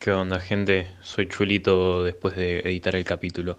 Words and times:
¿Qué 0.00 0.12
onda, 0.12 0.40
gente? 0.40 0.86
Soy 1.02 1.28
Chulito 1.28 2.02
después 2.04 2.34
de 2.34 2.60
editar 2.60 2.96
el 2.96 3.04
capítulo. 3.04 3.58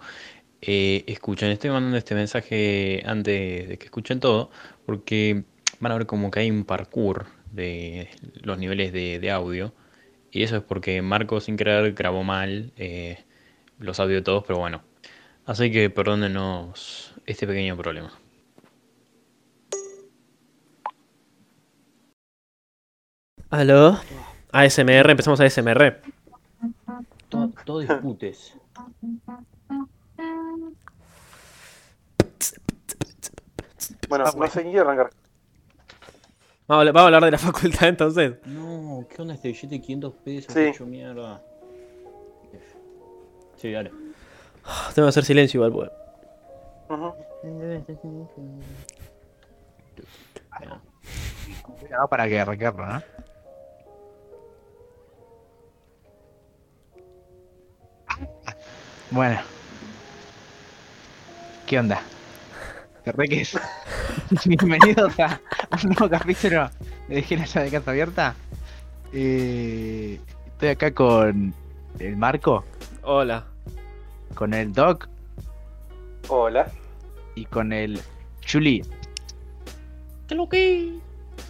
Eh, 0.60 1.04
escuchen, 1.06 1.52
estoy 1.52 1.70
mandando 1.70 1.98
este 1.98 2.16
mensaje 2.16 3.04
antes 3.06 3.70
de 3.70 3.78
que 3.78 3.86
escuchen 3.86 4.20
todo, 4.20 4.50
porque 4.88 5.44
van 5.80 5.92
a 5.92 5.98
ver 6.00 6.08
como 6.08 6.32
que 6.32 6.40
hay 6.40 6.50
un 6.50 6.66
parkour 6.66 7.28
de 7.52 8.10
los 8.42 8.58
niveles 8.58 8.92
de, 8.92 9.32
audio. 9.32 9.72
Y 10.32 10.42
eso 10.42 10.58
es 10.58 10.64
porque 10.64 11.04
Marco 11.04 11.40
sin 11.42 11.58
querer 11.58 11.94
grabó 11.94 12.24
mal 12.24 12.74
eh, 12.76 13.24
los 13.78 14.00
audios 14.00 14.22
de 14.22 14.24
todos, 14.24 14.44
pero 14.44 14.58
bueno. 14.58 14.82
Así 15.46 15.72
que 15.72 15.92
perdónenos 15.92 17.14
este 17.28 17.46
pequeño 17.46 17.78
problema. 17.78 18.12
Aló. 23.52 24.00
ASMR, 24.52 25.12
empezamos 25.12 25.40
a 25.40 25.46
ASMR. 25.46 26.21
Todo, 27.32 27.50
todo 27.66 27.80
disputes. 27.80 28.54
Bueno, 34.10 34.26
no 34.36 34.48
sé 34.48 34.62
quiere 34.64 34.80
arrancar. 34.80 35.10
Vamos 36.68 36.78
a, 36.78 36.80
hablar- 36.80 36.94
vamos 36.94 37.02
a 37.04 37.06
hablar 37.08 37.24
de 37.26 37.32
la 37.32 37.38
facultad 37.38 37.88
entonces. 37.88 38.34
No, 38.46 39.06
¿qué 39.10 39.22
onda 39.22 39.34
este 39.34 39.48
billete 39.50 39.68
de 39.76 39.82
500 39.82 40.14
pesos? 40.16 40.54
Sí. 40.54 40.60
Hecho 40.60 40.86
mierda. 40.86 41.42
Sí, 43.58 43.72
dale. 43.72 43.92
Tengo 44.96 45.06
que 45.08 45.10
hacer 45.10 45.24
silencio 45.26 45.66
igual, 45.66 45.72
pues. 45.72 45.92
No, 51.90 52.08
para 52.10 52.28
que 52.28 52.40
arrancarlo, 52.40 52.86
¿no? 52.86 53.02
Bueno. 59.12 59.40
¿Qué 61.66 61.80
onda? 61.80 62.02
Reques. 63.06 63.58
Bienvenidos 64.46 65.20
a 65.20 65.40
un 65.84 65.90
nuevo 65.90 66.10
capítulo 66.10 66.70
de 67.08 67.16
Dejé 67.16 67.38
la 67.38 67.46
llave 67.46 67.66
de 67.66 67.72
casa 67.78 67.92
abierta. 67.92 68.36
Eh, 69.14 70.20
estoy 70.48 70.70
acá 70.70 70.92
con 70.94 71.54
el 72.00 72.16
Marco, 72.18 72.64
Hola. 73.04 73.46
con 74.36 74.54
el 74.54 74.72
Doc 74.72 75.08
Hola. 76.30 76.72
y 77.36 77.46
con 77.46 77.74
el 77.74 78.00
Chuli. 78.42 78.82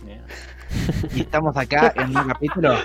Bien. 0.04 0.22
Y 1.14 1.22
estamos 1.22 1.56
acá 1.58 1.94
en 1.96 2.16
un 2.18 2.28
capítulo. 2.28 2.76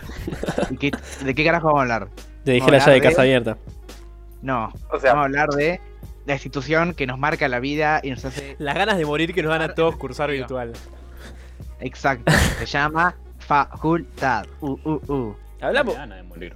¿Y 0.70 0.76
qué- 0.76 0.90
¿De 1.24 1.34
qué 1.34 1.44
carajo 1.44 1.68
vamos 1.68 1.78
a 1.78 1.82
hablar? 1.82 2.08
Te 2.44 2.52
dije 2.52 2.70
la 2.70 2.78
llave 2.78 2.92
de 2.92 3.00
hablar 3.00 3.10
casa 3.12 3.22
de- 3.22 3.28
abierta. 3.28 3.56
No, 4.46 4.72
O 4.92 5.00
sea, 5.00 5.10
vamos 5.12 5.22
a 5.22 5.26
hablar 5.26 5.48
de 5.50 5.80
la 6.24 6.34
institución 6.34 6.94
que 6.94 7.04
nos 7.06 7.18
marca 7.18 7.48
la 7.48 7.58
vida 7.58 7.98
y 8.02 8.10
nos 8.10 8.24
hace 8.24 8.54
Las 8.60 8.76
ganas 8.76 8.96
de 8.96 9.04
morir 9.04 9.34
que 9.34 9.42
nos 9.42 9.50
dan 9.50 9.62
a 9.62 9.74
todos 9.74 9.96
cursar 9.96 10.30
virtual. 10.30 10.72
Exacto, 11.80 12.32
se 12.58 12.66
llama 12.66 13.16
facultad. 13.38 14.46
Uh, 14.60 14.78
uh, 14.84 15.12
uh. 15.12 15.36
Hablamos, 15.60 15.94
ganas 15.96 16.18
de 16.18 16.22
morir. 16.22 16.54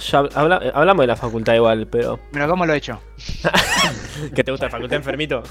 ya 0.00 0.18
habla- 0.34 0.60
eh, 0.62 0.72
hablamos 0.74 1.02
de 1.04 1.06
la 1.06 1.16
facultad 1.16 1.54
igual, 1.54 1.86
pero. 1.86 2.18
Pero 2.32 2.48
¿cómo 2.48 2.66
lo 2.66 2.74
he 2.74 2.76
hecho? 2.76 3.00
¿Qué 4.34 4.44
te 4.44 4.50
gusta 4.50 4.66
la 4.66 4.70
facultad 4.72 4.96
enfermito? 4.98 5.42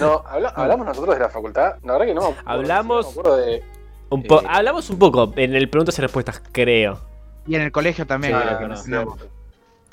no, 0.00 0.22
habla- 0.26 0.52
hablamos 0.56 0.86
nosotros 0.86 1.14
de 1.14 1.20
la 1.20 1.28
facultad. 1.28 1.74
La 1.84 1.92
verdad 1.92 2.06
que 2.06 2.14
no. 2.14 2.34
Hablamos- 2.44 3.06
no 3.06 3.12
me 3.12 3.20
acuerdo 3.20 3.36
de. 3.36 3.62
Un 4.10 4.20
Eh. 4.22 4.46
Hablamos 4.48 4.90
un 4.90 4.98
poco 4.98 5.32
en 5.36 5.54
el 5.54 5.68
preguntas 5.70 5.98
y 5.98 6.02
respuestas, 6.02 6.42
creo. 6.52 7.11
Y 7.46 7.54
en 7.56 7.62
el 7.62 7.72
colegio 7.72 8.06
también. 8.06 8.38
Creo 8.38 8.58
que 8.58 8.68
no. 8.68 9.16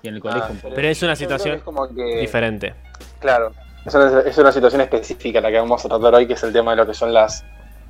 Y 0.01 0.07
en 0.07 0.15
el 0.15 0.21
colegio 0.21 0.43
Ah, 0.45 0.51
un 0.51 0.57
poco. 0.59 0.75
Pero 0.75 0.87
es 0.87 1.03
una 1.03 1.15
situación 1.15 1.55
es 1.57 1.61
como 1.63 1.87
que- 1.93 2.19
Diferente. 2.21 2.73
Claro. 3.19 3.51
Es 3.85 3.93
una, 3.95 4.19
es 4.21 4.37
una 4.37 4.51
situación 4.51 4.81
específica 4.81 5.41
la 5.41 5.49
que 5.49 5.57
vamos 5.57 5.83
a 5.83 5.89
tratar 5.89 6.13
hoy, 6.15 6.27
que 6.27 6.33
es 6.33 6.43
el 6.43 6.53
tema 6.53 6.71
de 6.71 6.77
lo 6.77 6.85
que 6.85 6.93
son 6.93 7.13
las, 7.13 7.43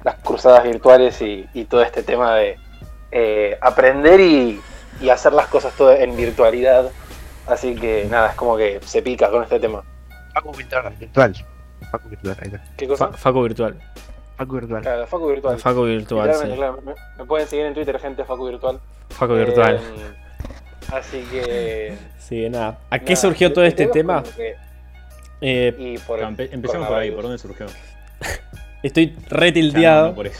las 0.03 0.16
cruzadas 0.16 0.63
virtuales 0.63 1.22
y, 1.22 1.45
y 1.53 1.66
todo 1.66 1.81
este 1.83 2.03
tema 2.03 2.35
de 2.35 2.57
eh, 3.11 3.57
aprender 3.61 4.19
y, 4.19 4.61
y 5.01 5.09
hacer 5.09 5.33
las 5.33 5.47
cosas 5.47 5.73
todo 5.75 5.91
en 5.91 6.16
virtualidad. 6.16 6.89
Así 7.47 7.75
que 7.75 8.07
nada, 8.09 8.29
es 8.29 8.35
como 8.35 8.56
que 8.57 8.79
se 8.85 9.01
pica 9.01 9.29
con 9.29 9.44
este 9.44 9.59
tema. 9.59 9.83
Facu 10.33 10.51
virtual. 10.56 10.94
virtual. 11.00 11.35
Facu 11.91 12.09
virtual, 12.09 12.38
ahí 12.41 12.47
está. 12.47 12.63
¿Qué 12.78 12.88
cosa? 12.88 13.07
Fa- 13.09 13.17
Facu 13.17 13.41
virtual. 13.44 13.79
Facu 14.39 14.55
virtual. 14.55 14.81
Claro, 14.81 15.05
Facu 15.07 15.27
Virtual. 15.27 15.59
Facu 15.59 15.83
virtual, 15.83 16.33
sí. 16.33 16.47
claro. 16.55 16.81
Me, 16.85 16.94
me 17.17 17.25
pueden 17.25 17.45
seguir 17.47 17.66
en 17.66 17.73
Twitter, 17.73 18.00
gente, 18.00 18.23
Facu 18.23 18.47
Virtual. 18.47 18.79
Facu 19.09 19.33
virtual. 19.33 19.75
Eh, 19.75 20.91
así 20.94 21.22
que. 21.29 21.94
Sí, 22.19 22.50
nada. 22.50 22.79
¿A 22.89 23.00
qué 23.00 23.13
nada, 23.13 23.16
surgió 23.17 23.51
todo 23.51 23.66
este 23.66 23.83
es 23.83 23.91
tema? 23.91 24.23
que- 24.23 24.55
Eh, 25.41 25.75
y 25.77 25.97
por 26.00 26.19
el 26.19 26.25
empe- 26.25 26.50
empecemos 26.51 26.88
por 26.88 26.97
ahí. 26.97 27.11
¿por 27.11 27.23
dónde 27.23 27.38
surgió? 27.38 27.66
estoy 28.83 29.16
re 29.29 29.47
Ya, 29.47 29.47
no, 29.47 29.53
tildeado. 29.53 30.07
no 30.09 30.16
por 30.16 30.27
eso. 30.27 30.39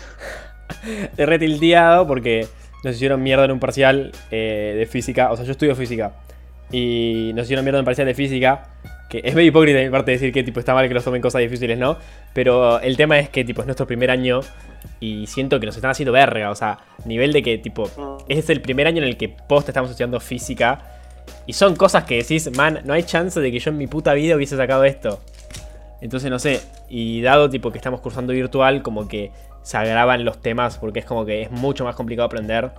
Estoy 1.04 1.26
re 1.26 1.40
tildeado 1.40 2.08
porque 2.08 2.48
nos 2.86 2.96
hicieron 2.96 3.22
mierda 3.22 3.44
en 3.46 3.52
un 3.52 3.60
parcial 3.60 4.12
eh, 4.32 4.76
de 4.78 4.86
física. 4.86 5.30
O 5.32 5.36
sea, 5.36 5.44
yo 5.46 5.52
estudio 5.52 5.76
física. 5.76 6.14
Y 6.72 7.32
nos 7.36 7.46
hicieron 7.48 7.66
mierda 7.66 7.80
en 7.80 7.82
un 7.82 7.86
parcial 7.86 8.08
de 8.08 8.14
física. 8.14 8.70
Que 9.10 9.22
es 9.24 9.34
medio 9.34 9.50
hipócrita 9.50 9.80
de 9.80 9.86
mi 9.86 9.92
parte 9.92 10.12
decir 10.12 10.32
que 10.32 10.44
tipo 10.44 10.60
está 10.60 10.74
mal 10.76 10.88
que 10.88 10.94
nos 10.94 11.04
tomen 11.04 11.22
cosas 11.22 11.42
difíciles, 11.42 11.78
¿no? 11.78 11.98
Pero 12.34 12.80
el 12.80 12.96
tema 12.96 13.18
es 13.20 13.28
que 13.30 13.44
tipo 13.44 13.62
es 13.62 13.66
nuestro 13.68 13.88
primer 13.88 14.12
año. 14.12 14.42
Y 15.00 15.26
siento 15.28 15.60
que 15.60 15.66
nos 15.66 15.76
están 15.76 15.92
haciendo 15.92 16.12
verga. 16.12 16.52
O 16.52 16.56
sea, 16.56 16.78
nivel 17.06 17.34
de 17.34 17.42
que 17.44 17.58
tipo. 17.58 17.90
Es 18.28 18.50
el 18.50 18.62
primer 18.62 18.86
año 18.88 19.00
en 19.02 19.08
el 19.08 19.18
que 19.18 19.28
post 19.30 19.68
estamos 19.68 19.90
estudiando 19.90 20.20
física. 20.20 20.80
Y 21.48 21.54
son 21.54 21.76
cosas 21.76 22.04
que 22.06 22.18
decís, 22.18 22.56
man, 22.56 22.82
no 22.86 22.94
hay 22.94 23.04
chance 23.04 23.40
de 23.40 23.52
que 23.52 23.60
yo 23.60 23.72
en 23.72 23.78
mi 23.78 23.88
puta 23.88 24.14
vida 24.14 24.36
hubiese 24.36 24.56
sacado 24.58 24.84
esto. 24.84 25.20
Entonces 26.02 26.30
no 26.30 26.38
sé. 26.40 26.62
Y 26.88 27.22
dado 27.22 27.50
tipo 27.50 27.72
que 27.72 27.78
estamos 27.78 28.02
cursando 28.02 28.32
virtual, 28.34 28.84
como 28.84 29.08
que 29.08 29.32
se 29.64 29.78
agravan 29.78 30.24
los 30.24 30.40
temas 30.42 30.78
porque 30.78 31.00
es 31.00 31.06
como 31.06 31.26
que 31.26 31.42
es 31.42 31.52
mucho 31.52 31.84
más 31.84 31.96
complicado 31.96 32.28
aprender. 32.28 32.72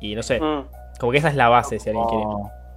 Y 0.00 0.14
no 0.14 0.22
sé, 0.22 0.40
Mm. 0.40 0.64
como 1.00 1.12
que 1.12 1.18
esa 1.18 1.28
es 1.28 1.34
la 1.34 1.48
base 1.48 1.78
si 1.80 1.88
alguien 1.88 2.06
quiere. 2.06 2.24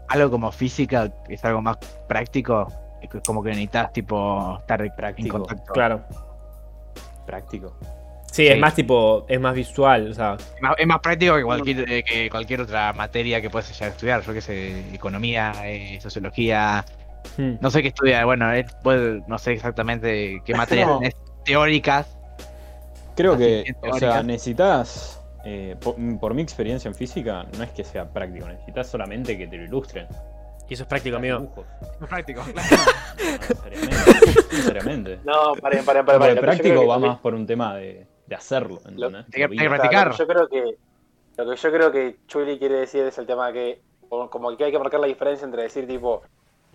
Algo 0.09 0.31
como 0.31 0.51
física, 0.51 1.09
que 1.27 1.35
es 1.35 1.45
algo 1.45 1.61
más 1.61 1.77
práctico. 2.07 2.67
es 3.01 3.09
que 3.09 3.21
Como 3.21 3.41
que 3.41 3.49
necesitas, 3.49 3.93
tipo, 3.93 4.57
estar 4.59 4.81
en 4.81 4.91
Práctico. 4.95 5.37
contacto. 5.39 5.73
Claro. 5.73 6.01
Práctico. 7.25 7.73
Sí, 8.31 8.47
es 8.47 8.59
más 8.59 8.75
tipo, 8.75 9.25
es 9.27 9.39
más 9.39 9.55
visual, 9.55 10.11
o 10.11 10.13
sea, 10.13 10.35
Es 10.55 10.61
más, 10.61 10.75
es 10.77 10.85
más 10.87 10.99
práctico 10.99 11.35
que 11.35 11.43
cualquier, 11.43 11.91
eh, 11.91 12.03
que 12.03 12.29
cualquier 12.29 12.61
otra 12.61 12.93
materia 12.93 13.41
que 13.41 13.49
puedas 13.49 13.71
llegar 13.71 13.89
a 13.89 13.91
estudiar. 13.93 14.21
Yo 14.21 14.33
qué 14.33 14.41
sé, 14.41 14.93
economía, 14.93 15.53
eh, 15.65 15.99
sociología. 16.01 16.85
hmm. 17.37 17.53
No 17.59 17.71
sé 17.71 17.81
qué 17.81 17.87
estudia. 17.89 18.23
Bueno, 18.25 18.47
puede- 18.83 19.23
no 19.27 19.37
sé 19.39 19.53
exactamente 19.53 20.41
qué 20.45 20.53
materias 20.55 20.87
No. 20.87 20.99
tenés 20.99 21.15
teóricas. 21.43 22.07
Creo 23.15 23.37
que, 23.37 23.63
que 23.81 23.89
o 23.89 23.97
sea, 23.97 24.21
necesitas, 24.23 25.18
eh, 25.45 25.75
por, 25.81 25.95
por 26.19 26.33
mi 26.33 26.41
experiencia 26.41 26.87
en 26.89 26.95
física, 26.95 27.45
no 27.57 27.63
es 27.63 27.71
que 27.71 27.83
sea 27.83 28.11
práctico, 28.11 28.47
necesitas 28.47 28.87
solamente 28.89 29.37
que 29.37 29.47
te 29.47 29.57
lo 29.57 29.63
ilustren. 29.63 30.07
y 30.67 30.73
eso 30.73 30.83
es 30.83 30.89
práctico, 30.89 31.17
amigo. 31.17 31.39
Dibujos. 31.39 31.65
Es 32.01 32.07
práctico. 32.07 32.41
No, 32.53 32.61
necesariamente. 34.51 35.19
No, 35.25 35.53
paren, 35.61 35.83
paren, 35.85 36.05
paren. 36.05 36.05
Pero 36.05 36.19
paren. 36.19 36.29
el 36.29 36.35
Lo 36.35 36.41
práctico 36.41 36.87
va 36.87 36.99
más 36.99 37.19
por 37.19 37.33
un 37.33 37.45
tema 37.45 37.75
de, 37.75 38.05
de 38.27 38.35
hacerlo, 38.35 38.79
¿entendés? 38.87 39.25
Hay 39.33 39.47
que- 39.47 39.61
hay 39.61 39.67
practicar. 39.67 40.11
Yo 40.15 40.27
creo 40.27 40.47
que 40.47 40.75
lo 41.37 41.49
que 41.49 41.55
yo 41.55 41.71
creo 41.71 41.91
que 41.91 42.17
Chuli 42.27 42.59
quiere 42.59 42.75
decir 42.75 43.03
es 43.03 43.17
el 43.17 43.25
tema 43.25 43.47
de 43.47 43.53
que 43.53 43.81
como 44.09 44.55
que 44.57 44.63
hay 44.65 44.71
que 44.71 44.79
marcar 44.79 44.99
la 44.99 45.07
diferencia 45.07 45.45
entre 45.45 45.63
decir 45.63 45.87
tipo 45.87 46.21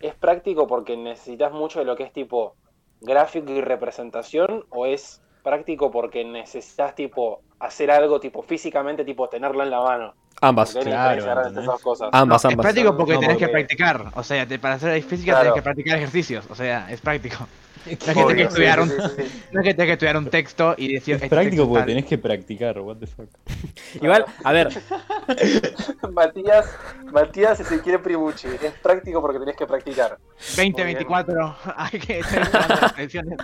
es 0.00 0.14
práctico 0.14 0.66
porque 0.66 0.96
necesitas 0.96 1.52
mucho 1.52 1.80
de 1.80 1.84
lo 1.84 1.96
que 1.96 2.04
es 2.04 2.12
tipo 2.12 2.54
gráfico 3.00 3.50
y 3.52 3.60
representación 3.60 4.64
o 4.70 4.86
es 4.86 5.20
práctico 5.44 5.92
porque 5.92 6.24
necesitas 6.24 6.94
tipo 6.96 7.42
hacer 7.60 7.90
algo 7.92 8.18
tipo 8.18 8.42
físicamente 8.42 9.04
tipo 9.04 9.28
tenerlo 9.28 9.62
en 9.62 9.70
la 9.70 9.80
mano. 9.80 10.14
Ambas. 10.40 10.72
Claro. 10.74 11.22
Ambas, 11.30 11.52
No, 11.52 12.36
es 12.36 12.44
ambas. 12.44 12.64
práctico 12.64 12.96
porque 12.96 13.12
No, 13.14 13.20
tenés 13.20 13.34
porque- 13.36 13.46
que 13.46 13.52
practicar. 13.52 14.06
O 14.16 14.22
sea, 14.24 14.44
te- 14.46 14.58
para 14.58 14.74
hacer 14.74 15.00
física 15.02 15.32
Claro. 15.32 15.42
tenés 15.44 15.54
que 15.54 15.62
practicar 15.62 15.96
ejercicios. 15.98 16.44
O 16.50 16.54
sea, 16.56 16.90
es 16.90 17.00
práctico. 17.00 17.36
No 17.86 17.92
es 17.92 17.98
que 17.98 18.04
tenés 18.06 18.24
Obvio, 18.24 18.36
que 18.36 18.42
estudiar 18.44 18.80
un, 18.80 18.88
sí, 18.88 18.94
sí, 18.98 19.22
sí. 19.28 19.42
no 19.52 19.60
es 19.60 19.64
que 19.64 19.74
tenés 19.74 19.86
que 19.88 19.92
estudiar 19.92 20.16
un 20.16 20.30
texto 20.30 20.74
y 20.78 20.94
decir. 20.94 21.16
Es 21.16 21.22
este 21.22 21.28
práctico 21.34 21.68
porque 21.68 21.84
tenés 21.84 22.04
que 22.06 22.18
practicar, 22.18 22.78
what 22.80 22.96
the 22.96 23.06
fuck. 23.06 23.28
Igual, 24.02 24.24
a 24.42 24.52
ver, 24.52 24.68
Matías, 26.12 26.66
Matías 27.12 27.58
se 27.58 27.80
quiere 27.80 27.98
primuchi. 27.98 28.48
Es 28.48 28.72
práctico 28.82 29.20
porque 29.20 29.38
tenés 29.38 29.56
que 29.56 29.66
practicar. 29.66 30.18
2024. 30.56 31.56
Hay 31.76 31.98
que 31.98 32.22
tener 32.22 32.52
las 32.52 32.82
atenciones. 32.82 33.38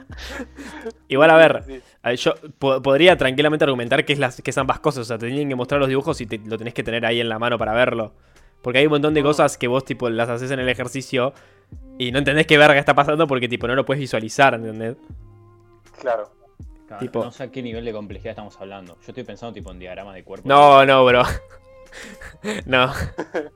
igual 1.08 1.30
a 1.30 1.36
ver, 1.36 1.62
Sí. 1.66 1.82
yo 2.16 2.34
po- 2.58 2.80
podría 2.82 3.16
tranquilamente 3.16 3.64
argumentar 3.64 4.04
que 4.04 4.12
es, 4.12 4.18
las, 4.18 4.40
que 4.40 4.50
es 4.50 4.58
ambas 4.58 4.80
cosas. 4.80 5.02
O 5.02 5.04
sea, 5.04 5.18
te 5.18 5.26
tienen 5.26 5.48
que 5.48 5.54
mostrar 5.54 5.80
los 5.80 5.88
dibujos 5.88 6.20
y 6.20 6.26
te- 6.26 6.38
lo 6.38 6.56
tenés 6.58 6.74
que 6.74 6.82
tener 6.82 7.04
ahí 7.06 7.20
en 7.20 7.28
la 7.28 7.38
mano 7.38 7.58
para 7.58 7.72
verlo. 7.72 8.14
Porque 8.62 8.78
hay 8.78 8.86
un 8.86 8.92
montón 8.92 9.14
de 9.14 9.22
Mm. 9.22 9.24
cosas 9.24 9.56
que 9.58 9.68
vos 9.68 9.84
tipo 9.84 10.08
las 10.10 10.28
haces 10.28 10.50
en 10.50 10.60
el 10.60 10.68
ejercicio 10.68 11.32
y 11.98 12.10
no 12.12 12.18
entendés 12.18 12.46
qué 12.46 12.56
verga 12.58 12.78
está 12.78 12.94
pasando 12.94 13.26
porque 13.26 13.48
tipo 13.48 13.66
no 13.68 13.74
lo 13.74 13.84
puedes 13.84 14.00
visualizar, 14.00 14.54
¿entendés? 14.54 14.96
Claro. 16.00 16.30
Claro, 16.86 17.00
Tipo- 17.00 17.24
No 17.24 17.30
sé 17.30 17.44
a 17.44 17.50
qué 17.52 17.62
nivel 17.62 17.84
de 17.84 17.92
complejidad 17.92 18.30
estamos 18.30 18.60
hablando. 18.60 18.94
Yo 18.96 19.06
estoy 19.08 19.22
pensando 19.24 19.52
tipo 19.52 19.70
en 19.70 19.78
diagramas 19.78 20.14
de 20.14 20.24
cuerpo. 20.24 20.48
No, 20.48 20.84
no, 20.84 21.04
bro. 21.04 21.22
No, 22.66 22.92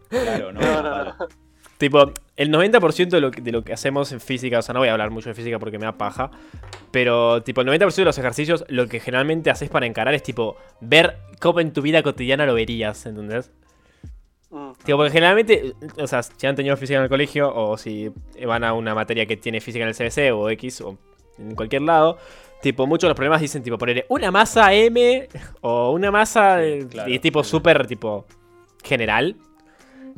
Claro, 0.09 0.53
no, 0.53 0.61
No, 0.61 0.83
no, 0.83 0.91
palo. 0.91 1.15
no. 1.19 1.29
tipo, 1.79 2.13
el 2.37 2.51
90% 2.51 3.09
de 3.11 3.21
lo, 3.21 3.31
que- 3.31 3.41
de 3.41 3.53
lo 3.53 3.63
que 3.63 3.73
hacemos 3.73 4.11
en 4.13 4.21
física, 4.21 4.59
o 4.59 4.63
sea, 4.63 4.73
no 4.73 4.81
voy 4.81 4.89
a 4.89 4.93
hablar 4.93 5.11
mucho 5.11 5.29
de 5.29 5.35
física 5.35 5.59
porque 5.59 5.79
me 5.79 5.85
da 5.87 5.93
paja, 5.93 6.31
pero 6.91 7.43
tipo, 7.43 7.61
el 7.61 7.69
90% 7.69 7.95
de 8.03 8.05
los 8.05 8.19
ejercicios, 8.19 8.65
lo 8.69 8.89
que 8.89 8.99
generalmente 9.01 9.51
haces 9.51 9.69
para 9.71 9.87
encarar 9.87 10.15
es 10.15 10.23
tipo, 10.23 10.57
ver 10.81 11.17
cómo 11.41 11.61
en 11.61 11.73
tu 11.73 11.81
vida 11.83 12.03
cotidiana 12.03 12.45
lo 12.47 12.55
verías, 12.55 13.07
¿entendés? 13.07 13.51
Mm. 14.55 14.71
Tipo, 14.85 14.99
porque 14.99 15.11
generalmente, 15.11 15.75
o 15.99 16.07
sea, 16.07 16.23
si 16.23 16.47
han 16.47 16.55
tenido 16.55 16.77
física 16.77 16.99
en 16.99 17.03
el 17.03 17.09
colegio 17.09 17.53
o 17.53 17.77
si 17.77 18.09
van 18.47 18.63
a 18.63 18.73
una 18.73 18.95
materia 18.95 19.27
que 19.27 19.37
tiene 19.37 19.61
física 19.61 19.83
en 19.83 19.89
el 19.89 19.97
CBC 19.97 20.33
o 20.33 20.49
X 20.51 20.81
o 20.83 20.97
en 21.39 21.57
cualquier 21.57 21.83
lado, 21.83 22.19
tipo, 22.63 22.87
muchos 22.87 23.09
de 23.09 23.09
los 23.09 23.17
problemas 23.17 23.41
dicen, 23.41 23.65
tipo, 23.65 23.77
poner 23.77 24.07
una 24.09 24.31
masa 24.31 24.73
M 24.73 25.29
o 25.61 25.91
una 25.91 26.13
masa 26.13 26.61
Sí, 26.61 26.67
eh, 26.67 26.87
claro, 26.89 27.11
y 27.11 27.19
tipo 27.19 27.43
sí. 27.43 27.51
súper, 27.51 27.89
tipo, 27.89 28.27
general. 28.85 29.37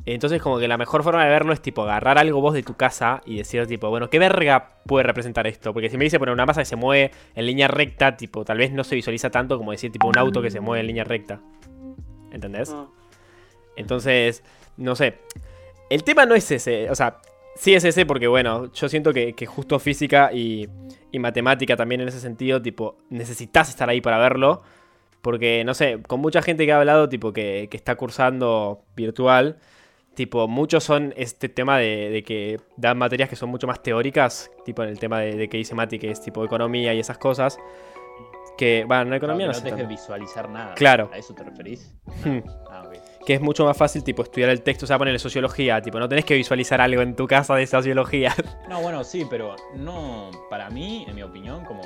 Entonces, 0.05 0.43
como 0.43 0.59
que 0.59 0.69
la 0.69 0.77
mejor 0.77 1.03
forma 1.03 1.25
de 1.25 1.31
verlo 1.31 1.55
es, 1.55 1.63
tipo, 1.63 1.85
agarrar 1.85 2.19
algo 2.19 2.43
vos 2.43 2.53
de 2.53 2.63
tu 2.63 2.75
casa 2.75 3.23
y 3.25 3.39
decir, 3.39 3.67
tipo, 3.67 3.89
bueno, 3.89 4.11
¿qué 4.11 4.19
verga 4.19 4.83
puede 4.85 5.05
representar 5.05 5.47
esto? 5.47 5.73
Porque 5.73 5.89
si 5.89 5.97
me 5.97 6.05
dice 6.05 6.19
poner 6.19 6.35
una 6.35 6.45
masa 6.45 6.61
que 6.61 6.67
se 6.67 6.77
mueve 6.77 7.11
en 7.35 7.47
línea 7.47 7.69
recta, 7.69 8.19
tipo, 8.19 8.45
tal 8.45 8.59
vez 8.59 8.71
no 8.71 8.85
se 8.85 8.95
visualiza 8.95 9.31
tanto 9.31 9.57
como 9.57 9.71
decir, 9.71 9.91
tipo, 9.91 10.07
un 10.07 10.19
auto 10.19 10.43
que 10.43 10.51
se 10.51 10.61
mueve 10.61 10.83
en 10.83 10.89
línea 10.89 11.05
recta. 11.05 11.41
¿Entendés? 12.31 12.71
Mm. 12.71 13.06
Entonces, 13.77 14.43
no 14.77 14.95
sé. 14.97 15.19
El 15.91 16.03
tema 16.03 16.27
no 16.27 16.35
es 16.35 16.51
ese. 16.51 16.91
O 16.91 16.95
sea, 16.95 17.19
sí 17.57 17.75
es 17.75 17.85
ese 17.85 18.07
porque, 18.07 18.27
bueno, 18.27 18.73
yo 18.73 18.89
siento 18.89 19.13
que, 19.13 19.35
que 19.35 19.47
justo 19.47 19.79
física 19.79 20.31
y, 20.33 20.69
y 21.13 21.19
matemática 21.19 21.77
también 21.77 22.01
en 22.01 22.09
ese 22.09 22.21
sentido, 22.21 22.61
tipo, 22.61 22.99
necesitas 23.11 23.69
estar 23.69 23.89
ahí 23.89 24.01
para 24.01 24.19
verlo. 24.19 24.63
Porque, 25.23 25.65
no 25.65 25.75
sé, 25.75 26.01
con 26.07 26.21
mucha 26.21 26.43
gente 26.43 26.67
que 26.67 26.73
ha 26.73 26.79
hablado, 26.79 27.09
tipo, 27.09 27.33
que, 27.33 27.69
que 27.71 27.77
está 27.77 27.97
cursando 27.97 28.85
virtual, 28.95 29.59
tipo, 30.15 30.47
muchos 30.47 30.85
son 30.85 31.13
este 31.17 31.49
tema 31.49 31.79
de, 31.79 32.11
de 32.11 32.23
que 32.23 32.61
dan 32.77 32.97
materias 32.99 33.29
que 33.29 33.37
son 33.37 33.51
mucho 33.51 33.67
más 33.67 33.83
teóricas, 33.83 34.51
tipo 34.65 34.83
en 34.83 34.89
el 34.89 34.99
tema 34.99 35.21
de, 35.21 35.37
de 35.37 35.49
que 35.49 35.59
dice 35.59 35.75
Mati, 35.75 35.99
que 35.99 36.11
es 36.11 36.21
tipo 36.21 36.45
economía 36.45 36.95
y 36.95 37.01
esas 37.01 37.19
cosas. 37.19 37.59
Que, 38.57 38.85
bueno, 38.87 39.05
no 39.07 39.17
economía 39.17 39.47
no, 39.47 39.53
que 39.53 39.59
sé 39.59 39.71
no 39.71 39.77
te 39.77 39.85
visualizar 39.85 40.49
nada. 40.49 40.75
Claro. 40.75 41.11
¿A 41.13 41.19
eso 41.19 41.35
te 41.35 41.45
referís? 41.45 41.95
Ah, 42.71 42.85
ok. 42.87 42.95
Que 43.27 43.35
es 43.35 43.41
mucho 43.41 43.65
más 43.65 43.77
fácil 43.77 44.05
tipo 44.05 44.23
estudiar 44.23 44.51
el 44.51 44.63
texto, 44.63 44.85
o 44.85 44.87
sea, 44.87 44.97
ponerle 44.99 45.19
sociología, 45.19 45.83
tipo, 45.83 45.99
no 45.99 46.09
tenés 46.09 46.25
que 46.25 46.35
visualizar 46.35 46.81
algo 46.81 47.03
en 47.03 47.17
tu 47.17 47.27
casa 47.27 47.57
de 47.57 47.67
sociología. 47.67 48.35
No, 48.69 48.81
bueno, 48.81 49.05
sí, 49.05 49.27
pero 49.29 49.55
no, 49.75 50.31
para 50.51 50.71
mí, 50.71 51.05
en 51.09 51.15
mi 51.15 51.23
opinión, 51.23 51.65
como 51.65 51.83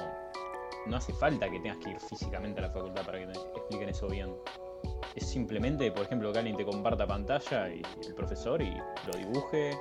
no 0.87 0.97
hace 0.97 1.13
falta 1.13 1.49
que 1.51 1.61
tengas 1.61 1.79
que 1.79 1.91
ir 1.91 2.01
físicamente 2.01 2.61
a 2.61 2.63
la 2.65 2.71
facultad 2.71 3.05
para 3.05 3.19
que 3.19 3.27
te 3.27 3.33
expliquen 3.33 3.89
eso 3.89 4.09
bien. 4.09 4.35
Es 5.15 5.29
simplemente, 5.29 5.91
por 5.93 6.05
ejemplo, 6.05 6.33
que 6.33 6.39
alguien 6.39 6.57
te 6.57 6.65
comparta 6.65 7.07
pantalla 7.07 7.69
y 7.69 7.83
el 8.07 8.15
profesor 8.15 8.63
y 8.63 8.75
lo 9.07 9.19
dibuje 9.19 9.73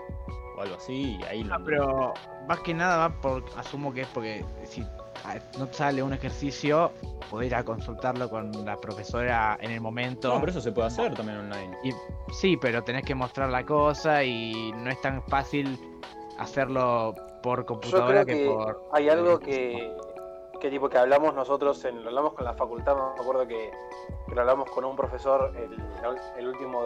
o 0.58 0.62
algo 0.62 0.76
así 0.76 1.18
y 1.20 1.24
ahí 1.24 1.44
lo... 1.44 1.56
Ah, 1.56 1.62
pero 1.66 2.14
más 2.48 2.60
que 2.60 2.74
nada 2.74 3.22
por, 3.22 3.44
asumo 3.56 3.94
que 3.94 4.02
es 4.02 4.08
porque 4.08 4.46
si 4.66 4.84
no 5.58 5.68
te 5.68 5.74
sale 5.74 6.04
un 6.04 6.14
ejercicio, 6.14 6.92
podés 7.30 7.48
ir 7.48 7.56
a 7.56 7.64
consultarlo 7.64 8.30
con 8.30 8.52
la 8.66 8.78
profesora 8.78 9.58
en 9.62 9.72
el 9.72 9.82
momento. 9.82 10.34
No, 10.34 10.40
pero 10.40 10.52
eso 10.52 10.62
se 10.62 10.72
puede 10.72 10.88
hacer 10.88 11.14
también 11.14 11.40
online. 11.40 11.78
Y, 11.84 11.92
sí, 12.34 12.58
pero 12.58 12.84
tenés 12.84 13.04
que 13.04 13.16
mostrar 13.16 13.50
la 13.50 13.66
cosa 13.66 14.24
y 14.24 14.72
no 14.74 14.90
es 14.90 15.00
tan 15.02 15.24
fácil 15.24 15.78
hacerlo 16.38 17.14
por 17.44 17.60
Yo 17.60 17.66
computadora 17.66 18.24
creo 18.24 18.26
que, 18.26 18.44
que 18.44 18.50
por. 18.50 18.84
hay 18.92 19.10
algo 19.10 19.40
que, 19.40 19.94
que 20.60 20.70
tipo 20.70 20.90
que 20.90 20.98
hablamos 20.98 21.34
nosotros, 21.34 21.84
en, 21.86 22.02
lo 22.04 22.10
hablamos 22.10 22.34
con 22.34 22.46
la 22.46 22.54
facultad, 22.54 22.96
me 22.96 23.22
acuerdo 23.22 23.48
que, 23.48 23.72
que 24.28 24.36
lo 24.36 24.42
hablamos 24.42 24.70
con 24.72 24.86
un 24.86 24.96
profesor 24.96 25.54
el, 25.56 25.76
el 26.38 26.48
último 26.48 26.82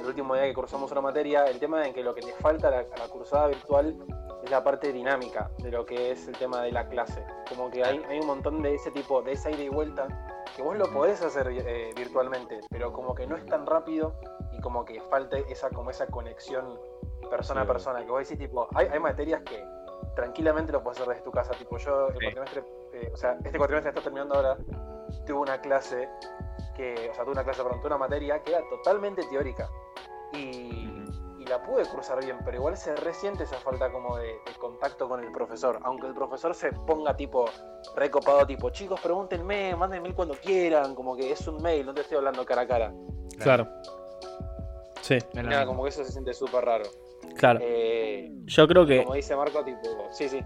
el 0.00 0.06
último 0.06 0.34
día 0.34 0.44
que 0.44 0.54
cursamos 0.54 0.90
una 0.92 1.00
materia, 1.00 1.44
el 1.44 1.58
tema 1.58 1.86
en 1.86 1.92
que 1.94 2.02
lo 2.02 2.14
que 2.14 2.22
le 2.22 2.32
falta 2.34 2.68
a 2.68 2.70
la, 2.70 2.78
a 2.78 2.98
la 2.98 3.08
cursada 3.08 3.46
virtual 3.48 3.96
es 4.42 4.50
la 4.50 4.64
parte 4.64 4.92
dinámica 4.92 5.50
de 5.58 5.70
lo 5.70 5.84
que 5.84 6.12
es 6.12 6.26
el 6.28 6.36
tema 6.36 6.62
de 6.62 6.72
la 6.72 6.88
clase. 6.88 7.24
Como 7.48 7.70
que 7.70 7.84
hay, 7.84 8.02
hay 8.08 8.18
un 8.20 8.26
montón 8.26 8.62
de 8.62 8.74
ese 8.74 8.90
tipo, 8.90 9.20
de 9.22 9.32
esa 9.32 9.50
ida 9.50 9.62
y 9.62 9.68
vuelta, 9.68 10.08
que 10.56 10.62
vos 10.62 10.76
lo 10.76 10.90
podés 10.90 11.20
hacer 11.22 11.48
eh, 11.50 11.92
virtualmente, 11.94 12.60
pero 12.70 12.92
como 12.92 13.14
que 13.14 13.26
no 13.26 13.36
es 13.36 13.44
tan 13.46 13.66
rápido 13.66 14.14
y 14.52 14.60
como 14.60 14.84
que 14.84 15.00
falta 15.02 15.36
esa, 15.38 15.68
como 15.70 15.90
esa 15.90 16.06
conexión 16.06 16.78
persona 17.28 17.60
a 17.60 17.64
Sí. 17.64 17.68
persona, 17.68 18.04
que 18.04 18.10
vos 18.10 18.20
decís 18.26 18.38
tipo, 18.38 18.68
hay, 18.74 18.86
hay 18.88 18.98
materias 18.98 19.42
que 19.42 19.62
tranquilamente 20.16 20.72
lo 20.72 20.82
puedes 20.82 20.98
hacer 20.98 21.10
desde 21.10 21.22
tu 21.24 21.30
casa, 21.30 21.52
tipo 21.54 21.76
yo 21.76 22.08
el 22.08 22.14
Sí. 22.14 22.20
cuatrimestre, 22.24 22.64
eh, 22.94 23.10
o 23.12 23.16
sea, 23.16 23.36
este 23.44 23.58
cuatrimestre 23.58 23.90
está 23.90 24.00
terminando 24.02 24.34
ahora, 24.34 24.56
tuve 25.26 25.38
una 25.38 25.60
clase 25.60 26.08
que, 26.74 27.10
o 27.10 27.14
sea, 27.14 27.24
tuve 27.24 27.32
una 27.32 27.44
clase, 27.44 27.62
perdón, 27.62 27.78
tuve 27.80 27.88
una 27.88 27.98
materia 27.98 28.42
que 28.42 28.50
era 28.52 28.62
totalmente 28.68 29.22
teórica 29.24 29.68
y, 30.32 31.02
y 31.38 31.44
la 31.46 31.62
pude 31.62 31.84
cursar 31.86 32.22
bien, 32.24 32.38
pero 32.44 32.56
igual 32.58 32.76
se 32.76 32.94
resiente 32.96 33.44
esa 33.44 33.56
falta 33.56 33.90
como 33.90 34.16
de, 34.16 34.26
de 34.26 34.52
contacto 34.58 35.08
con 35.08 35.22
el 35.24 35.32
profesor, 35.32 35.78
aunque 35.82 36.06
el 36.06 36.14
profesor 36.14 36.54
se 36.54 36.72
ponga 36.72 37.16
tipo 37.16 37.46
recopado, 37.96 38.46
tipo, 38.46 38.70
chicos, 38.70 39.00
pregúntenme, 39.00 39.74
mándenme 39.76 40.02
mail 40.04 40.14
cuando 40.14 40.34
quieran, 40.34 40.94
como 40.94 41.16
que 41.16 41.32
es 41.32 41.46
un 41.48 41.62
mail, 41.62 41.86
no 41.86 41.94
te 41.94 42.02
estoy 42.02 42.16
hablando 42.18 42.44
cara 42.44 42.62
a 42.62 42.66
cara. 42.66 42.92
Claro. 43.38 43.66
Sí, 45.00 45.18
Nada, 45.32 45.66
como 45.66 45.82
que 45.82 45.88
eso 45.88 46.04
se 46.04 46.12
siente 46.12 46.32
súper 46.34 46.64
raro. 46.64 46.84
claro. 47.36 47.58
Eh, 47.62 48.30
Yo 48.44 48.68
creo 48.68 48.84
que, 48.86 49.02
como 49.02 49.14
dice 49.14 49.34
Marco, 49.34 49.64
tipo, 49.64 49.78
sí, 50.10 50.28
sí. 50.28 50.40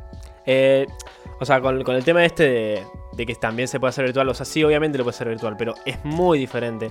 eh, 0.47 0.87
o 1.41 1.45
sea, 1.45 1.61
con, 1.61 1.83
con 1.83 1.97
el 1.97 2.05
tema 2.05 2.25
este 2.25 2.45
de, 2.49 2.83
de 3.13 3.27
que 3.27 3.35
también 3.35 3.69
se 3.69 3.79
puede 3.81 3.91
hacer 3.91 4.05
virtual, 4.05 4.29
o 4.29 4.35
sea, 4.35 4.47
sí, 4.47 4.63
obviamente 4.65 4.97
lo 4.99 5.05
puede 5.05 5.15
hacer 5.15 5.29
virtual, 5.29 5.57
pero 5.59 5.75
es 5.85 6.05
muy 6.05 6.39
diferente. 6.39 6.91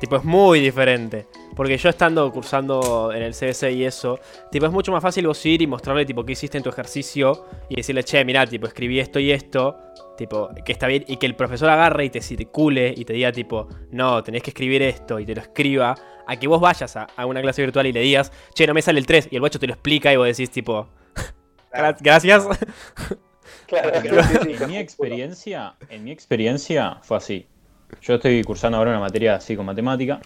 Tipo, 0.00 0.16
es 0.16 0.24
muy 0.24 0.60
diferente. 0.60 1.26
Porque 1.54 1.76
yo 1.76 1.88
estando 1.90 2.30
cursando 2.32 3.12
en 3.14 3.22
el 3.22 3.34
CBC 3.34 3.70
y 3.72 3.84
eso, 3.84 4.18
tipo, 4.50 4.66
es 4.66 4.72
mucho 4.72 4.90
más 4.92 5.02
fácil 5.02 5.26
vos 5.26 5.44
ir 5.46 5.62
y 5.62 5.66
mostrarle, 5.66 6.04
tipo, 6.04 6.24
qué 6.24 6.32
hiciste 6.32 6.56
en 6.58 6.64
tu 6.64 6.70
ejercicio 6.70 7.44
y 7.68 7.76
decirle, 7.76 8.02
che, 8.04 8.24
mirá, 8.24 8.46
tipo, 8.46 8.66
escribí 8.66 8.98
esto 8.98 9.18
y 9.20 9.30
esto, 9.30 9.76
tipo, 10.16 10.48
que 10.64 10.72
está 10.72 10.86
bien, 10.86 11.04
y 11.06 11.16
que 11.18 11.26
el 11.26 11.36
profesor 11.36 11.68
agarre 11.68 12.06
y 12.06 12.10
te 12.10 12.20
circule 12.22 12.92
y 12.96 13.04
te 13.04 13.12
diga, 13.12 13.30
tipo, 13.32 13.68
no, 13.90 14.22
tenés 14.22 14.42
que 14.42 14.50
escribir 14.50 14.82
esto 14.82 15.20
y 15.20 15.26
te 15.26 15.34
lo 15.34 15.42
escriba, 15.42 15.94
a 16.26 16.36
que 16.36 16.46
vos 16.48 16.60
vayas 16.60 16.96
a, 16.96 17.06
a 17.16 17.26
una 17.26 17.42
clase 17.42 17.62
virtual 17.62 17.86
y 17.86 17.92
le 17.92 18.00
digas, 18.00 18.32
che, 18.54 18.66
no 18.66 18.74
me 18.74 18.80
sale 18.82 18.98
el 18.98 19.06
3, 19.06 19.28
y 19.30 19.34
el 19.36 19.40
guacho 19.40 19.58
te 19.58 19.66
lo 19.66 19.74
explica 19.74 20.12
y 20.12 20.16
vos 20.16 20.26
decís, 20.26 20.50
tipo, 20.50 20.88
"Gra- 21.72 21.96
gracias. 22.00 22.46
Claro, 23.72 23.90
Pero 24.02 24.22
sí, 24.24 24.34
sí, 24.42 24.52
en 24.60 24.68
mi 24.68 24.76
experiencia, 24.76 25.74
en 25.88 26.04
mi 26.04 26.10
experiencia 26.10 26.98
fue 27.02 27.16
así. 27.16 27.46
Yo 28.02 28.14
estoy 28.16 28.42
cursando 28.44 28.76
ahora 28.76 28.90
una 28.90 29.00
materia 29.00 29.36
así 29.36 29.56
con 29.56 29.64
matemática 29.64 30.20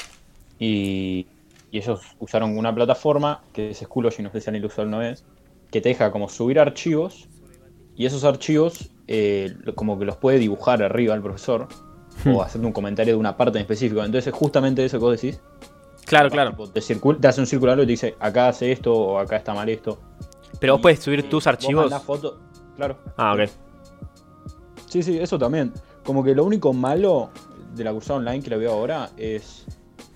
y, 0.58 1.26
y 1.70 1.79
ellos 1.79 2.00
usaron 2.19 2.58
una 2.58 2.74
plataforma 2.74 3.43
que 3.53 3.70
es 3.70 3.79
Schoology, 3.79 4.22
no 4.22 4.32
sé 4.32 4.41
si 4.41 4.50
han 4.50 4.65
usado 4.65 4.82
alguna 4.82 4.98
vez, 4.98 5.24
que 5.70 5.81
te 5.81 5.91
deja 5.91 6.10
como 6.10 6.29
subir 6.29 6.58
archivos 6.58 7.29
y 7.96 8.06
esos 8.06 8.24
archivos 8.24 8.91
eh, 9.06 9.55
como 9.76 9.96
que 9.96 10.05
los 10.06 10.17
puede 10.17 10.38
dibujar 10.41 10.82
arriba 10.82 11.15
el 11.15 11.22
profesor 11.22 11.69
o 12.26 12.43
hacerte 12.43 12.67
un 12.67 12.72
comentario 12.72 13.15
de 13.15 13.20
una 13.20 13.36
parte 13.36 13.58
en 13.58 13.62
específico. 13.62 14.03
Entonces 14.03 14.34
justamente 14.34 14.84
eso 14.84 14.98
que 14.98 15.05
vos 15.05 15.20
decís, 15.20 15.41
Claro, 16.05 16.31
claro. 16.31 16.50
tipo, 16.50 16.69
te, 16.69 16.81
te 16.81 17.29
hace 17.29 17.41
un 17.41 17.46
círculo 17.46 17.74
y 17.74 17.76
te 17.79 17.86
dice 17.86 18.15
acá 18.19 18.48
hace 18.48 18.72
esto 18.72 18.93
o 18.93 19.19
acá 19.19 19.36
está 19.36 19.55
mal 19.55 19.69
esto. 19.69 20.00
Pero 20.60 20.74
vos 20.74 20.81
Y- 20.81 20.82
puedes 20.82 21.00
subir 21.00 21.22
tus 21.29 21.44
vos 21.44 21.46
archivos. 21.46 21.91
mandás 21.91 22.05
foto, 22.05 22.41
claro. 22.76 22.98
Ah, 23.16 23.34
ok. 23.34 23.48
Sí, 24.88 25.02
sí, 25.02 25.18
eso 25.18 25.38
también. 25.38 25.72
Como 26.04 26.22
que 26.22 26.34
lo 26.34 26.44
único 26.44 26.72
malo 26.72 27.30
de 27.74 27.84
la 27.84 27.92
cursada 27.92 28.18
online 28.20 28.42
que 28.42 28.50
lo 28.50 28.58
veo 28.58 28.72
ahora 28.72 29.10
es. 29.16 29.66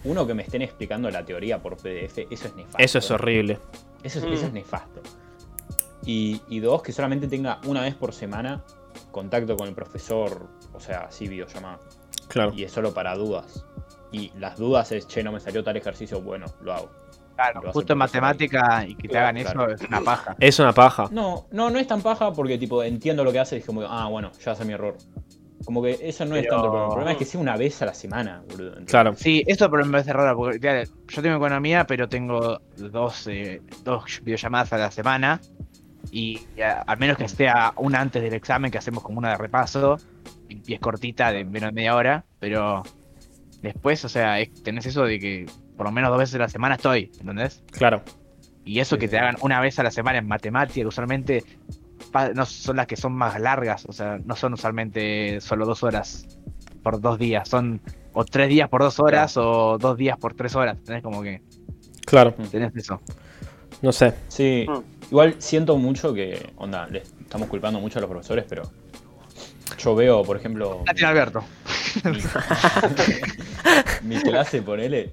Uno, 0.05 0.27
que 0.27 0.33
me 0.35 0.43
estén 0.43 0.63
explicando 0.63 1.11
la 1.11 1.25
teoría 1.25 1.61
por 1.61 1.77
PDF. 1.77 2.19
Eso 2.31 2.47
es 2.49 2.55
nefasto. 2.57 2.79
Eso 2.79 2.99
es 2.99 3.11
horrible. 3.11 3.59
Eso 4.03 4.19
es, 4.21 4.25
Mm. 4.25 4.33
eso 4.33 4.47
es 4.47 4.53
nefasto. 4.53 5.01
Y, 6.07 6.41
y 6.49 6.61
dos, 6.61 6.83
que 6.83 6.93
solamente 6.93 7.29
tenga 7.29 7.61
una 7.67 7.83
vez 7.83 7.95
por 7.95 8.15
semana 8.15 8.65
contacto 9.11 9.57
con 9.57 9.69
el 9.69 9.75
profesor. 9.75 10.47
O 10.73 10.81
sea, 10.81 11.01
así 11.01 11.29
videollamada. 11.29 11.81
Claro. 12.29 12.53
Y 12.55 12.63
es 12.65 12.73
solo 12.73 12.95
para 12.95 13.15
dudas. 13.17 13.67
Y 14.13 14.31
las 14.39 14.57
dudas 14.57 14.91
es, 14.93 15.07
che, 15.07 15.23
no 15.23 15.33
me 15.33 15.41
salió 15.41 15.63
tal 15.63 15.77
ejercicio. 15.77 16.21
Bueno, 16.23 16.47
lo 16.63 16.73
hago. 16.73 16.91
Claro, 17.53 17.73
justo 17.73 17.93
en 17.95 17.99
matemática 17.99 18.85
y 18.87 18.95
que 18.95 19.09
te 19.09 19.17
hagan 19.19 19.37
claro. 19.43 19.73
eso 19.73 19.83
es 19.85 19.89
una 19.89 20.01
paja. 20.03 20.37
Es 20.39 20.59
una 20.59 20.73
paja. 20.73 21.09
No, 21.11 21.47
no, 21.53 21.71
no 21.71 21.79
es 21.79 21.87
tan 21.87 22.03
paja 22.03 22.33
porque, 22.33 22.59
tipo, 22.59 22.83
entiendo 22.83 23.25
lo 23.25 23.33
que 23.33 23.39
hace 23.39 23.57
y 23.57 23.59
es 23.61 23.65
como, 23.65 23.83
ah, 23.83 24.09
bueno, 24.09 24.31
ya 24.45 24.53
hace 24.53 24.65
mi 24.65 24.73
error. 24.75 24.97
Como 25.65 25.83
que 25.83 25.99
eso 26.03 26.25
no 26.25 26.37
es 26.37 26.43
Pero- 26.43 26.57
tanto 26.57 26.65
el 26.67 26.71
problema. 26.71 26.85
El 26.87 26.91
problema 26.93 27.13
es 27.13 27.19
que 27.19 27.25
sea 27.25 27.41
una 27.41 27.57
vez 27.57 27.81
a 27.83 27.87
la 27.87 27.95
semana, 27.95 28.43
boludo. 28.51 28.77
Claro. 28.87 29.15
Sí, 29.17 29.43
esto 29.47 29.71
pero 29.71 29.85
me 29.85 29.93
parece 29.93 30.13
raro, 30.13 30.37
porque 30.37 30.59
claro, 30.59 30.89
yo 31.09 31.23
tengo 31.23 31.37
economía, 31.37 31.87
pero 31.87 32.09
tengo 32.09 32.61
dos, 32.77 33.27
eh, 33.27 33.61
dos 33.85 34.21
videollamadas 34.25 34.73
a 34.73 34.79
la 34.79 34.91
semana. 34.91 35.41
Y 36.11 36.41
a- 36.63 36.81
al 36.87 36.99
menos 36.99 37.17
que 37.19 37.29
sea 37.29 37.73
una 37.77 38.01
antes 38.01 38.23
del 38.23 38.33
examen, 38.35 38.71
que 38.71 38.79
hacemos 38.79 39.03
como 39.03 39.19
una 39.19 39.31
de 39.31 39.37
repaso, 39.37 39.99
y, 40.49 40.61
y 40.67 40.75
es 40.75 40.81
cortita, 40.81 41.31
de 41.31 41.45
menos 41.45 41.69
de 41.71 41.73
media 41.75 41.95
hora, 41.95 42.25
pero 42.39 42.83
después, 43.61 44.03
o 44.07 44.09
sea, 44.09 44.41
es- 44.41 44.63
tenés 44.63 44.87
eso 44.87 45.05
de 45.05 45.19
que 45.19 45.47
por 45.81 45.87
lo 45.87 45.93
menos 45.93 46.11
dos 46.11 46.19
veces 46.19 46.35
a 46.35 46.41
la 46.41 46.49
semana 46.51 46.75
estoy, 46.75 47.11
¿entendés? 47.21 47.63
Claro. 47.71 48.03
Y 48.67 48.81
eso 48.81 48.97
Sí, 48.97 49.01
que 49.01 49.07
sí. 49.07 49.13
te 49.13 49.19
hagan 49.19 49.37
una 49.41 49.59
vez 49.63 49.79
a 49.79 49.83
la 49.83 49.91
semana 49.91 50.19
en 50.19 50.29
matemática, 50.29 50.83
que 50.83 50.87
usualmente 50.87 51.43
no 52.35 52.45
son 52.45 52.77
las 52.77 52.87
que 52.87 52.97
son 52.99 53.15
más 53.15 53.41
largas, 53.41 53.87
o 53.87 53.93
sea, 53.93 54.19
no 54.23 54.37
son 54.37 54.53
usualmente 54.53 55.41
solo 55.41 55.65
dos 55.65 55.83
horas 55.83 56.27
por 56.83 57.01
dos 57.01 57.19
días, 57.19 57.49
son 57.49 57.81
o 58.13 58.27
tres 58.27 58.51
días 58.51 58.69
por 58.69 58.83
dos 58.83 59.01
horas 59.01 59.39
o 59.39 59.79
dos 59.79 59.97
días 59.97 60.19
por 60.19 60.35
tres 60.35 60.55
horas. 60.55 60.77
Tenés 60.85 61.03
como 61.03 61.23
que 61.23 61.41
Claro, 62.05 62.35
tenés 62.51 62.77
eso. 62.77 63.01
no 63.81 63.91
sé. 63.91 64.13
Sí, 64.29 64.67
Mm. 64.69 64.83
igual 65.11 65.37
siento 65.39 65.79
mucho 65.79 66.13
que, 66.13 66.53
onda, 66.59 66.87
le 66.89 66.99
estamos 67.23 67.49
culpando 67.49 67.81
mucho 67.81 67.99
a 68.01 68.03
los 68.03 68.11
profesores, 68.11 68.45
pero 68.47 68.65
yo 69.79 69.95
veo, 69.95 70.23
por 70.25 70.37
ejemplo, 70.37 70.85
Alberto. 71.07 71.43
mi, 72.05 72.19
mi 74.17 74.23
clase, 74.23 74.61
ponele, 74.61 75.13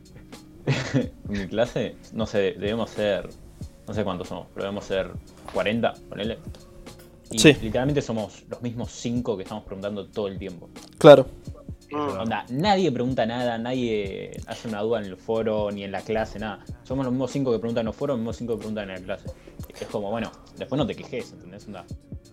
mi 1.27 1.47
clase, 1.47 1.95
no 2.13 2.25
sé, 2.25 2.53
debemos 2.53 2.89
ser, 2.89 3.29
no 3.87 3.93
sé 3.93 4.03
cuántos 4.03 4.27
somos, 4.27 4.47
pero 4.53 4.65
debemos 4.65 4.85
ser 4.85 5.11
40, 5.53 5.93
ponele. 6.09 6.37
Y 7.31 7.39
Sí. 7.39 7.53
literalmente 7.61 8.01
somos 8.01 8.43
los 8.49 8.61
mismos 8.61 8.91
cinco 8.91 9.35
que 9.35 9.43
estamos 9.43 9.65
preguntando 9.65 10.07
todo 10.07 10.27
el 10.27 10.37
tiempo. 10.37 10.69
Claro. 10.97 11.27
Mm. 11.91 11.95
Onda, 12.19 12.45
nadie 12.49 12.91
pregunta 12.91 13.25
nada, 13.25 13.57
nadie 13.57 14.31
hace 14.47 14.67
una 14.67 14.81
duda 14.81 14.99
en 14.99 15.05
el 15.05 15.17
foro 15.17 15.71
ni 15.71 15.83
en 15.83 15.91
la 15.91 16.01
clase, 16.01 16.37
nada. 16.39 16.63
Somos 16.83 17.05
los 17.05 17.13
mismos 17.13 17.31
cinco 17.31 17.51
que 17.51 17.59
preguntan 17.59 17.81
en 17.81 17.85
los 17.87 17.95
foros, 17.95 18.15
los 18.15 18.19
mismos 18.19 18.37
cinco 18.37 18.53
que 18.53 18.59
preguntan 18.59 18.89
en 18.89 18.95
la 18.95 19.01
clase. 19.01 19.29
Es 19.79 19.87
como, 19.87 20.09
bueno, 20.11 20.31
después 20.57 20.77
no 20.77 20.85
te 20.85 20.95
quejes, 20.95 21.31
¿entendés? 21.33 21.65
Onda, 21.67 21.85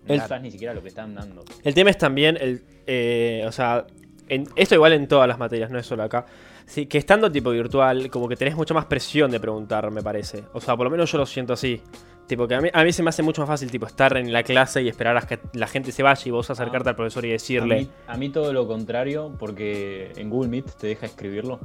no 0.07 0.15
El- 0.15 0.21
sabes 0.23 0.43
ni 0.43 0.51
siquiera 0.51 0.75
lo 0.75 0.83
que 0.83 0.89
están 0.89 1.15
dando. 1.15 1.45
El 1.63 1.73
tema 1.75 1.91
es 1.91 1.99
también, 1.99 2.37
el, 2.41 2.63
eh, 2.87 3.45
o 3.47 3.53
sea, 3.53 3.87
en- 4.29 4.49
esto 4.57 4.75
igual 4.75 4.93
en 4.93 5.07
todas 5.07 5.29
las 5.29 5.39
materias, 5.39 5.71
no 5.71 5.79
es 5.79 5.87
solo 5.87 6.03
acá. 6.03 6.27
Sí, 6.67 6.87
que 6.87 6.99
estando 6.99 7.31
tipo 7.31 7.51
virtual, 7.51 8.11
como 8.11 8.29
que 8.29 8.37
tenés 8.37 8.57
mucha 8.57 8.73
más 8.75 8.87
presión 8.87 9.31
de 9.31 9.39
preguntar, 9.41 9.91
me 9.91 10.03
parece. 10.03 10.45
O 10.53 10.61
sea, 10.61 10.77
por 10.77 10.85
lo 10.85 10.91
menos 10.91 11.11
yo 11.13 11.19
lo 11.19 11.27
siento 11.27 11.53
así. 11.53 11.81
Tipo, 12.27 12.49
que 12.49 12.55
a 12.55 12.61
mí, 12.63 12.71
a 12.73 12.83
mí 12.85 12.93
se 12.93 13.03
me 13.03 13.11
hace 13.11 13.23
mucho 13.23 13.43
más 13.43 13.49
fácil, 13.49 13.71
tipo, 13.71 13.87
estar 13.87 14.17
en 14.17 14.33
la 14.33 14.43
clase 14.43 14.81
y 14.81 14.89
esperar 14.89 15.15
a 15.19 15.21
que 15.23 15.39
la 15.53 15.67
gente 15.67 15.93
se 15.93 16.03
vaya 16.03 16.23
y 16.25 16.31
vos 16.31 16.49
acercarte 16.49 16.89
Ah. 16.89 16.93
al 16.93 16.97
profesor 16.97 17.25
y 17.27 17.29
A 17.29 17.33
decirle. 17.33 17.77
mí, 17.81 17.91
a 18.07 18.17
mí 18.17 18.31
todo 18.31 18.51
lo 18.55 18.67
contrario, 18.67 19.35
porque 19.39 20.11
en 20.17 20.31
Google 20.31 20.49
Meet 20.49 20.71
te 20.79 20.87
deja 20.87 21.05
escribirlo. 21.05 21.61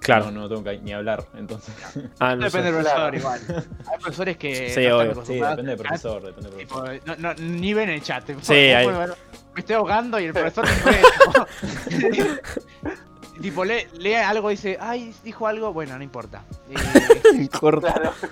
claro. 0.00 0.30
No, 0.30 0.40
no 0.42 0.48
tengo 0.48 0.64
que 0.64 0.78
ni 0.78 0.92
hablar, 0.94 1.24
entonces. 1.36 1.74
Ah, 2.18 2.34
no 2.34 2.44
Depende 2.46 2.72
del 2.72 2.82
profesor 2.82 3.14
igual. 3.14 3.40
Hay 3.92 3.98
profesores 4.00 4.36
que 4.38 4.70
Sí, 4.70 4.86
no 4.86 4.98
obvio. 4.98 5.24
Sí, 5.26 5.34
depende 5.34 5.62
del 5.62 5.72
a- 5.72 5.76
profesor, 5.76 6.22
depende 6.22 6.50
del 6.50 6.58
tipo, 6.60 6.74
profesor. 6.82 7.18
no, 7.18 7.34
no, 7.34 7.34
ni 7.34 7.74
ven 7.74 7.90
el 7.90 8.02
chat. 8.02 8.24
Sí, 8.40 8.70
bueno, 8.84 9.14
me 9.54 9.60
estoy 9.60 9.76
ahogando 9.76 10.18
y 10.18 10.24
el 10.24 10.32
profesor 10.34 10.64
ve, 10.86 12.40
tipo, 13.40 13.64
lee, 13.64 13.86
lee 13.94 14.14
algo 14.14 14.50
y 14.50 14.54
dice, 14.54 14.78
ay, 14.80 15.14
dijo 15.24 15.46
algo, 15.46 15.72
bueno, 15.72 15.96
no 15.96 16.04
importa. 16.04 16.42
Eh. 17.34 17.48
Claro. 17.50 18.12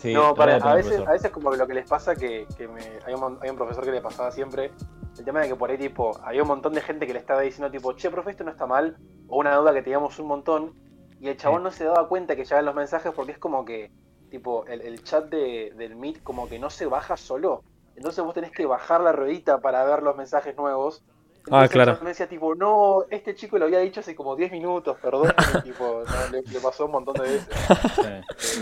Sí, 0.00 0.12
no, 0.12 0.34
para, 0.34 0.56
a 0.56 0.74
veces, 0.74 0.90
profesor. 0.90 1.08
a 1.08 1.12
veces 1.12 1.30
como 1.30 1.50
que 1.52 1.56
lo 1.58 1.66
que 1.68 1.74
les 1.74 1.88
pasa 1.88 2.16
que, 2.16 2.44
que 2.56 2.66
me, 2.66 2.80
hay, 3.06 3.14
un, 3.14 3.38
hay 3.40 3.50
un 3.50 3.56
profesor 3.56 3.84
que 3.84 3.92
le 3.92 4.00
pasaba 4.00 4.32
siempre, 4.32 4.72
el 5.16 5.24
tema 5.24 5.42
de 5.42 5.48
que 5.48 5.54
por 5.54 5.70
ahí 5.70 5.78
tipo, 5.78 6.18
había 6.24 6.42
un 6.42 6.48
montón 6.48 6.72
de 6.72 6.80
gente 6.80 7.06
que 7.06 7.12
le 7.12 7.20
estaba 7.20 7.42
diciendo 7.42 7.70
tipo, 7.70 7.92
che, 7.92 8.10
profe, 8.10 8.32
esto 8.32 8.42
no 8.42 8.50
está 8.50 8.66
mal, 8.66 8.96
o 9.28 9.38
una 9.38 9.54
duda 9.54 9.72
que 9.72 9.82
teníamos 9.82 10.18
un 10.18 10.26
montón, 10.26 10.74
y 11.20 11.28
el 11.28 11.36
chabón 11.36 11.62
no 11.62 11.70
se 11.70 11.84
daba 11.84 12.08
cuenta 12.08 12.34
que 12.34 12.42
llegaban 12.42 12.64
los 12.64 12.74
mensajes 12.74 13.12
porque 13.14 13.30
es 13.30 13.38
como 13.38 13.64
que, 13.64 13.92
tipo, 14.28 14.66
el, 14.66 14.80
el 14.80 15.04
chat 15.04 15.26
de, 15.26 15.72
del 15.76 15.94
Meet 15.94 16.24
como 16.24 16.48
que 16.48 16.58
no 16.58 16.68
se 16.68 16.86
baja 16.86 17.16
solo, 17.16 17.62
entonces 17.94 18.24
vos 18.24 18.34
tenés 18.34 18.50
que 18.50 18.66
bajar 18.66 19.00
la 19.00 19.12
ruedita 19.12 19.60
para 19.60 19.84
ver 19.84 20.02
los 20.02 20.16
mensajes 20.16 20.56
nuevos. 20.56 21.04
Ah, 21.50 21.64
Entonces 21.64 21.70
el 21.70 21.70
claro. 21.70 21.98
Me 22.02 22.08
decía 22.10 22.28
tipo, 22.28 22.54
no, 22.54 23.04
este 23.10 23.34
chico 23.34 23.58
lo 23.58 23.64
había 23.64 23.80
dicho 23.80 24.00
hace 24.00 24.14
como 24.14 24.36
10 24.36 24.52
minutos, 24.52 24.96
perdón, 25.00 25.34
y, 25.58 25.62
tipo, 25.62 26.02
no, 26.04 26.28
le, 26.30 26.42
le 26.42 26.60
pasó 26.60 26.86
un 26.86 26.92
montón 26.92 27.14
de 27.14 27.22
veces 27.22 27.48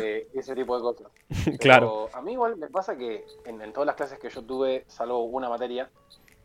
eh, 0.00 0.28
ese 0.34 0.54
tipo 0.54 0.76
de 0.76 0.82
cosas. 0.82 1.06
Claro. 1.60 2.06
Pero 2.06 2.18
a 2.18 2.22
mí 2.22 2.32
igual 2.32 2.56
me 2.56 2.68
pasa 2.68 2.96
que 2.96 3.24
en, 3.44 3.60
en 3.60 3.72
todas 3.72 3.86
las 3.86 3.96
clases 3.96 4.18
que 4.18 4.30
yo 4.30 4.42
tuve, 4.42 4.84
salvo 4.88 5.24
una 5.24 5.48
materia, 5.48 5.90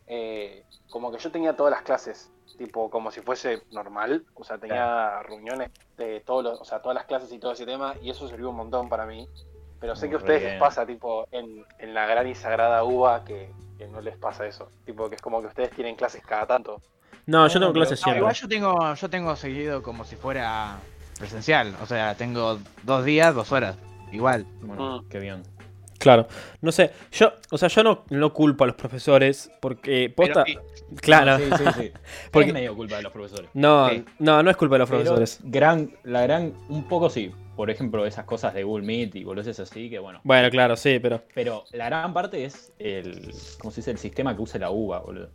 eh, 0.07 0.63
como 0.89 1.11
que 1.11 1.17
yo 1.17 1.31
tenía 1.31 1.55
todas 1.55 1.71
las 1.71 1.81
clases, 1.81 2.31
tipo 2.57 2.89
como 2.89 3.11
si 3.11 3.21
fuese 3.21 3.63
normal, 3.71 4.25
o 4.35 4.43
sea, 4.43 4.57
tenía 4.57 5.23
reuniones 5.23 5.71
de 5.97 6.19
todos 6.21 6.43
los, 6.43 6.61
o 6.61 6.65
sea, 6.65 6.81
todas 6.81 6.95
las 6.95 7.05
clases 7.05 7.31
y 7.31 7.39
todo 7.39 7.53
ese 7.53 7.65
tema, 7.65 7.95
y 8.01 8.09
eso 8.09 8.27
sirvió 8.27 8.49
un 8.49 8.57
montón 8.57 8.89
para 8.89 9.05
mí. 9.05 9.27
Pero 9.85 9.95
sé 9.95 10.07
Muy 10.07 10.09
que 10.09 10.15
a 10.15 10.17
ustedes 10.17 10.39
bien. 10.41 10.51
les 10.53 10.59
pasa, 10.59 10.83
tipo, 10.83 11.27
en, 11.31 11.63
en 11.77 11.93
la 11.93 12.07
gran 12.07 12.27
y 12.27 12.33
sagrada 12.33 12.83
uva, 12.83 13.23
que, 13.23 13.51
que 13.77 13.87
no 13.87 14.01
les 14.01 14.17
pasa 14.17 14.47
eso. 14.47 14.71
Tipo, 14.83 15.07
que 15.09 15.15
es 15.15 15.21
como 15.21 15.41
que 15.41 15.47
ustedes 15.47 15.69
tienen 15.69 15.95
clases 15.95 16.23
cada 16.25 16.47
tanto. 16.47 16.81
No, 17.27 17.47
yo 17.47 17.59
tengo 17.59 17.71
clases 17.71 17.99
no, 17.99 18.03
siempre. 18.05 18.19
igual 18.21 18.33
yo 18.33 18.47
tengo, 18.47 18.93
yo 18.95 19.09
tengo 19.11 19.35
seguido 19.35 19.83
como 19.83 20.03
si 20.03 20.15
fuera 20.15 20.77
presencial. 21.19 21.75
O 21.83 21.85
sea, 21.85 22.15
tengo 22.15 22.57
dos 22.81 23.05
días, 23.05 23.35
dos 23.35 23.51
horas. 23.51 23.75
Igual. 24.11 24.47
Bueno, 24.61 25.01
Mm. 25.03 25.09
qué 25.09 25.19
bien. 25.19 25.43
Claro. 26.05 26.27
No 26.62 26.71
sé, 26.71 26.91
yo, 27.12 27.33
o 27.50 27.57
sea, 27.57 27.67
yo 27.67 27.81
no, 27.83 28.03
no 28.12 28.31
culpo 28.31 28.63
a 28.63 28.67
los 28.67 28.75
profesores 28.75 29.50
porque 29.59 30.13
posta. 30.15 30.43
Pero, 30.45 30.62
claro. 31.01 31.38
Sí, 31.39 31.45
sí, 31.57 31.63
sí. 31.81 31.91
Porque- 32.31 32.50
Es 32.50 32.53
medio 32.53 32.75
culpa 32.75 32.97
de 32.97 33.01
los 33.01 33.12
profesores. 33.12 33.50
No, 33.55 33.89
Sí. 33.89 34.05
no, 34.19 34.43
no 34.43 34.51
es 34.51 34.55
culpa 34.55 34.75
de 34.75 34.79
los 34.79 34.89
Pero 34.89 35.01
profesores. 35.01 35.39
gran, 35.43 35.91
la 36.03 36.21
gran, 36.21 36.53
un 36.69 36.83
poco 36.88 37.09
sí. 37.09 37.31
Por 37.55 37.71
ejemplo, 37.71 38.05
esas 38.05 38.25
cosas 38.25 38.53
de 38.53 38.63
Google 38.63 38.85
Meet 38.85 39.15
y 39.15 39.24
boludeces 39.24 39.59
así, 39.62 39.89
que 39.89 39.97
bueno. 39.97 40.19
Bueno, 40.24 40.47
claro, 40.51 40.75
sí, 40.75 41.00
pero. 41.00 41.24
Pero 41.33 41.63
la 41.71 41.85
gran 41.85 42.13
parte 42.13 42.45
es 42.45 42.71
el, 42.77 43.33
¿cómo 43.59 43.71
se 43.71 43.77
dice? 43.81 43.89
El 43.91 43.97
sistema 43.97 44.35
que 44.35 44.41
usa 44.43 44.59
la 44.59 44.69
UBA, 44.69 45.00
boludo. 45.00 45.29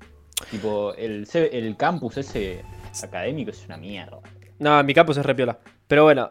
Tipo, 0.52 0.94
el, 0.94 1.26
C- 1.26 1.50
el 1.52 1.76
campus 1.76 2.16
ese 2.18 2.62
académico 3.02 3.50
es 3.50 3.64
una 3.66 3.76
mierda. 3.76 4.20
No, 4.60 4.84
mi 4.84 4.94
campus 4.94 5.16
es 5.16 5.26
repiola. 5.26 5.58
Pero 5.88 6.04
bueno, 6.04 6.30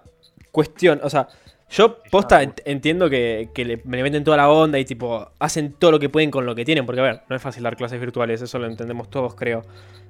cuestión, 0.52 1.00
o 1.04 1.10
sea, 1.10 1.28
yo 1.70 1.98
posta 2.12 2.42
ent- 2.44 2.62
entiendo 2.66 3.10
que, 3.10 3.50
que 3.54 3.66
le, 3.66 3.82
me 3.86 3.98
le 3.98 4.04
meten 4.04 4.24
toda 4.24 4.38
la 4.38 4.50
onda 4.50 4.80
y 4.80 4.86
tipo, 4.86 5.32
hacen 5.40 5.74
todo 5.74 5.92
lo 5.92 6.00
que 6.00 6.10
pueden 6.10 6.32
con 6.32 6.46
lo 6.46 6.56
que 6.56 6.66
tienen, 6.66 6.86
porque 6.86 7.02
a 7.02 7.04
ver, 7.04 7.22
no 7.30 7.36
es 7.36 7.42
fácil 7.42 7.64
dar 7.64 7.76
clases 7.78 8.00
virtuales, 8.00 8.42
eso 8.42 8.58
lo 8.60 8.66
entendemos 8.68 9.10
todos, 9.10 9.36
creo. 9.36 9.62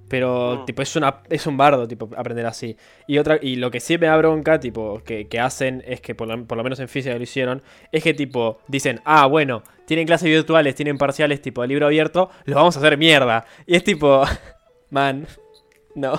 Pero, 0.08 0.62
Mm. 0.62 0.66
tipo, 0.66 0.82
es 0.82 0.96
una 0.96 1.22
es 1.30 1.46
un 1.46 1.56
bardo, 1.56 1.88
tipo, 1.88 2.10
aprender 2.18 2.46
así. 2.48 2.76
Y 3.08 3.20
otra 3.20 3.38
y 3.40 3.58
lo 3.58 3.70
que 3.70 3.80
sí 3.80 3.98
me 4.00 4.08
da 4.08 4.18
bronca, 4.18 4.60
tipo, 4.60 5.02
que, 5.06 5.28
que 5.28 5.40
hacen, 5.40 5.84
es 5.86 6.02
que 6.02 6.16
por 6.16 6.28
lo, 6.28 6.46
por 6.46 6.58
lo 6.58 6.64
menos 6.64 6.80
en 6.80 6.88
física 6.88 7.14
lo 7.16 7.22
hicieron, 7.22 7.62
es 7.92 8.02
que, 8.04 8.16
tipo, 8.16 8.60
dicen, 8.68 9.02
ah, 9.06 9.28
bueno, 9.28 9.62
tienen 9.86 10.08
clases 10.08 10.28
virtuales, 10.30 10.74
tienen 10.74 10.98
parciales, 10.98 11.42
tipo, 11.44 11.62
de 11.62 11.68
libro 11.68 11.86
abierto, 11.86 12.32
los 12.46 12.56
vamos 12.56 12.76
a 12.76 12.80
hacer 12.80 12.98
mierda. 12.98 13.46
Y 13.68 13.76
es 13.76 13.84
tipo, 13.84 14.24
man, 14.90 15.28
no. 15.94 16.14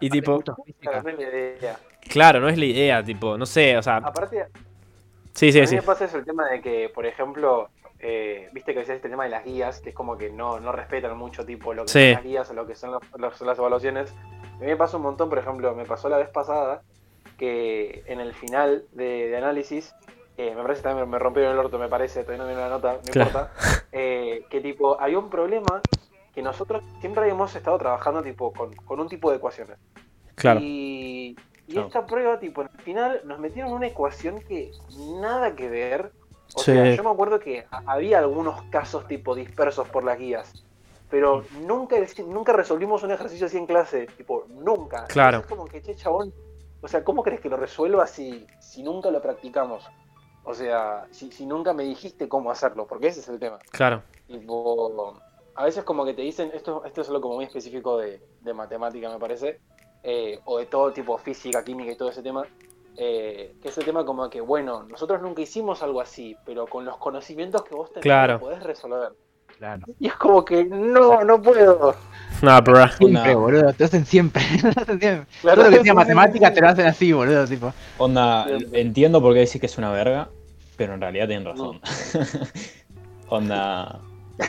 Y 0.00 0.10
tipo. 0.10 0.42
Claro, 2.08 2.40
no 2.40 2.48
es 2.48 2.58
la 2.58 2.64
idea. 2.64 2.98
Es 3.00 3.06
tipo, 3.06 3.36
no 3.38 3.46
sé, 3.46 3.76
o 3.76 3.82
sea. 3.82 3.96
Aparte, 3.96 4.46
Sí, 5.34 5.48
a 5.48 5.52
sí, 5.52 5.60
mí 5.60 5.66
sí. 5.66 5.76
me 5.76 5.82
pasa 5.82 6.04
eso 6.04 6.18
el 6.18 6.24
tema 6.26 6.46
de 6.50 6.60
que, 6.60 6.90
por 6.94 7.06
ejemplo, 7.06 7.70
eh, 8.00 8.50
viste 8.52 8.74
que 8.74 8.80
decías 8.80 8.96
este 8.96 9.08
tema 9.08 9.24
de 9.24 9.30
las 9.30 9.44
guías, 9.44 9.80
que 9.80 9.90
es 9.90 9.94
como 9.94 10.18
que 10.18 10.28
no, 10.30 10.60
no 10.60 10.72
respetan 10.72 11.16
mucho 11.16 11.46
tipo 11.46 11.72
lo 11.72 11.84
que 11.84 11.88
Sí. 11.88 12.00
son 12.06 12.12
las 12.12 12.22
guías 12.24 12.50
o 12.50 12.54
lo 12.54 12.66
que 12.66 12.74
son 12.74 12.90
los- 12.92 13.02
los- 13.16 13.40
las 13.40 13.58
evaluaciones. 13.58 14.12
A 14.56 14.58
mí 14.60 14.66
me 14.66 14.76
pasa 14.76 14.98
un 14.98 15.04
montón, 15.04 15.30
por 15.30 15.38
ejemplo, 15.38 15.74
me 15.74 15.84
pasó 15.86 16.10
la 16.10 16.18
vez 16.18 16.28
pasada 16.28 16.82
que 17.38 18.02
en 18.06 18.20
el 18.20 18.34
final 18.34 18.84
de, 18.92 19.28
de 19.28 19.36
análisis, 19.38 19.94
eh, 20.36 20.54
me 20.54 20.62
parece 20.62 20.82
también 20.82 21.08
me 21.08 21.18
rompieron 21.18 21.52
el 21.52 21.58
orto, 21.58 21.78
me 21.78 21.88
parece, 21.88 22.22
todavía 22.24 22.42
no 22.42 22.46
viene 22.48 22.60
la 22.62 22.68
nota, 22.68 22.92
no 22.94 23.10
Claro. 23.10 23.30
importa, 23.30 23.52
eh, 23.92 24.44
que 24.50 24.60
tipo, 24.60 25.00
había 25.00 25.18
un 25.18 25.30
problema 25.30 25.80
que 26.34 26.42
nosotros 26.42 26.82
siempre 27.00 27.22
habíamos 27.22 27.54
estado 27.56 27.78
trabajando 27.78 28.22
tipo 28.22 28.52
con, 28.52 28.74
con 28.76 29.00
un 29.00 29.08
tipo 29.08 29.30
de 29.30 29.36
ecuaciones. 29.38 29.78
Claro. 30.34 30.60
Y, 30.62 31.36
y 31.72 31.78
esta 31.78 32.06
prueba, 32.06 32.38
tipo, 32.38 32.60
al 32.62 32.68
final 32.70 33.20
nos 33.24 33.38
metieron 33.38 33.72
una 33.72 33.86
ecuación 33.86 34.40
que 34.40 34.72
nada 35.20 35.54
que 35.54 35.68
ver. 35.68 36.12
O 36.54 36.60
Sí. 36.60 36.72
sea, 36.72 36.94
yo 36.94 37.02
me 37.02 37.10
acuerdo 37.10 37.40
que 37.40 37.66
había 37.86 38.18
algunos 38.18 38.62
casos 38.64 39.06
tipo 39.08 39.34
dispersos 39.34 39.88
por 39.88 40.04
las 40.04 40.18
guías. 40.18 40.64
Pero 41.10 41.44
nunca, 41.60 41.96
nunca 42.26 42.52
resolvimos 42.52 43.02
un 43.02 43.10
ejercicio 43.10 43.46
así 43.46 43.58
en 43.58 43.66
clase. 43.66 44.06
Tipo, 44.16 44.44
nunca. 44.48 45.04
Claro. 45.06 45.38
Entonces, 45.38 45.50
Es 45.50 45.56
como 45.56 45.64
que, 45.68 45.82
che, 45.82 45.94
chabón. 45.96 46.32
O 46.80 46.88
sea, 46.88 47.04
¿cómo 47.04 47.22
crees 47.22 47.40
que 47.40 47.48
lo 47.48 47.56
resuelva 47.56 48.06
si, 48.06 48.46
si 48.60 48.82
nunca 48.82 49.10
lo 49.10 49.20
practicamos? 49.22 49.88
O 50.44 50.52
sea, 50.54 51.06
si, 51.10 51.30
si 51.30 51.46
nunca 51.46 51.72
me 51.72 51.84
dijiste 51.84 52.28
cómo 52.28 52.50
hacerlo, 52.50 52.86
porque 52.86 53.08
ese 53.08 53.20
es 53.20 53.28
el 53.28 53.38
tema. 53.38 53.58
Claro. 53.70 54.02
Tipo, 54.26 55.14
a 55.54 55.64
veces 55.64 55.84
como 55.84 56.04
que 56.04 56.14
te 56.14 56.22
dicen, 56.22 56.50
esto, 56.54 56.82
esto 56.84 57.02
es 57.02 57.08
algo 57.08 57.20
como 57.20 57.36
muy 57.36 57.44
específico 57.44 57.98
de, 57.98 58.20
de 58.40 58.52
matemática, 58.54 59.08
me 59.10 59.18
parece, 59.18 59.60
eh, 60.02 60.40
o 60.44 60.58
de 60.58 60.66
todo 60.66 60.92
tipo 60.92 61.16
física, 61.18 61.62
química 61.64 61.92
y 61.92 61.96
todo 61.96 62.10
ese 62.10 62.22
tema, 62.22 62.44
eh, 62.96 63.54
que 63.62 63.68
es 63.68 63.78
el 63.78 63.84
tema 63.84 64.04
como 64.04 64.28
que, 64.28 64.40
bueno, 64.40 64.82
nosotros 64.84 65.22
nunca 65.22 65.42
hicimos 65.42 65.82
algo 65.82 66.00
así, 66.00 66.36
pero 66.44 66.66
con 66.66 66.84
los 66.84 66.96
conocimientos 66.98 67.62
que 67.62 67.74
vos 67.74 67.90
tenés 67.90 68.02
Claro. 68.02 68.40
podés 68.40 68.62
resolver. 68.62 69.12
Claro. 69.58 69.82
Y 70.00 70.08
es 70.08 70.14
como 70.14 70.44
que, 70.44 70.64
no, 70.64 71.22
no 71.22 71.40
puedo. 71.40 71.94
No, 72.42 72.62
bro. 72.62 72.88
Siempre, 72.88 73.34
boludo. 73.34 73.72
Te 73.76 73.84
hacen 73.84 74.04
siempre. 74.04 74.42
Claro, 74.98 75.24
Todo 75.40 75.70
lo 75.70 75.78
que 75.78 75.84
sea 75.84 75.92
sí, 75.92 75.92
matemática 75.92 76.48
sí. 76.48 76.54
te 76.54 76.60
lo 76.60 76.68
hacen 76.68 76.86
así, 76.86 77.12
boludo. 77.12 77.46
Tipo. 77.46 77.72
Onda, 77.98 78.46
entiendo 78.72 79.22
por 79.22 79.34
qué 79.34 79.40
decís 79.40 79.60
que 79.60 79.66
es 79.66 79.78
una 79.78 79.92
verga, 79.92 80.30
pero 80.76 80.94
en 80.94 81.00
realidad 81.00 81.28
tienen 81.28 81.44
razón. 81.44 81.80
Onda, 83.28 84.00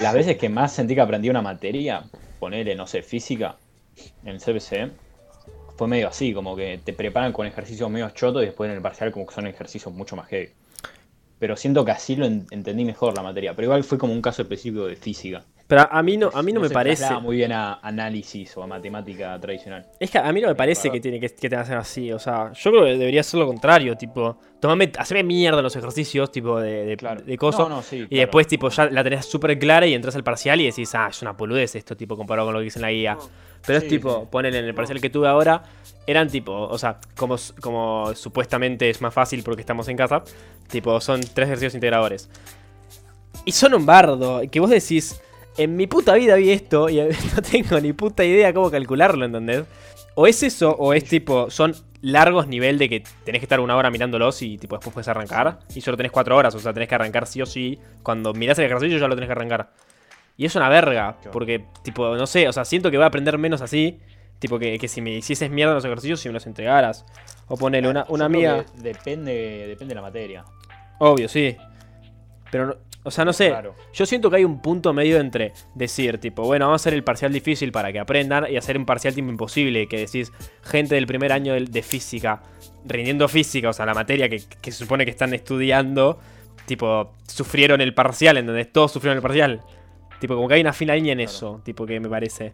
las 0.01 0.13
veces 0.13 0.37
que 0.37 0.49
más 0.49 0.73
sentí 0.73 0.95
que 0.95 1.01
aprendí 1.01 1.29
una 1.29 1.41
materia, 1.41 2.03
ponerle, 2.39 2.75
no 2.75 2.87
sé, 2.87 3.03
física, 3.03 3.55
en 4.23 4.29
el 4.29 4.39
CPC, 4.39 4.91
fue 5.83 5.89
medio 5.89 6.07
así, 6.07 6.33
como 6.33 6.55
que 6.55 6.79
te 6.83 6.93
preparan 6.93 7.33
con 7.33 7.45
ejercicios 7.45 7.89
medio 7.89 8.09
chotos 8.11 8.43
y 8.43 8.45
después 8.47 8.69
en 8.69 8.75
el 8.77 8.81
parcial 8.81 9.11
como 9.11 9.25
que 9.27 9.35
son 9.35 9.47
ejercicios 9.47 9.93
mucho 9.93 10.15
más 10.15 10.27
heavy. 10.29 10.49
Pero 11.39 11.57
siento 11.57 11.85
que 11.85 11.91
así 11.91 12.15
lo 12.15 12.25
en- 12.25 12.47
entendí 12.51 12.85
mejor 12.85 13.15
la 13.15 13.23
materia, 13.23 13.55
pero 13.55 13.67
igual 13.67 13.83
fue 13.83 13.97
como 13.97 14.13
un 14.13 14.21
caso 14.21 14.43
específico 14.43 14.87
de 14.87 14.95
física. 14.97 15.45
Pero 15.65 15.87
a- 15.89 16.03
mí 16.03 16.17
no, 16.17 16.29
a 16.33 16.43
mí 16.43 16.51
no, 16.51 16.59
me 16.59 16.67
se 16.67 16.73
parece. 16.73 17.13
muy 17.21 17.37
bien 17.37 17.51
a 17.53 17.75
análisis 17.81 18.55
o 18.57 18.63
a 18.63 18.67
matemática 18.67 19.39
tradicional. 19.39 19.85
Es 19.99 20.11
que 20.11 20.17
a 20.17 20.31
mí 20.33 20.41
no 20.41 20.49
me 20.49 20.55
parece 20.55 20.91
que 20.91 20.99
tiene 20.99 21.19
que, 21.19 21.29
que 21.29 21.49
te 21.49 21.55
hacen 21.55 21.77
así. 21.77 22.11
O 22.11 22.19
sea, 22.19 22.51
yo 22.53 22.71
creo 22.71 22.83
que 22.83 22.97
debería 22.97 23.23
ser 23.23 23.39
lo 23.39 23.47
contrario. 23.47 23.95
Tipo, 23.95 24.37
tomame, 24.59 24.91
haceme 24.97 25.23
mierda 25.23 25.61
los 25.61 25.75
ejercicios, 25.75 26.31
tipo, 26.31 26.59
de, 26.59 26.85
de, 26.85 26.97
Claro. 26.97 27.21
de 27.21 27.37
coso. 27.37 27.63
No, 27.69 27.77
no, 27.77 27.81
sí, 27.81 27.95
Y 27.95 28.07
claro. 28.07 28.19
después, 28.21 28.47
tipo, 28.47 28.69
ya 28.69 28.85
la 28.87 29.03
tenés 29.03 29.25
súper 29.25 29.57
clara 29.57 29.87
y 29.87 29.93
entras 29.93 30.15
al 30.17 30.23
parcial 30.23 30.59
y 30.61 30.65
decís, 30.65 30.93
ah, 30.95 31.07
es 31.09 31.21
una 31.21 31.35
poludez 31.37 31.75
esto, 31.75 31.95
tipo, 31.95 32.17
comparado 32.17 32.47
con 32.47 32.53
lo 32.53 32.59
que 32.59 32.65
dice 32.65 32.79
en 32.79 32.83
la 32.83 32.91
guía. 32.91 33.17
Pero 33.65 33.79
es 33.79 33.87
tipo, 33.87 34.19
sí. 34.23 34.27
ponele 34.29 34.59
en 34.59 34.65
el 34.65 34.75
parcial 34.75 34.99
que 34.99 35.09
tuve 35.09 35.29
ahora, 35.29 35.63
eran 36.05 36.27
tipo, 36.29 36.51
o 36.53 36.77
sea, 36.77 36.99
como, 37.15 37.37
como 37.61 38.13
supuestamente 38.15 38.89
es 38.89 39.01
más 39.01 39.13
fácil 39.13 39.41
porque 39.43 39.61
estamos 39.61 39.87
en 39.87 39.95
casa, 39.95 40.21
tipo, 40.69 40.99
son 40.99 41.21
tres 41.21 41.47
ejercicios 41.47 41.73
integradores. 41.73 42.29
Y 43.45 43.53
son 43.53 43.73
un 43.73 43.85
bardo, 43.85 44.41
que 44.51 44.59
vos 44.59 44.69
decís, 44.69 45.19
en 45.57 45.75
mi 45.75 45.87
puta 45.87 46.13
vida 46.15 46.35
vi 46.35 46.51
esto 46.51 46.89
y 46.89 46.97
no 47.35 47.41
tengo 47.41 47.79
ni 47.79 47.93
puta 47.93 48.23
idea 48.23 48.53
cómo 48.53 48.71
calcularlo, 48.71 49.25
¿entendés? 49.25 49.63
O 50.15 50.27
es 50.27 50.43
eso, 50.43 50.71
o 50.77 50.93
es 50.93 51.05
tipo, 51.05 51.49
son 51.49 51.73
largos 52.01 52.47
nivel 52.47 52.77
de 52.77 52.89
que 52.89 53.03
tenés 53.23 53.39
que 53.39 53.45
estar 53.45 53.59
una 53.59 53.75
hora 53.75 53.89
mirándolos 53.89 54.41
y 54.41 54.57
tipo 54.57 54.75
después 54.75 54.93
puedes 54.93 55.07
arrancar. 55.07 55.59
Y 55.73 55.81
solo 55.81 55.97
tenés 55.97 56.11
cuatro 56.11 56.35
horas, 56.35 56.53
o 56.53 56.59
sea, 56.59 56.73
tenés 56.73 56.89
que 56.89 56.95
arrancar 56.95 57.25
sí 57.27 57.41
o 57.41 57.45
sí. 57.45 57.79
Cuando 58.03 58.33
mirás 58.33 58.59
el 58.59 58.65
ejercicio 58.65 58.97
ya 58.97 59.07
lo 59.07 59.15
tenés 59.15 59.27
que 59.27 59.31
arrancar. 59.33 59.71
Y 60.37 60.45
es 60.45 60.55
una 60.55 60.67
verga, 60.69 61.17
porque, 61.31 61.65
tipo, 61.83 62.15
no 62.15 62.25
sé, 62.27 62.47
o 62.47 62.53
sea, 62.53 62.65
siento 62.65 62.89
que 62.91 62.97
voy 62.97 63.03
a 63.03 63.07
aprender 63.07 63.37
menos 63.37 63.61
así. 63.61 63.99
Tipo, 64.39 64.59
que, 64.59 64.77
que 64.77 64.87
si 64.87 64.99
me 65.01 65.11
hicieses 65.15 65.49
mierda 65.49 65.73
los 65.73 65.85
ejercicios, 65.85 66.19
si 66.19 66.27
me 66.27 66.33
los 66.33 66.45
entregaras. 66.47 67.05
O 67.47 67.55
ponele 67.55 67.87
una, 67.87 68.05
una 68.09 68.27
creo 68.27 68.51
amiga. 68.57 68.65
Depende, 68.75 69.65
depende 69.67 69.91
de 69.91 69.95
la 69.95 70.01
materia. 70.01 70.43
Obvio, 70.99 71.29
sí. 71.29 71.55
Pero, 72.51 72.65
no- 72.67 72.75
o 73.03 73.11
sea, 73.11 73.25
no 73.25 73.33
sé. 73.33 73.49
Claro. 73.49 73.75
Yo 73.93 74.05
siento 74.05 74.29
que 74.29 74.37
hay 74.37 74.45
un 74.45 74.61
punto 74.61 74.93
medio 74.93 75.17
entre 75.19 75.53
decir, 75.75 76.17
tipo, 76.19 76.43
bueno, 76.43 76.65
vamos 76.67 76.81
a 76.81 76.83
hacer 76.83 76.93
el 76.93 77.03
parcial 77.03 77.31
difícil 77.33 77.71
para 77.71 77.91
que 77.91 77.99
aprendan 77.99 78.45
y 78.51 78.57
hacer 78.57 78.77
un 78.77 78.85
parcial 78.85 79.13
tipo 79.13 79.29
imposible. 79.29 79.87
Que 79.87 79.97
decís, 79.99 80.31
gente 80.63 80.95
del 80.95 81.05
primer 81.07 81.31
año 81.31 81.53
de, 81.53 81.61
de 81.65 81.81
física, 81.81 82.41
rindiendo 82.85 83.27
física, 83.27 83.69
o 83.69 83.73
sea, 83.73 83.85
la 83.85 83.93
materia 83.93 84.29
que, 84.29 84.41
que 84.61 84.71
se 84.71 84.77
supone 84.79 85.05
que 85.05 85.11
están 85.11 85.33
estudiando, 85.33 86.19
tipo, 86.65 87.13
sufrieron 87.27 87.81
el 87.81 87.93
parcial, 87.93 88.37
en 88.37 88.45
donde 88.45 88.65
todos 88.65 88.91
sufrieron 88.91 89.17
el 89.17 89.21
parcial. 89.21 89.61
Tipo, 90.19 90.35
como 90.35 90.47
que 90.47 90.53
hay 90.53 90.61
una 90.61 90.71
fina 90.73 90.95
línea 90.95 91.11
en 91.13 91.17
Claro. 91.19 91.31
eso, 91.31 91.61
tipo, 91.65 91.85
que 91.85 91.99
me 91.99 92.07
parece. 92.09 92.53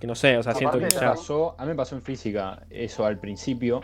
Que 0.00 0.06
no 0.06 0.14
sé, 0.14 0.38
o 0.38 0.42
sea, 0.42 0.54
siento 0.54 0.78
que 0.78 0.84
Aparte 0.86 1.04
ya. 1.04 1.10
pasó, 1.10 1.54
a 1.58 1.62
mí 1.64 1.70
me 1.70 1.74
pasó 1.74 1.96
en 1.96 2.02
física 2.02 2.62
eso 2.70 3.04
al 3.04 3.18
principio, 3.18 3.80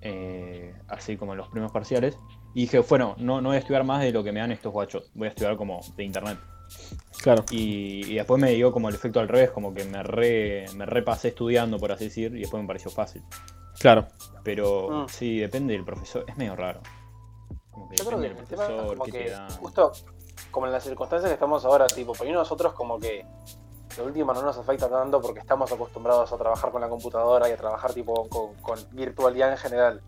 eh, 0.00 0.74
así 0.88 1.16
como 1.16 1.32
en 1.32 1.38
los 1.38 1.48
primeros 1.48 1.72
parciales, 1.72 2.16
y 2.56 2.62
dije, 2.62 2.78
bueno, 2.78 3.14
no, 3.18 3.42
no 3.42 3.50
voy 3.50 3.56
a 3.56 3.58
estudiar 3.58 3.84
más 3.84 4.00
de 4.00 4.12
lo 4.12 4.24
que 4.24 4.32
me 4.32 4.40
dan 4.40 4.50
estos 4.50 4.72
guachos, 4.72 5.10
voy 5.14 5.26
a 5.26 5.30
estudiar 5.30 5.58
como 5.58 5.78
de 5.94 6.04
internet. 6.04 6.38
Claro. 7.22 7.44
Y, 7.50 8.10
y 8.10 8.14
después 8.14 8.40
me 8.40 8.50
dio 8.52 8.72
como 8.72 8.88
el 8.88 8.94
efecto 8.94 9.20
al 9.20 9.28
revés, 9.28 9.50
como 9.50 9.74
que 9.74 9.84
me, 9.84 10.02
re, 10.02 10.64
me 10.74 10.86
repasé 10.86 11.28
estudiando, 11.28 11.78
por 11.78 11.92
así 11.92 12.04
decir, 12.04 12.34
y 12.34 12.40
después 12.40 12.62
me 12.62 12.66
pareció 12.66 12.90
fácil. 12.90 13.22
Claro. 13.78 14.06
Pero 14.42 14.88
Mm. 14.90 15.08
sí, 15.10 15.38
depende 15.38 15.74
del 15.74 15.84
profesor, 15.84 16.24
es 16.26 16.34
medio 16.38 16.56
raro. 16.56 16.80
Como 17.70 17.90
que 17.90 17.96
Yo 17.96 18.06
creo 18.06 18.20
que 18.20 18.26
el 18.28 18.36
del 18.36 18.46
tema 18.46 18.62
es 18.62 18.68
profesor, 18.70 18.96
como 18.96 19.12
te 19.12 19.34
justo 19.60 19.92
como 20.50 20.66
en 20.66 20.72
las 20.72 20.82
circunstancias 20.82 21.28
que 21.28 21.34
estamos 21.34 21.62
ahora, 21.66 21.86
tipo, 21.88 22.14
por 22.14 22.26
ahí 22.26 22.32
nosotros 22.32 22.72
como 22.72 22.98
que 22.98 23.26
lo 23.98 24.04
último 24.04 24.32
no 24.32 24.40
nos 24.40 24.56
afecta 24.56 24.88
tanto 24.88 25.20
porque 25.20 25.40
estamos 25.40 25.70
acostumbrados 25.70 26.32
a 26.32 26.38
trabajar 26.38 26.70
con 26.70 26.80
la 26.80 26.88
computadora 26.88 27.50
y 27.50 27.52
a 27.52 27.56
trabajar 27.58 27.92
tipo 27.92 28.26
con, 28.30 28.54
con 28.62 28.78
virtualidad 28.92 29.52
en 29.52 29.58
general. 29.58 30.00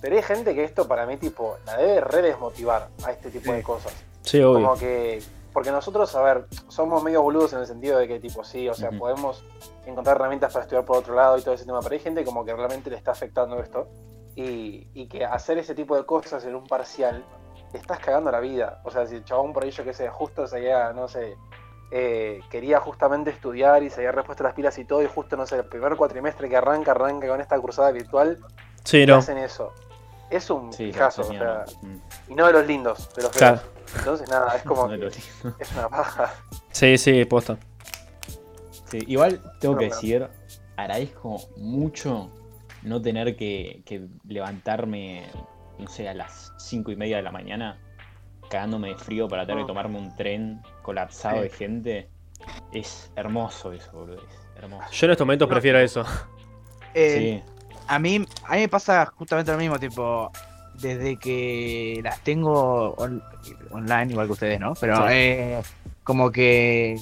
Pero 0.00 0.16
hay 0.16 0.22
gente 0.22 0.54
que 0.54 0.64
esto 0.64 0.86
para 0.88 1.06
mí 1.06 1.16
tipo 1.16 1.56
la 1.66 1.76
debe 1.76 2.00
redesmotivar 2.00 2.88
a 3.04 3.12
este 3.12 3.30
tipo 3.30 3.46
Sí. 3.46 3.52
de 3.52 3.62
cosas. 3.62 3.92
Sí, 4.22 4.40
obvio. 4.40 4.66
Como 4.66 4.78
que 4.78 5.22
porque 5.52 5.70
nosotros, 5.70 6.12
a 6.16 6.22
ver, 6.22 6.46
somos 6.66 7.00
medio 7.04 7.22
boludos 7.22 7.52
en 7.52 7.60
el 7.60 7.66
sentido 7.66 7.96
de 7.98 8.08
que 8.08 8.18
tipo 8.18 8.42
sí, 8.42 8.68
o 8.68 8.74
sea, 8.74 8.90
podemos 8.90 9.44
encontrar 9.86 10.16
herramientas 10.16 10.52
para 10.52 10.64
estudiar 10.64 10.84
por 10.84 10.96
otro 10.96 11.14
lado 11.14 11.38
y 11.38 11.42
todo 11.42 11.54
ese 11.54 11.64
tema, 11.64 11.78
pero 11.80 11.92
hay 11.92 12.00
gente 12.00 12.24
como 12.24 12.44
que 12.44 12.52
realmente 12.54 12.90
le 12.90 12.96
está 12.96 13.12
afectando 13.12 13.60
esto 13.60 13.86
y, 14.34 14.88
y 14.94 15.06
que 15.06 15.24
hacer 15.24 15.58
ese 15.58 15.76
tipo 15.76 15.96
de 15.96 16.04
cosas 16.04 16.44
en 16.44 16.56
un 16.56 16.66
parcial 16.66 17.24
te 17.70 17.78
estás 17.78 18.00
cagando 18.00 18.32
la 18.32 18.40
vida. 18.40 18.80
O 18.84 18.90
sea, 18.90 19.06
si 19.06 19.14
el 19.14 19.24
chabón 19.24 19.52
por 19.52 19.62
ahí, 19.62 19.70
yo 19.70 19.84
que 19.84 19.92
sé, 19.94 20.08
justo 20.08 20.44
se 20.48 20.56
había, 20.56 20.92
no 20.92 21.06
sé, 21.06 21.36
eh, 21.96 22.40
quería 22.50 22.80
justamente 22.80 23.30
estudiar 23.30 23.84
y 23.84 23.88
se 23.90 24.00
había 24.00 24.10
repuesto 24.10 24.42
las 24.42 24.52
pilas 24.54 24.76
y 24.78 24.84
todo, 24.84 25.00
y 25.00 25.06
justo, 25.06 25.36
no 25.36 25.46
sé, 25.46 25.54
el 25.56 25.64
primer 25.66 25.94
cuatrimestre 25.94 26.48
que 26.48 26.56
arranca, 26.56 26.90
arranca 26.90 27.28
con 27.28 27.40
esta 27.40 27.56
cruzada 27.60 27.92
virtual, 27.92 28.36
Sí, 28.82 29.06
no. 29.06 29.14
hacen 29.16 29.38
eso. 29.38 29.72
Es 30.28 30.50
un 30.50 30.72
Sí, 30.72 30.86
pijazo, 30.88 31.22
o 31.22 31.24
genial. 31.26 31.62
sea, 31.68 31.78
Mm. 31.88 31.96
y 32.28 32.34
no 32.34 32.46
de 32.48 32.52
los 32.52 32.66
lindos, 32.66 33.14
de 33.14 33.22
los 33.22 33.30
Claro. 33.30 33.60
Entonces, 33.96 34.28
nada, 34.28 34.56
es 34.56 34.62
como 34.64 34.88
No 34.88 35.06
es 35.06 35.72
una 35.76 35.88
paja. 35.88 36.34
Sí, 36.72 36.98
sí, 36.98 37.24
posta. 37.26 37.58
Sí, 38.86 38.98
igual 39.06 39.40
tengo 39.60 39.74
No, 39.74 39.80
que 39.80 39.86
claro. 39.86 40.00
decir, 40.00 40.28
agradezco 40.76 41.36
mucho 41.58 42.28
no 42.82 43.00
tener 43.00 43.36
que, 43.36 43.82
que 43.86 44.08
levantarme, 44.26 45.26
no 45.78 45.86
sé, 45.86 46.08
a 46.08 46.14
las 46.14 46.52
cinco 46.58 46.90
y 46.90 46.96
media 46.96 47.18
de 47.18 47.22
la 47.22 47.30
mañana, 47.30 47.78
cagándome 48.50 48.88
de 48.88 48.96
frío 48.96 49.28
para 49.28 49.46
tener 49.46 49.58
que 49.60 49.64
Mm. 49.64 49.68
tomarme 49.68 49.98
un 49.98 50.16
tren 50.16 50.60
colapsado 50.84 51.38
Sí. 51.38 51.42
de 51.42 51.50
gente. 51.50 52.08
Es 52.72 53.10
hermoso 53.16 53.72
eso, 53.72 53.90
boludo. 53.92 54.22
Es 54.22 54.62
hermoso. 54.62 54.84
Yo 54.92 55.06
en 55.06 55.10
estos 55.12 55.26
momentos 55.26 55.48
No. 55.48 55.52
prefiero 55.54 55.78
eso. 55.80 56.04
Eh, 56.94 57.42
Sí, 57.44 57.52
a 57.88 57.98
mí, 57.98 58.24
a 58.44 58.54
mí 58.54 58.60
me 58.60 58.68
pasa 58.68 59.06
justamente 59.16 59.50
lo 59.50 59.58
mismo, 59.58 59.78
tipo, 59.80 60.30
desde 60.80 61.16
que 61.16 62.00
las 62.04 62.20
tengo 62.20 62.94
on- 62.94 63.22
online, 63.72 64.12
igual 64.12 64.26
que 64.28 64.32
ustedes, 64.34 64.60
¿no? 64.60 64.74
Pero 64.74 64.96
Sí. 64.98 65.02
eh, 65.10 65.62
como 66.04 66.30
que 66.30 66.96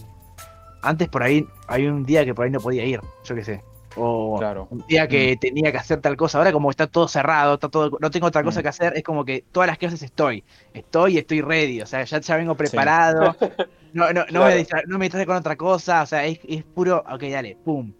antes 0.82 1.08
por 1.08 1.22
ahí, 1.22 1.46
hay 1.68 1.86
un 1.86 2.04
día 2.06 2.24
que 2.24 2.34
por 2.34 2.44
ahí 2.46 2.50
no 2.50 2.60
podía 2.60 2.84
ir, 2.86 3.00
yo 3.24 3.34
qué 3.34 3.44
sé. 3.44 3.62
O 3.96 4.36
claro. 4.38 4.68
un 4.70 4.86
día 4.86 5.06
que 5.06 5.36
tenía 5.36 5.70
que 5.72 5.78
hacer 5.78 6.00
tal 6.00 6.16
cosa. 6.16 6.38
Ahora 6.38 6.52
como 6.52 6.70
está 6.70 6.86
todo 6.86 7.08
cerrado, 7.08 7.54
está 7.54 7.68
todo, 7.68 7.98
no 8.00 8.10
tengo 8.10 8.26
otra 8.26 8.42
cosa 8.42 8.60
Mm. 8.60 8.62
que 8.62 8.68
hacer, 8.68 8.92
es 8.96 9.02
como 9.02 9.24
que 9.24 9.44
todas 9.52 9.66
las 9.66 9.78
clases 9.78 10.02
estoy. 10.02 10.44
Estoy 10.72 11.14
y 11.14 11.18
estoy 11.18 11.40
ready. 11.42 11.82
O 11.82 11.86
sea, 11.86 12.02
ya, 12.04 12.20
ya 12.20 12.36
vengo 12.36 12.54
preparado. 12.56 13.36
No, 13.94 14.06
no, 14.10 14.20
no, 14.20 14.24
Claro. 14.26 14.46
me 14.46 14.56
distra- 14.56 14.82
no 14.86 14.98
me 14.98 15.04
distrae 15.04 15.26
con 15.26 15.36
otra 15.36 15.54
cosa. 15.54 16.00
O 16.00 16.06
sea, 16.06 16.24
es, 16.24 16.40
es 16.48 16.64
puro, 16.64 17.04
ok, 17.12 17.22
dale, 17.24 17.58
pum. 17.62 17.92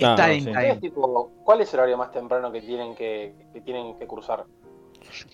Ah, 0.00 0.10
Está 0.14 0.26
no, 0.28 0.32
en 0.34 0.40
sí. 0.44 0.50
Ustedes, 0.50 0.80
tipo, 0.80 1.32
¿Cuál 1.42 1.60
es 1.62 1.74
el 1.74 1.80
horario 1.80 1.96
más 1.98 2.12
temprano 2.12 2.52
que 2.52 2.60
tienen 2.60 2.94
que, 2.94 3.34
que 3.52 3.60
tienen 3.62 3.98
que 3.98 4.06
cruzar? 4.06 4.44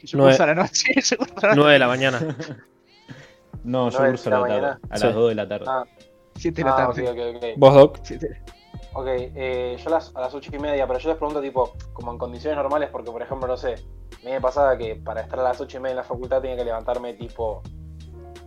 Yo 0.05 0.17
Nueve- 0.17 0.33
curso 0.33 0.43
a 0.43 0.47
la 0.47 0.55
noche, 0.55 0.95
yo 1.03 1.17
curso 1.19 1.35
a 1.43 1.47
la 1.49 1.55
9 1.55 1.73
de 1.75 1.79
la 1.79 1.87
mañana. 1.87 2.37
No, 3.65 3.91
yo 3.91 3.99
curso 3.99 4.29
a 4.29 4.33
la 4.33 4.41
la 4.41 4.49
tarde, 4.61 4.87
a 4.91 4.97
Sí. 4.97 5.05
las 5.05 5.15
2 5.15 5.29
de 5.29 5.35
la 5.35 5.49
tarde. 5.49 5.65
Ah, 5.69 5.85
7 6.37 6.57
de 6.57 6.65
la 6.65 6.73
ah, 6.73 6.77
tarde. 6.87 7.03
ok, 7.11 7.19
ok, 7.19 7.37
ok. 7.37 7.45
¿Vos, 7.59 7.75
Doc? 7.75 7.99
Siete- 8.05 8.43
Ok, 8.95 9.07
eh, 9.09 9.77
yo 9.83 9.91
las, 9.91 10.15
a 10.15 10.21
las 10.21 10.35
ocho 10.35 10.51
y 10.55 10.59
media, 10.59 10.87
pero 10.87 10.99
yo 10.99 11.09
les 11.09 11.17
pregunto 11.19 11.41
tipo, 11.41 11.73
como 11.95 12.13
en 12.13 12.19
condiciones 12.19 12.57
normales, 12.59 12.91
porque 12.93 13.11
por 13.11 13.23
ejemplo, 13.23 13.49
no 13.49 13.57
sé, 13.57 13.75
a 13.75 14.25
mí 14.25 14.31
me 14.31 14.41
pasaba 14.41 14.77
que 14.77 14.97
para 14.97 15.23
estar 15.23 15.39
a 15.41 15.43
las 15.45 15.61
ocho 15.61 15.79
y 15.79 15.81
media 15.81 15.93
en 15.93 15.97
la 15.99 16.05
facultad 16.05 16.41
tenía 16.43 16.57
que 16.57 16.65
levantarme 16.65 17.15
tipo 17.15 17.63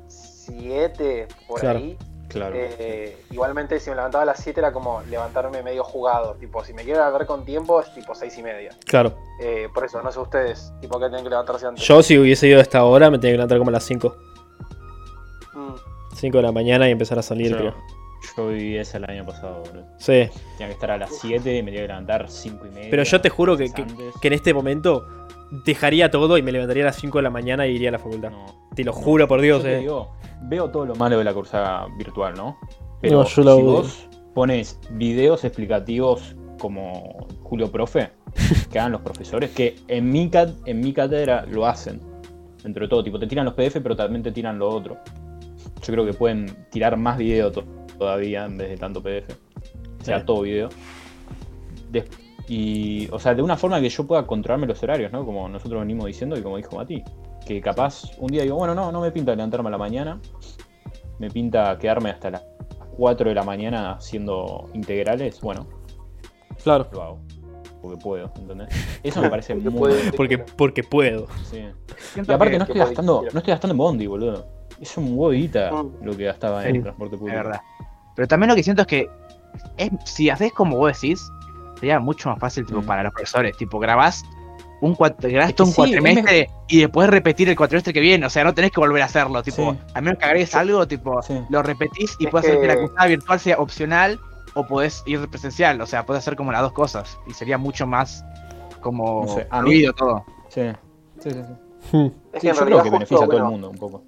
7 0.07 1.27
por 1.47 1.59
Claro. 1.59 1.79
ahí. 1.79 1.97
Claro. 2.27 2.55
Eh, 2.57 3.17
igualmente 3.31 3.79
si 3.79 3.89
me 3.89 3.95
levantaba 3.95 4.23
a 4.23 4.25
las 4.25 4.39
7 4.43 4.59
era 4.59 4.73
como 4.73 5.01
levantarme 5.03 5.63
medio 5.63 5.83
jugado, 5.83 6.33
tipo, 6.35 6.63
si 6.65 6.73
me 6.73 6.83
quiero 6.83 6.99
levantar 6.99 7.25
con 7.27 7.45
tiempo 7.45 7.79
es 7.79 7.93
tipo 7.93 8.13
seis 8.13 8.37
y 8.37 8.43
media. 8.43 8.71
Claro. 8.85 9.15
Eh, 9.41 9.69
por 9.73 9.85
eso, 9.85 10.01
no 10.01 10.11
sé 10.11 10.19
ustedes, 10.19 10.73
tipo 10.81 10.99
que 10.99 11.05
tienen 11.07 11.23
que 11.23 11.29
levantarse 11.29 11.65
antes. 11.65 11.83
Yo 11.85 12.03
si 12.03 12.17
hubiese 12.17 12.47
ido 12.47 12.59
a 12.59 12.61
esta 12.61 12.83
hora 12.83 13.09
me 13.09 13.19
tenía 13.19 13.33
que 13.33 13.37
levantar 13.37 13.57
como 13.57 13.69
a 13.69 13.73
las 13.73 13.83
5. 13.85 14.15
Mm, 15.53 15.75
5 16.15 16.37
de 16.37 16.43
la 16.43 16.51
mañana 16.51 16.87
y 16.89 16.91
empezar 16.91 17.17
a 17.19 17.21
salir, 17.21 17.51
Yo, 17.51 17.57
creo. 17.57 17.75
Yo 18.35 18.47
viví 18.49 18.77
esa 18.77 18.97
el 18.97 19.05
año 19.09 19.25
pasado, 19.25 19.63
boludo. 19.65 19.85
Sí. 19.97 20.29
Tenía 20.57 20.67
que 20.67 20.73
estar 20.73 20.91
a 20.91 20.97
las 20.97 21.17
7 21.19 21.57
y 21.57 21.63
me 21.63 21.71
tenía 21.71 21.81
que 21.83 21.87
levantar 21.87 22.25
5 22.29 22.65
y 22.65 22.69
media. 22.75 22.87
Pero 22.89 23.03
yo 23.03 23.21
te 23.21 23.29
juro 23.29 23.57
que, 23.57 23.71
que, 23.71 24.27
en 24.27 24.33
este 24.33 24.53
momento 24.53 25.05
dejaría 25.65 26.09
todo 26.11 26.37
y 26.37 26.41
me 26.41 26.51
levantaría 26.51 26.83
a 26.83 26.87
las 26.87 26.95
5 26.97 27.17
de 27.19 27.21
la 27.23 27.29
mañana 27.29 27.67
y 27.67 27.75
iría 27.75 27.89
a 27.89 27.93
la 27.93 27.99
facultad. 27.99 28.31
No. 28.31 28.45
Te 28.75 28.83
lo 28.83 28.93
juro 28.93 29.27
por 29.27 29.41
Dios, 29.41 29.63
eh. 29.65 29.77
digo, 29.79 30.13
veo 30.43 30.69
todo 30.69 30.85
lo 30.85 30.95
malo 30.95 31.17
de 31.17 31.23
la 31.23 31.33
cursada 31.33 31.87
virtual, 31.97 32.33
¿no? 32.35 32.57
Pero 33.01 33.19
No, 33.23 33.25
yo 33.27 33.43
la 33.43 33.55
si 33.55 33.61
vos 33.61 34.09
pones 34.33 34.79
videos 34.91 35.43
explicativos 35.45 36.35
como 36.59 37.27
Julio 37.43 37.71
Profe, 37.71 38.09
que 38.71 38.79
hagan 38.79 38.91
los 38.93 39.01
profesores, 39.01 39.51
que 39.51 39.75
en 39.87 40.09
mi, 40.09 40.29
cat- 40.29 40.55
en 40.65 40.79
mi 40.81 40.91
cátedra 40.93 41.45
lo 41.45 41.65
hacen, 41.65 42.01
dentro 42.63 42.85
de 42.85 42.89
todo, 42.89 43.03
tipo, 43.03 43.19
te 43.19 43.27
tiran 43.27 43.45
los 43.45 43.53
PDF, 43.53 43.77
pero 43.81 43.95
también 43.95 44.23
te 44.23 44.31
tiran 44.31 44.57
lo 44.59 44.67
otro. 44.69 44.97
Yo 45.83 45.93
creo 45.93 46.05
que 46.05 46.13
pueden 46.13 46.47
tirar 46.71 46.97
más 46.97 47.17
video 47.17 47.51
todavía 47.97 48.45
en 48.45 48.57
vez 48.57 48.69
de 48.69 48.77
tanto 48.77 49.01
PDF. 49.01 49.31
O 50.01 50.03
sea, 50.03 50.19
Sí. 50.19 50.25
todo 50.25 50.41
video. 50.41 50.69
Y, 52.47 53.07
o 53.11 53.17
sea, 53.19 53.33
de 53.33 53.41
una 53.41 53.57
forma 53.57 53.81
que 53.81 53.89
yo 53.89 54.05
pueda 54.05 54.27
controlarme 54.27 54.67
los 54.67 54.81
horarios, 54.83 55.11
¿no? 55.11 55.25
Como 55.25 55.49
nosotros 55.49 55.81
venimos 55.81 56.05
diciendo 56.05 56.37
y 56.37 56.41
como 56.43 56.57
dijo 56.57 56.75
Mati. 56.75 57.03
Que 57.45 57.59
capaz 57.61 58.03
un 58.19 58.27
día 58.27 58.43
digo, 58.43 58.55
bueno, 58.55 58.75
no, 58.75 58.91
no 58.91 59.01
me 59.01 59.11
pinta 59.11 59.35
levantarme 59.35 59.69
a 59.69 59.71
la 59.71 59.77
mañana. 59.77 60.19
Me 61.19 61.29
pinta 61.29 61.77
quedarme 61.79 62.09
hasta 62.11 62.29
las 62.31 62.43
4 62.97 63.29
de 63.29 63.35
la 63.35 63.43
mañana 63.43 63.93
haciendo 63.93 64.69
integrales. 64.73 65.41
Bueno, 65.41 65.67
Claro. 66.63 66.87
lo 66.91 67.01
hago. 67.01 67.19
Porque 67.81 67.97
puedo, 67.97 68.31
¿entendés? 68.35 68.69
Eso 69.03 69.21
me 69.21 69.29
parece 69.29 69.53
Porque 69.55 69.69
muy... 69.69 69.79
puede- 69.79 70.11
Porque, 70.13 70.37
porque 70.39 70.83
puedo. 70.83 71.27
sí. 71.49 71.63
Y 72.15 72.19
aparte 72.31 72.51
que- 72.51 72.57
no 72.59 72.63
estoy 72.65 72.79
gastando, 72.79 73.21
no 73.31 73.39
estoy 73.39 73.51
gastando 73.51 73.73
en 73.73 73.77
Bondi, 73.77 74.07
boludo. 74.07 74.45
Es 74.79 74.97
un 74.97 75.17
guita 75.31 75.71
Mm. 75.71 76.03
lo 76.05 76.17
que 76.17 76.25
gastaba 76.25 76.63
Sí, 76.63 76.69
en 76.69 76.81
transporte 76.83 77.15
Es 77.15 77.19
público. 77.19 77.37
verdad. 77.37 77.61
Pero 78.15 78.27
también 78.27 78.49
lo 78.49 78.55
que 78.55 78.63
siento 78.63 78.81
es 78.83 78.87
que 78.87 79.09
es, 79.77 79.89
si 80.05 80.29
haces 80.29 80.51
como 80.53 80.77
vos 80.77 80.93
decís, 80.99 81.29
sería 81.79 81.99
mucho 81.99 82.29
más 82.29 82.39
fácil 82.39 82.65
tipo, 82.65 82.81
Mm. 82.81 82.85
para 82.85 83.03
los 83.03 83.13
profesores. 83.13 83.55
Tipo, 83.57 83.79
grabás 83.79 84.23
un, 84.81 84.95
cuat- 84.95 85.15
grabás 85.19 85.49
Es 85.49 85.53
que 85.53 85.53
todo 85.53 85.67
un 85.67 85.73
sí, 85.73 85.75
cuatrimestre 85.77 86.49
y 86.67 86.79
después 86.81 87.09
repetir 87.09 87.49
el 87.49 87.55
cuatrimestre 87.55 87.93
que 87.93 87.99
viene. 88.01 88.25
O 88.25 88.29
sea, 88.29 88.43
no 88.43 88.53
tenés 88.53 88.71
que 88.71 88.79
volver 88.79 89.01
a 89.01 89.05
hacerlo. 89.05 89.41
Tipo, 89.43 89.73
Sí. 89.73 89.79
a 89.93 90.01
menos 90.01 90.19
que 90.19 90.25
agregues 90.25 90.53
algo, 90.55 90.87
tipo, 90.87 91.21
Sí. 91.21 91.39
lo 91.49 91.63
repetís 91.63 92.15
y 92.19 92.25
Es 92.25 92.31
puedes 92.31 92.47
hacer 92.47 92.61
que 92.61 92.67
la 92.67 92.77
cursada 92.77 93.07
virtual 93.07 93.39
sea 93.39 93.57
opcional 93.57 94.19
o 94.53 94.65
podés 94.67 95.03
ir 95.05 95.27
presencial. 95.29 95.79
O 95.81 95.85
sea, 95.85 96.05
podés 96.05 96.19
hacer 96.19 96.35
como 96.35 96.51
las 96.51 96.61
dos 96.61 96.73
cosas. 96.73 97.17
Y 97.27 97.33
sería 97.33 97.57
mucho 97.57 97.87
más 97.87 98.23
como 98.81 99.25
No 99.25 99.33
sé, 99.33 99.47
a 99.49 99.61
mí- 99.61 99.85
todo. 99.97 100.23
Sí. 100.49 100.61
Sí, 101.19 101.31
sí, 101.31 101.39
sí. 101.41 101.97
Hmm. 101.97 102.07
Es 102.33 102.41
que 102.41 102.47
yo 102.47 102.53
creo 102.55 102.65
que 102.67 102.73
justo, 102.75 102.91
beneficia 102.91 103.25
a 103.25 103.27
todo 103.27 103.37
el 103.37 103.43
mundo 103.43 103.69
un 103.69 103.77
poco. 103.77 104.03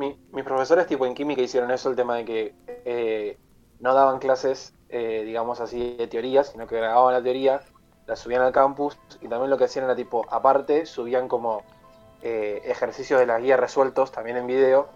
Mi- 0.00 0.18
mis 0.32 0.44
profesores 0.44 0.86
tipo 0.86 1.06
en 1.06 1.14
química 1.14 1.42
hicieron 1.42 1.70
eso, 1.70 1.90
el 1.90 1.96
tema 1.96 2.16
de 2.16 2.24
que 2.24 2.54
eh, 2.84 3.38
no 3.78 3.94
daban 3.94 4.18
clases, 4.18 4.72
eh, 4.88 5.22
digamos 5.24 5.60
así, 5.60 5.96
de 5.96 6.06
teoría, 6.06 6.42
sino 6.42 6.66
que 6.66 6.76
grababan 6.76 7.14
la 7.14 7.22
teoría, 7.22 7.60
la 8.06 8.16
subían 8.16 8.42
al 8.42 8.52
campus 8.52 8.98
y 9.20 9.28
también 9.28 9.50
lo 9.50 9.56
que 9.58 9.64
hacían 9.64 9.84
era 9.84 9.94
tipo, 9.94 10.26
aparte, 10.30 10.86
subían 10.86 11.28
como 11.28 11.62
eh, 12.22 12.60
ejercicios 12.64 13.20
de 13.20 13.26
la 13.26 13.38
guía 13.38 13.56
resueltos 13.56 14.10
también 14.10 14.36
en 14.36 14.46
video. 14.46 14.88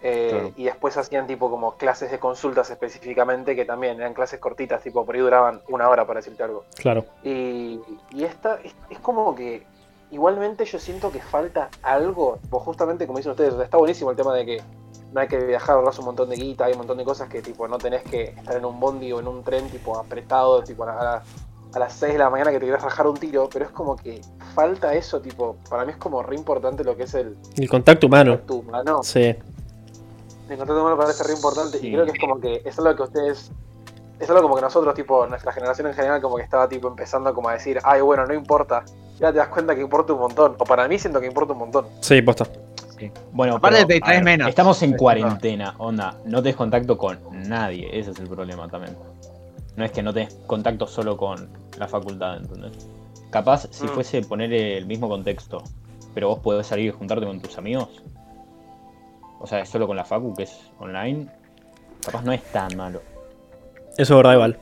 Claro. 0.00 0.52
Y 0.56 0.64
después 0.64 0.98
hacían 0.98 1.26
tipo 1.26 1.48
como 1.48 1.78
clases 1.78 2.10
de 2.10 2.18
consultas 2.18 2.68
específicamente, 2.68 3.56
que 3.56 3.64
también 3.64 3.96
eran 3.96 4.12
clases 4.12 4.38
cortitas, 4.38 4.82
tipo 4.82 5.06
por 5.06 5.14
ahí 5.14 5.22
duraban 5.22 5.62
una 5.68 5.88
hora 5.88 6.06
para 6.06 6.20
decirte 6.20 6.42
algo. 6.42 6.64
Claro. 6.76 7.06
Y, 7.22 7.80
y 8.10 8.24
esta 8.24 8.60
es, 8.62 8.74
es 8.90 8.98
como 8.98 9.34
que 9.34 9.64
igualmente 10.14 10.64
yo 10.64 10.78
siento 10.78 11.10
que 11.10 11.20
falta 11.20 11.68
algo, 11.82 12.38
pues 12.48 12.62
justamente 12.62 13.06
como 13.06 13.18
dicen 13.18 13.32
ustedes, 13.32 13.54
está 13.54 13.76
buenísimo 13.76 14.10
el 14.10 14.16
tema 14.16 14.32
de 14.34 14.46
que 14.46 14.62
no 15.12 15.20
hay 15.20 15.28
que 15.28 15.38
viajar, 15.38 15.76
ahorras 15.76 15.98
un 15.98 16.06
montón 16.06 16.30
de 16.30 16.36
guita, 16.36 16.64
hay 16.66 16.72
un 16.72 16.78
montón 16.78 16.98
de 16.98 17.04
cosas 17.04 17.28
que 17.28 17.42
tipo 17.42 17.66
no 17.68 17.78
tenés 17.78 18.02
que 18.04 18.22
estar 18.24 18.56
en 18.56 18.64
un 18.64 18.78
bondi 18.80 19.12
o 19.12 19.20
en 19.20 19.28
un 19.28 19.42
tren 19.44 19.68
tipo 19.70 19.96
apretado, 19.98 20.62
tipo 20.62 20.84
a, 20.84 20.86
la- 20.94 21.22
a 21.74 21.78
las 21.78 21.92
6 21.94 22.12
de 22.12 22.18
la 22.20 22.30
mañana 22.30 22.52
que 22.52 22.60
te 22.60 22.66
querés 22.66 22.82
rajar 22.82 23.06
un 23.08 23.16
tiro, 23.16 23.48
pero 23.52 23.64
es 23.64 23.70
como 23.72 23.96
que 23.96 24.20
falta 24.54 24.94
eso, 24.94 25.20
tipo, 25.20 25.56
para 25.68 25.84
mí 25.84 25.90
es 25.90 25.96
como 25.98 26.22
re 26.22 26.36
importante 26.36 26.84
lo 26.84 26.96
que 26.96 27.02
es 27.04 27.14
el 27.14 27.36
El 27.56 27.68
contacto 27.68 28.06
humano. 28.06 28.30
contacto 28.32 28.54
humano. 28.54 29.00
Sí. 29.02 29.20
El 30.48 30.58
contacto 30.58 30.80
humano 30.80 30.96
parece 30.96 31.24
re 31.24 31.32
importante 31.32 31.78
Sí. 31.78 31.88
y 31.88 31.92
creo 31.92 32.04
que 32.04 32.12
es 32.12 32.18
como 32.20 32.38
que 32.40 32.62
es 32.64 32.78
algo 32.78 32.94
que 32.94 33.02
ustedes 33.02 33.50
es 34.20 34.28
algo 34.30 34.42
como 34.42 34.54
que 34.56 34.62
nosotros, 34.62 34.94
tipo, 34.94 35.26
nuestra 35.26 35.52
generación 35.52 35.88
en 35.88 35.94
general, 35.94 36.20
como 36.20 36.36
que 36.36 36.42
estaba 36.42 36.68
tipo 36.68 36.88
empezando 36.88 37.34
como 37.34 37.48
a 37.48 37.54
decir, 37.54 37.78
ay 37.82 38.00
bueno, 38.00 38.26
no 38.26 38.34
importa. 38.34 38.84
Ya 39.18 39.30
te 39.32 39.38
das 39.38 39.48
cuenta 39.48 39.74
que 39.74 39.80
importa 39.80 40.12
un 40.12 40.20
montón. 40.20 40.56
O 40.58 40.64
para 40.64 40.88
mí 40.88 40.98
siento 40.98 41.20
que 41.20 41.26
importa 41.26 41.52
un 41.52 41.60
montón. 41.60 41.86
Sí, 42.00 42.20
posta. 42.22 42.46
Bueno, 43.32 43.56
Aparte 43.56 43.84
pero, 43.86 44.06
ver, 44.06 44.24
menos. 44.24 44.48
Estamos 44.48 44.82
en 44.82 44.96
cuarentena, 44.96 45.74
onda. 45.78 46.16
No 46.24 46.42
tenés 46.42 46.56
contacto 46.56 46.96
con 46.96 47.18
nadie. 47.48 47.88
Ese 47.98 48.12
es 48.12 48.18
el 48.18 48.28
problema 48.28 48.68
también. 48.68 48.96
No 49.76 49.84
es 49.84 49.90
que 49.92 50.02
no 50.02 50.12
tenés 50.14 50.34
contacto 50.46 50.86
solo 50.86 51.16
con 51.16 51.48
la 51.78 51.86
facultad, 51.88 52.36
¿entendés? 52.38 52.88
Capaz, 53.30 53.66
si 53.70 53.84
Mm. 53.84 53.88
fuese 53.88 54.22
poner 54.22 54.52
el 54.52 54.86
mismo 54.86 55.08
contexto, 55.08 55.62
pero 56.14 56.28
vos 56.28 56.38
podés 56.38 56.66
salir 56.66 56.86
y 56.86 56.90
juntarte 56.92 57.26
con 57.26 57.40
tus 57.40 57.58
amigos. 57.58 57.88
O 59.40 59.46
sea, 59.46 59.60
es 59.60 59.68
solo 59.68 59.86
con 59.86 59.96
la 59.96 60.04
facu, 60.04 60.34
que 60.34 60.44
es 60.44 60.56
online. 60.78 61.28
Capaz 62.04 62.22
no 62.22 62.32
es 62.32 62.42
tan 62.52 62.76
malo. 62.76 63.00
Eso 63.96 64.14
es 64.14 64.16
verdad, 64.16 64.32
igual. 64.34 64.58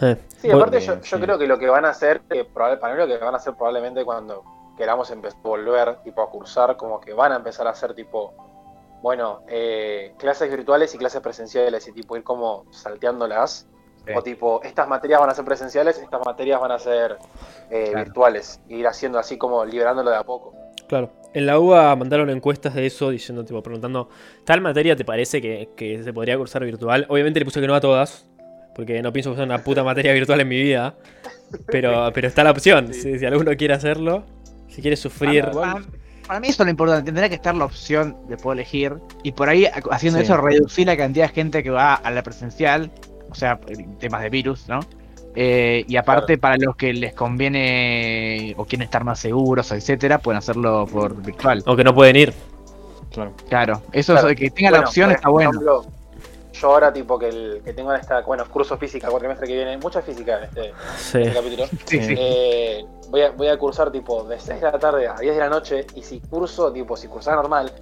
Eh, 0.00 0.16
Sí, 0.38 0.50
aparte 0.50 0.80
yo, 0.80 0.94
yo 0.96 1.02
sí. 1.16 1.22
creo 1.22 1.38
que 1.38 1.46
lo 1.46 1.58
que 1.58 1.68
van 1.68 1.84
a 1.86 1.90
hacer, 1.90 2.20
que 2.28 2.44
probable- 2.44 2.76
para 2.78 2.94
mí 2.94 3.00
lo 3.00 3.06
que 3.06 3.16
van 3.16 3.32
a 3.34 3.38
hacer 3.38 3.54
probablemente 3.54 4.04
cuando 4.04 4.42
queramos 4.76 5.10
empezar 5.10 5.38
a 5.42 5.48
volver 5.48 6.02
tipo 6.02 6.20
a 6.20 6.28
cursar, 6.30 6.76
como 6.76 7.00
que 7.00 7.12
van 7.14 7.32
a 7.32 7.36
empezar 7.36 7.66
a 7.66 7.70
hacer 7.70 7.94
tipo, 7.94 8.34
bueno, 9.00 9.40
eh, 9.48 10.14
clases 10.18 10.50
virtuales 10.50 10.94
y 10.94 10.98
clases 10.98 11.20
presenciales 11.22 11.86
y 11.88 11.92
tipo 11.92 12.16
ir 12.16 12.24
como 12.24 12.66
salteándolas. 12.72 13.66
Sí. 14.06 14.12
O 14.14 14.22
tipo, 14.22 14.60
estas 14.62 14.86
materias 14.86 15.18
van 15.20 15.30
a 15.30 15.34
ser 15.34 15.46
presenciales, 15.46 15.96
estas 15.98 16.22
materias 16.26 16.60
van 16.60 16.72
a 16.72 16.78
ser 16.78 17.16
eh, 17.70 17.88
Claro. 17.90 18.04
virtuales. 18.04 18.60
Y 18.68 18.76
ir 18.76 18.86
haciendo 18.86 19.18
así 19.18 19.38
como 19.38 19.64
liberándolo 19.64 20.10
de 20.10 20.16
a 20.16 20.24
poco. 20.24 20.52
Claro. 20.88 21.08
En 21.34 21.46
la 21.46 21.58
UBA 21.58 21.96
mandaron 21.96 22.30
encuestas 22.30 22.74
de 22.74 22.86
eso, 22.86 23.10
diciendo, 23.10 23.44
tipo, 23.44 23.62
preguntando, 23.62 24.08
¿tal 24.44 24.60
materia 24.60 24.94
te 24.96 25.04
parece 25.04 25.42
que, 25.42 25.68
que 25.76 26.02
se 26.02 26.12
podría 26.12 26.36
cursar 26.38 26.64
virtual? 26.64 27.06
Obviamente 27.08 27.40
le 27.40 27.44
puse 27.44 27.60
que 27.60 27.66
no 27.66 27.74
a 27.74 27.80
todas, 27.80 28.26
porque 28.76 29.02
no 29.02 29.12
pienso 29.12 29.32
usar 29.32 29.44
una 29.44 29.58
puta 29.64 29.82
materia 29.84 30.12
virtual 30.12 30.40
en 30.40 30.48
mi 30.48 30.62
vida. 30.62 30.94
Pero, 31.66 32.10
pero 32.14 32.28
está 32.28 32.42
la 32.44 32.50
opción, 32.52 32.92
Sí. 32.94 33.00
si, 33.02 33.18
si 33.18 33.26
alguno 33.26 33.52
quiere 33.56 33.74
hacerlo, 33.74 34.24
si 34.68 34.80
quiere 34.80 34.96
sufrir. 34.96 35.44
Para, 35.52 35.82
para 36.26 36.40
mí 36.40 36.48
eso 36.48 36.62
es 36.62 36.66
lo 36.66 36.70
importante, 36.70 37.04
tendrá 37.04 37.28
que 37.28 37.34
estar 37.36 37.54
la 37.54 37.64
opción 37.64 38.16
de 38.28 38.36
poder 38.36 38.58
elegir 38.60 38.94
y 39.22 39.32
por 39.32 39.48
ahí 39.48 39.64
ac- 39.64 39.88
haciendo 39.90 40.18
Sí. 40.20 40.24
eso 40.24 40.36
reducir 40.36 40.86
la 40.86 40.96
cantidad 40.96 41.28
de 41.28 41.34
gente 41.34 41.62
que 41.62 41.70
va 41.70 41.94
a 41.94 42.10
la 42.10 42.22
presencial, 42.22 42.90
o 43.30 43.34
sea, 43.34 43.60
temas 44.00 44.22
de 44.22 44.30
virus, 44.30 44.68
¿no? 44.68 44.80
Eh, 45.36 45.84
y 45.88 45.96
aparte 45.96 46.38
para 46.38 46.56
los 46.56 46.76
que 46.76 46.92
les 46.92 47.12
conviene 47.12 48.54
o 48.56 48.64
quieren 48.64 48.84
estar 48.84 49.04
más 49.04 49.18
seguros, 49.18 49.70
etcétera, 49.72 50.18
pueden 50.18 50.38
hacerlo 50.38 50.86
por 50.86 51.14
virtual. 51.20 51.62
Aunque 51.66 51.84
no 51.84 51.94
pueden 51.94 52.16
ir. 52.16 52.32
Claro. 53.10 53.32
Claro, 53.48 53.82
eso 53.92 54.12
Claro. 54.12 54.28
es- 54.28 54.36
que 54.36 54.50
tenga 54.50 54.70
la 54.70 54.80
opción 54.80 55.10
está 55.12 55.28
bueno. 55.28 55.50
ejemplo, 55.50 55.84
Yo 56.52 56.68
ahora 56.68 56.92
tipo 56.92 57.18
que, 57.18 57.28
el, 57.28 57.62
que 57.64 57.72
tengo 57.72 57.92
esta, 57.94 58.20
bueno, 58.22 58.44
curso 58.48 58.76
física, 58.78 59.08
cuatrimestre 59.08 59.48
que 59.48 59.54
viene, 59.54 59.76
mucha 59.76 60.00
física 60.02 60.38
en 60.38 60.44
este, 60.44 60.72
Sí. 60.98 61.18
en 61.18 61.22
este 61.24 61.34
capítulo. 61.34 61.64
Sí, 61.84 62.00
sí. 62.00 62.14
Eh, 62.16 62.84
voy, 63.10 63.22
a, 63.22 63.30
voy 63.32 63.48
a 63.48 63.58
cursar 63.58 63.90
tipo 63.90 64.22
de 64.22 64.38
6 64.38 64.60
de 64.60 64.70
la 64.70 64.78
tarde 64.78 65.08
a 65.08 65.16
10 65.16 65.34
de 65.34 65.40
la 65.40 65.48
noche 65.48 65.84
y 65.96 66.02
si 66.02 66.20
curso, 66.20 66.72
tipo, 66.72 66.96
si 66.96 67.08
cursaba 67.08 67.38
normal, 67.42 67.72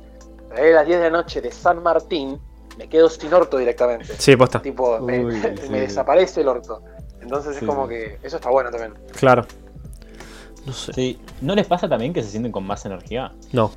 a 0.57 0.61
las 0.61 0.87
10 0.87 0.99
de 1.01 1.05
la 1.11 1.19
noche 1.19 1.43
de 1.43 1.53
San 1.53 1.83
Martín, 1.83 2.41
me 2.79 2.89
quedo 2.89 3.11
sin 3.11 3.33
orto 3.35 3.59
directamente. 3.59 4.07
Sí, 4.19 4.37
posta. 4.37 4.63
Tipo, 4.63 4.99
me, 5.01 5.23
Uy, 5.23 5.35
me 5.45 5.57
sí. 5.59 5.69
desaparece 5.73 6.41
el 6.41 6.49
orto. 6.49 6.83
Entonces 7.23 7.57
Sí, 7.57 7.65
es 7.65 7.69
como 7.71 7.89
que 7.89 8.19
eso 8.23 8.37
está 8.37 8.51
bueno 8.51 8.71
también. 8.71 8.95
Claro. 9.19 9.47
No 10.67 10.73
sé. 10.73 10.93
Sí. 10.93 11.21
¿No 11.41 11.55
les 11.55 11.67
pasa 11.67 11.89
también 11.89 12.13
que 12.13 12.23
se 12.23 12.29
sienten 12.31 12.53
con 12.53 12.65
más 12.67 12.85
energía? 12.85 13.33
No, 13.53 13.73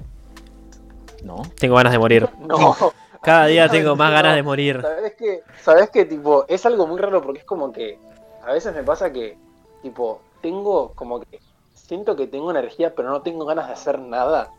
¿No? 1.23 1.41
tengo 1.59 1.75
ganas 1.75 1.93
de 1.93 1.99
morir. 1.99 2.29
No. 2.39 2.75
Cada 3.21 3.47
día 3.47 3.67
tengo 3.69 3.95
más 3.95 4.11
ganas 4.11 4.35
de 4.35 4.43
morir. 4.43 4.81
¿Sabes 4.81 5.15
qué? 5.17 5.43
¿Sabes 5.61 5.89
qué? 5.89 6.05
Tipo, 6.05 6.45
es 6.47 6.65
algo 6.65 6.85
muy 6.85 6.99
raro 6.99 7.21
porque 7.21 7.39
es 7.39 7.45
como 7.45 7.71
que 7.71 7.97
a 8.45 8.51
veces 8.53 8.75
me 8.75 8.83
pasa 8.83 9.11
que, 9.11 9.37
tipo, 9.81 10.19
tengo 10.41 10.91
como 10.93 11.19
que 11.21 11.39
siento 11.73 12.15
que 12.15 12.27
tengo 12.27 12.51
energía, 12.51 12.93
pero 12.95 13.09
no 13.09 13.21
tengo 13.21 13.45
ganas 13.45 13.67
de 13.67 13.73
hacer 13.73 13.97
nada. 13.99 14.51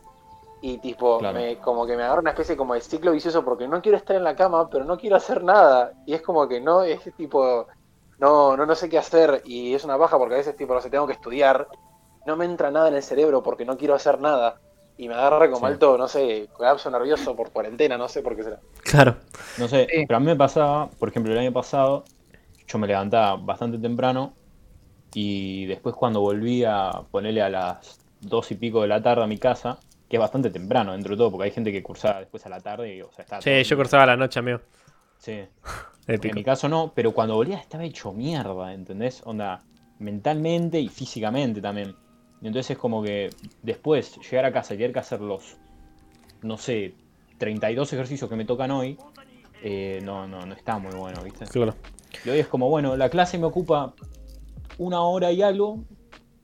Y 0.59 0.79
tipo, 0.79 1.19
Claro. 1.19 1.37
me, 1.39 1.57
como 1.59 1.85
que 1.85 1.95
me 1.95 2.03
agarra 2.03 2.19
una 2.19 2.31
especie 2.31 2.57
como 2.57 2.73
de 2.73 2.81
ciclo 2.81 3.11
vicioso 3.11 3.45
porque 3.45 3.67
no 3.67 3.81
quiero 3.81 3.97
estar 3.97 4.15
en 4.15 4.23
la 4.23 4.35
cama, 4.35 4.69
pero 4.69 4.83
no 4.83 4.97
quiero 4.97 5.15
hacer 5.15 5.43
nada. 5.43 5.93
Y 6.05 6.13
es 6.13 6.21
como 6.21 6.47
que 6.47 6.59
no, 6.59 6.81
es 6.83 6.99
tipo, 7.15 7.67
no, 8.19 8.57
no, 8.57 8.65
no 8.65 8.75
sé 8.75 8.89
qué 8.89 8.97
hacer. 8.97 9.41
Y 9.45 9.73
es 9.73 9.83
una 9.83 9.97
baja 9.97 10.17
porque 10.17 10.35
a 10.35 10.37
veces, 10.39 10.55
tipo, 10.55 10.73
no 10.73 10.81
sé, 10.81 10.89
tengo 10.89 11.07
que 11.07 11.13
estudiar. 11.13 11.67
No 12.25 12.35
me 12.35 12.45
entra 12.45 12.71
nada 12.71 12.89
en 12.89 12.95
el 12.95 13.03
cerebro 13.03 13.41
porque 13.43 13.65
no 13.65 13.77
quiero 13.77 13.95
hacer 13.95 14.19
nada. 14.19 14.59
Y 14.97 15.07
me 15.07 15.13
agarra 15.13 15.49
como 15.51 15.67
Sí. 15.67 15.73
alto, 15.73 15.97
no 15.97 16.07
sé, 16.07 16.49
colapso 16.53 16.89
nervioso 16.89 17.35
por 17.35 17.51
cuarentena, 17.51 17.97
no 17.97 18.09
sé 18.09 18.21
por 18.23 18.35
qué 18.35 18.43
será. 18.43 18.59
Claro. 18.83 19.15
No 19.57 19.67
sé, 19.67 19.85
Sí. 19.91 20.05
pero 20.07 20.17
a 20.17 20.19
mí 20.19 20.25
me 20.25 20.35
pasaba, 20.35 20.89
por 20.89 21.09
ejemplo, 21.09 21.31
el 21.33 21.37
año 21.39 21.53
pasado, 21.53 22.03
yo 22.67 22.77
me 22.79 22.87
levantaba 22.87 23.35
bastante 23.37 23.77
temprano 23.77 24.33
y 25.13 25.65
después 25.67 25.95
cuando 25.95 26.19
volví 26.21 26.63
a 26.63 26.91
ponerle 27.11 27.41
a 27.43 27.49
las 27.49 27.99
dos 28.21 28.49
y 28.51 28.55
pico 28.55 28.81
de 28.81 28.87
la 28.87 29.01
tarde 29.01 29.23
a 29.23 29.27
mi 29.27 29.37
casa, 29.37 29.77
que 30.09 30.15
es 30.17 30.19
bastante 30.19 30.49
temprano 30.49 30.93
dentro 30.93 31.11
de 31.11 31.17
todo, 31.17 31.31
porque 31.31 31.45
hay 31.45 31.51
gente 31.51 31.71
que 31.71 31.83
cursaba 31.83 32.19
después 32.21 32.43
a 32.45 32.49
la 32.49 32.59
tarde 32.59 32.95
y, 32.95 33.01
o 33.03 33.11
sea, 33.11 33.23
está 33.23 33.39
Sí, 33.41 33.63
yo 33.63 33.77
cursaba 33.77 34.05
la 34.07 34.17
noche, 34.17 34.39
amigo. 34.39 34.61
Sí. 35.19 35.47
En 36.07 36.35
mi 36.35 36.43
caso 36.43 36.69
no, 36.69 36.93
pero 36.95 37.13
cuando 37.13 37.35
volvía 37.35 37.57
estaba 37.57 37.83
hecho 37.83 38.13
mierda, 38.13 38.73
¿entendés? 38.73 39.21
Onda, 39.25 39.59
mentalmente 39.99 40.79
y 40.79 40.87
físicamente 40.87 41.61
también. 41.61 41.95
Y 42.41 42.47
entonces 42.47 42.71
es 42.71 42.77
como 42.77 43.03
que 43.03 43.29
después 43.61 44.17
llegar 44.29 44.45
a 44.45 44.53
casa 44.53 44.73
y 44.73 44.77
tener 44.77 44.93
que 44.93 44.99
hacer 44.99 45.19
los, 45.19 45.57
no 46.41 46.57
sé, 46.57 46.93
32 47.37 47.91
ejercicios 47.93 48.29
que 48.29 48.35
me 48.35 48.45
tocan 48.45 48.71
hoy, 48.71 48.97
eh, 49.61 49.99
no, 50.03 50.27
no, 50.27 50.45
no 50.45 50.53
está 50.53 50.77
muy 50.77 50.93
bueno, 50.95 51.21
¿viste? 51.23 51.45
Claro. 51.45 51.75
Y 52.23 52.29
hoy 52.29 52.39
es 52.39 52.47
como, 52.47 52.69
bueno, 52.69 52.95
la 52.95 53.09
clase 53.09 53.37
me 53.37 53.45
ocupa 53.45 53.93
una 54.77 55.01
hora 55.01 55.31
y 55.31 55.41
algo 55.41 55.83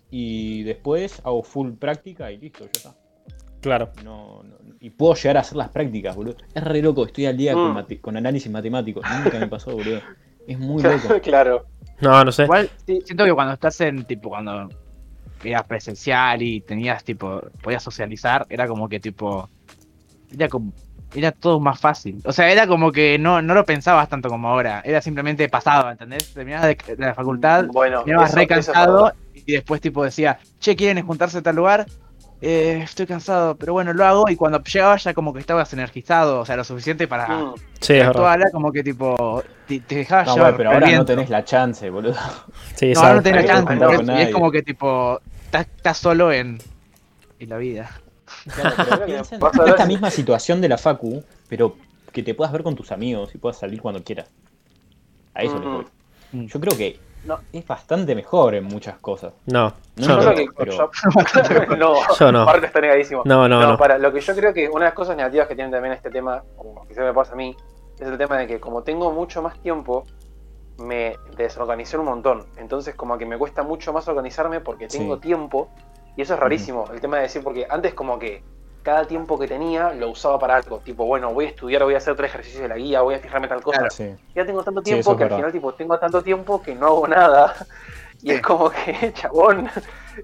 y 0.10 0.64
después 0.64 1.22
hago 1.24 1.42
full 1.42 1.74
práctica 1.74 2.32
y 2.32 2.38
listo, 2.38 2.66
ya 2.66 2.72
está. 2.74 3.03
Claro. 3.64 3.90
No, 4.04 4.44
no- 4.44 4.54
y 4.80 4.90
puedo 4.92 5.16
llegar 5.16 5.38
a 5.38 5.40
hacer 5.40 5.58
las 5.58 5.70
prácticas, 5.70 6.16
boludo. 6.16 6.36
Es 6.54 6.64
re 6.64 6.82
loco, 6.82 7.06
estoy 7.06 7.26
al 7.26 7.38
día 7.38 7.54
con, 7.54 7.74
Mm. 7.74 7.86
con 8.02 8.18
análisis 8.18 8.52
matemático. 8.52 9.02
Nunca 9.24 9.40
me 9.40 9.48
pasó, 9.48 9.72
boludo. 9.72 10.02
Es 10.46 10.60
muy 10.60 10.84
loco. 10.84 11.22
claro. 11.24 11.66
No, 12.02 12.24
no 12.26 12.32
sé. 12.32 12.44
Igual 12.44 12.70
Sí. 12.86 13.02
siento 13.06 13.24
que 13.26 13.34
cuando 13.34 13.54
estás 13.54 13.80
en 13.82 14.04
tipo 14.04 14.30
cuando 14.30 14.70
eras 15.44 15.64
presencial 15.64 16.42
y 16.42 16.62
tenías 16.62 17.04
tipo 17.04 17.42
podías 17.62 17.82
socializar, 17.84 18.46
era 18.50 18.68
como 18.68 18.88
que 18.90 19.00
tipo 19.00 19.50
era 20.34 20.48
como 20.50 20.74
era 21.16 21.32
todo 21.32 21.60
más 21.60 21.80
fácil. 21.80 22.20
O 22.26 22.32
sea, 22.34 22.50
era 22.52 22.66
como 22.66 22.92
que 22.92 23.20
no, 23.20 23.42
no 23.42 23.54
lo 23.54 23.66
pensabas 23.66 24.10
tanto 24.10 24.30
como 24.30 24.50
ahora. 24.50 24.82
Era 24.84 25.00
simplemente 25.02 25.48
pasado, 25.48 25.92
¿entendés? 25.92 26.34
Terminabas 26.34 26.68
de, 26.68 26.96
de 26.96 27.06
la 27.06 27.14
facultad, 27.14 27.66
Bueno, 27.68 28.00
terminabas 28.00 28.30
eso- 28.32 28.38
re 28.38 28.44
eso 28.46 28.54
es 28.60 28.66
cansado 28.68 29.04
verdad. 29.04 29.16
y 29.34 29.52
después 29.54 29.80
tipo 29.80 30.04
decía, 30.04 30.40
che, 30.60 30.76
¿quieren 30.76 31.06
juntarse 31.06 31.38
a 31.38 31.42
tal 31.44 31.56
lugar? 31.56 31.86
Eh, 32.44 32.82
estoy 32.84 33.06
cansado, 33.08 33.56
pero 33.58 33.74
bueno, 33.74 33.94
lo 33.94 34.06
hago 34.06 34.30
y 34.30 34.36
cuando 34.36 34.62
llegaba 34.64 34.98
ya 34.98 35.14
como 35.14 35.34
que 35.34 35.40
estabas 35.40 35.72
energizado, 35.74 36.42
o 36.42 36.46
sea, 36.46 36.56
lo 36.58 36.64
suficiente 36.64 37.08
para 37.08 37.26
Mm, 37.28 37.54
Sí, 37.82 37.94
es 37.94 38.00
verdad. 38.00 38.08
actuar, 38.08 38.52
como 38.52 38.72
que 38.72 38.84
tipo, 38.84 39.44
te, 39.68 39.80
te 39.82 39.96
dejabas 39.96 40.28
No, 40.28 40.36
llevar 40.36 40.52
bueno, 40.54 40.58
pero 40.58 40.70
ahora 40.72 40.98
no 40.98 41.06
tenés 41.06 41.30
la 41.30 41.44
chance, 41.44 41.90
boludo. 41.90 42.16
Sí, 42.76 42.94
No, 42.94 43.02
ahora 43.02 43.16
no 43.16 43.24
tenés 43.24 43.46
la 43.46 43.52
chance, 43.52 43.78
por 43.78 43.94
eso, 43.94 44.02
y 44.14 44.22
es 44.22 44.30
como 44.30 44.52
que 44.52 44.62
tipo, 44.64 45.20
estás, 45.52 45.98
solo 45.98 46.32
en, 46.32 46.60
en 47.40 47.50
la 47.50 47.58
vida. 47.58 47.92
Claro, 48.56 48.76
pero 48.80 49.68
esta 49.68 49.86
misma 49.86 50.12
situación 50.12 50.62
de 50.62 50.70
la 50.70 50.78
Facu, 50.78 51.24
pero 51.50 51.76
que 52.12 52.24
te 52.24 52.34
puedas 52.36 52.54
ver 52.54 52.64
con 52.64 52.76
tus 52.76 52.92
amigos 52.92 53.34
y 53.34 53.38
puedas 53.38 53.58
salir 53.58 53.82
cuando 53.82 54.04
quieras. 54.04 54.30
A 55.34 55.44
eso 55.44 55.60
le 55.60 55.66
Ujú. 55.68 55.84
voy. 56.32 56.48
Yo 56.48 56.60
creo 56.60 56.78
que 56.78 57.00
No. 57.26 57.40
es 57.54 57.66
bastante 57.66 58.16
mejor 58.16 58.56
en 58.56 58.66
muchas 58.66 58.98
cosas. 59.00 59.34
No, 59.46 59.70
No, 59.70 59.74
yo 59.96 60.08
Yo 60.08 60.16
no. 60.16 60.22
creo 60.22 60.36
que 60.36 60.46
pero- 60.58 60.72
yo- 61.70 61.76
no, 61.78 61.94
Yo 62.20 62.32
no. 62.32 62.46
Marco 62.46 62.66
está 62.66 62.82
negadísimo. 62.82 63.22
No, 63.26 63.48
no, 63.48 63.62
no. 63.62 63.78
para 63.78 63.98
lo 63.98 64.12
que 64.12 64.20
yo 64.22 64.36
creo 64.36 64.54
que 64.54 64.68
una 64.70 64.80
de 64.80 64.86
las 64.86 64.94
cosas 64.94 65.16
negativas 65.16 65.48
que 65.48 65.56
tiene 65.56 65.72
también 65.72 65.94
este 65.94 66.10
tema, 66.10 66.44
como 66.58 66.86
quizá 66.88 67.02
me 67.02 67.14
pasa 67.14 67.34
a 67.34 67.36
mí, 67.36 67.56
es 68.00 68.08
el 68.08 68.18
tema 68.18 68.38
de 68.38 68.48
que 68.48 68.60
como 68.60 68.84
tengo 68.84 69.12
mucho 69.12 69.42
más 69.42 69.58
tiempo, 69.62 70.04
me 70.80 71.16
desorganicé 71.38 71.98
un 71.98 72.06
montón. 72.06 72.46
Entonces 72.58 72.96
como 72.96 73.18
que 73.18 73.26
me 73.26 73.38
cuesta 73.38 73.64
mucho 73.64 73.94
más 73.94 74.08
organizarme 74.08 74.60
porque 74.60 74.88
tengo 74.88 75.16
Sí. 75.16 75.22
tiempo. 75.22 75.70
Y 76.16 76.22
eso 76.24 76.34
es 76.36 76.40
rarísimo, 76.40 76.86
el 76.94 77.00
tema 77.02 77.18
de 77.18 77.24
decir, 77.24 77.44
porque 77.44 77.66
antes 77.70 77.94
como 77.94 78.20
que 78.20 78.44
cada 78.84 79.06
tiempo 79.06 79.40
que 79.40 79.48
tenía 79.48 79.92
lo 79.94 80.10
usaba 80.12 80.38
para 80.38 80.58
algo. 80.58 80.80
Tipo, 80.80 81.06
bueno, 81.06 81.34
voy 81.34 81.46
a 81.46 81.50
estudiar, 81.50 81.84
voy 81.84 81.96
a 81.96 81.98
hacer 81.98 82.16
tres 82.16 82.30
ejercicios 82.30 82.62
de 82.64 82.68
la 82.68 82.78
guía, 82.78 83.02
voy 83.02 83.16
a 83.16 83.20
fijarme 83.20 83.48
tal 83.48 83.62
cosa. 83.62 83.80
Claro. 83.80 83.94
Sí. 83.96 84.10
Ya 84.36 84.46
tengo 84.46 84.64
tanto 84.64 84.82
tiempo 84.82 85.18
que 85.18 85.24
al 85.24 85.30
final 85.32 85.52
tipo 85.52 85.74
tengo 85.74 85.98
tanto 85.98 86.22
tiempo 86.22 86.62
que 86.62 86.76
no 86.76 86.88
hago 86.88 87.08
nada. 87.08 87.56
Y 88.22 88.32
es 88.32 88.42
como 88.42 88.70
que, 88.70 89.12
chabón. 89.16 89.70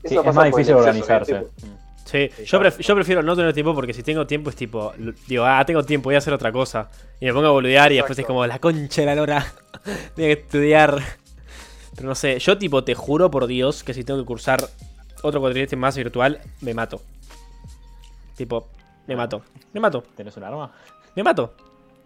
Sí, 0.03 0.15
eso 0.15 0.19
es 0.19 0.25
pasa 0.25 0.39
más 0.39 0.45
difícil 0.51 0.75
organizarse. 0.75 1.33
¿viste? 1.39 1.67
Sí, 2.05 2.43
yo, 2.45 2.59
pref- 2.59 2.79
yo 2.79 2.95
prefiero 2.95 3.21
no 3.21 3.35
tener 3.35 3.53
tiempo 3.53 3.75
porque 3.75 3.93
si 3.93 4.01
tengo 4.03 4.25
tiempo 4.25 4.49
es 4.49 4.55
tipo, 4.55 4.93
digo, 5.27 5.45
ah, 5.45 5.63
tengo 5.65 5.83
tiempo, 5.83 6.05
voy 6.09 6.15
a 6.15 6.17
hacer 6.19 6.33
otra 6.33 6.51
cosa. 6.51 6.89
Y 7.19 7.25
me 7.25 7.33
pongo 7.33 7.47
a 7.47 7.51
boludear 7.51 7.91
y 7.91 7.95
después 7.95 8.11
es 8.11 8.19
Exacto. 8.19 8.33
como, 8.33 8.47
la 8.47 8.59
concha 8.59 9.01
de 9.01 9.05
la 9.05 9.15
lora, 9.15 9.45
tengo 10.15 10.27
que 10.27 10.31
estudiar. 10.31 10.97
Pero 11.95 12.07
no 12.07 12.15
sé, 12.15 12.39
yo 12.39 12.57
tipo, 12.57 12.83
te 12.83 12.95
juro 12.95 13.29
por 13.29 13.45
Dios 13.47 13.83
que 13.83 13.93
si 13.93 14.03
tengo 14.03 14.19
que 14.21 14.25
cursar 14.25 14.59
otro 15.21 15.39
cuatrimestre 15.41 15.77
más 15.77 15.97
virtual, 15.97 16.39
me 16.61 16.73
mato. 16.73 17.01
Tipo, 18.39 18.69
me 19.05 19.17
mato, 19.17 19.41
me 19.73 19.81
mato, 19.81 20.01
¿Tenés 20.15 20.37
un 20.37 20.45
arma? 20.45 20.71
me 21.13 21.23
mato. 21.23 21.55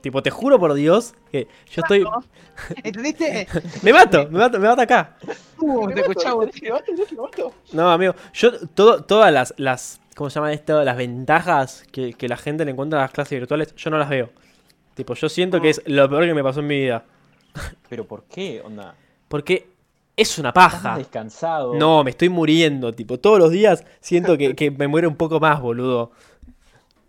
Tipo, 0.01 0.23
te 0.23 0.31
juro 0.31 0.57
por 0.59 0.73
Dios 0.73 1.13
que 1.31 1.47
yo 1.69 1.83
estoy... 1.83 2.03
¿Entendiste? 2.83 3.47
Me 3.83 3.93
mato, 3.93 4.27
me 4.31 4.39
mato, 4.39 4.59
me 4.59 4.67
mato 4.67 4.81
acá. 4.81 5.15
Uh, 5.59 5.91
te 5.91 6.01
escuchaba. 6.01 6.43
No, 7.71 7.91
amigo, 7.91 8.15
yo 8.33 8.67
todo, 8.69 9.03
todas 9.03 9.31
las, 9.31 9.53
las, 9.57 10.01
¿cómo 10.15 10.31
se 10.31 10.39
llama 10.39 10.51
esto? 10.53 10.83
Las 10.83 10.97
ventajas 10.97 11.83
que, 11.91 12.13
que 12.13 12.27
la 12.27 12.37
gente 12.37 12.65
le 12.65 12.71
encuentra 12.71 12.97
a 12.97 13.03
las 13.03 13.11
clases 13.11 13.39
virtuales, 13.39 13.75
yo 13.75 13.91
no 13.91 13.99
las 13.99 14.09
veo. 14.09 14.31
Tipo, 14.95 15.13
yo 15.13 15.29
siento 15.29 15.61
que 15.61 15.69
es 15.69 15.83
lo 15.85 16.09
peor 16.09 16.25
que 16.25 16.33
me 16.33 16.41
pasó 16.41 16.61
en 16.61 16.67
mi 16.67 16.79
vida. 16.79 17.05
¿Pero 17.89 18.07
por 18.07 18.23
qué? 18.23 18.59
Onda. 18.65 18.95
Porque 19.27 19.67
es 20.15 20.37
una 20.37 20.53
paja. 20.53 20.97
descansado. 20.97 21.75
No, 21.75 22.03
me 22.03 22.11
estoy 22.11 22.29
muriendo, 22.29 22.93
tipo, 22.93 23.19
todos 23.19 23.39
los 23.39 23.51
días 23.51 23.83
siento 23.99 24.37
que, 24.37 24.55
que 24.55 24.71
me 24.71 24.87
muero 24.87 25.09
un 25.09 25.15
poco 25.15 25.39
más, 25.39 25.61
boludo. 25.61 26.11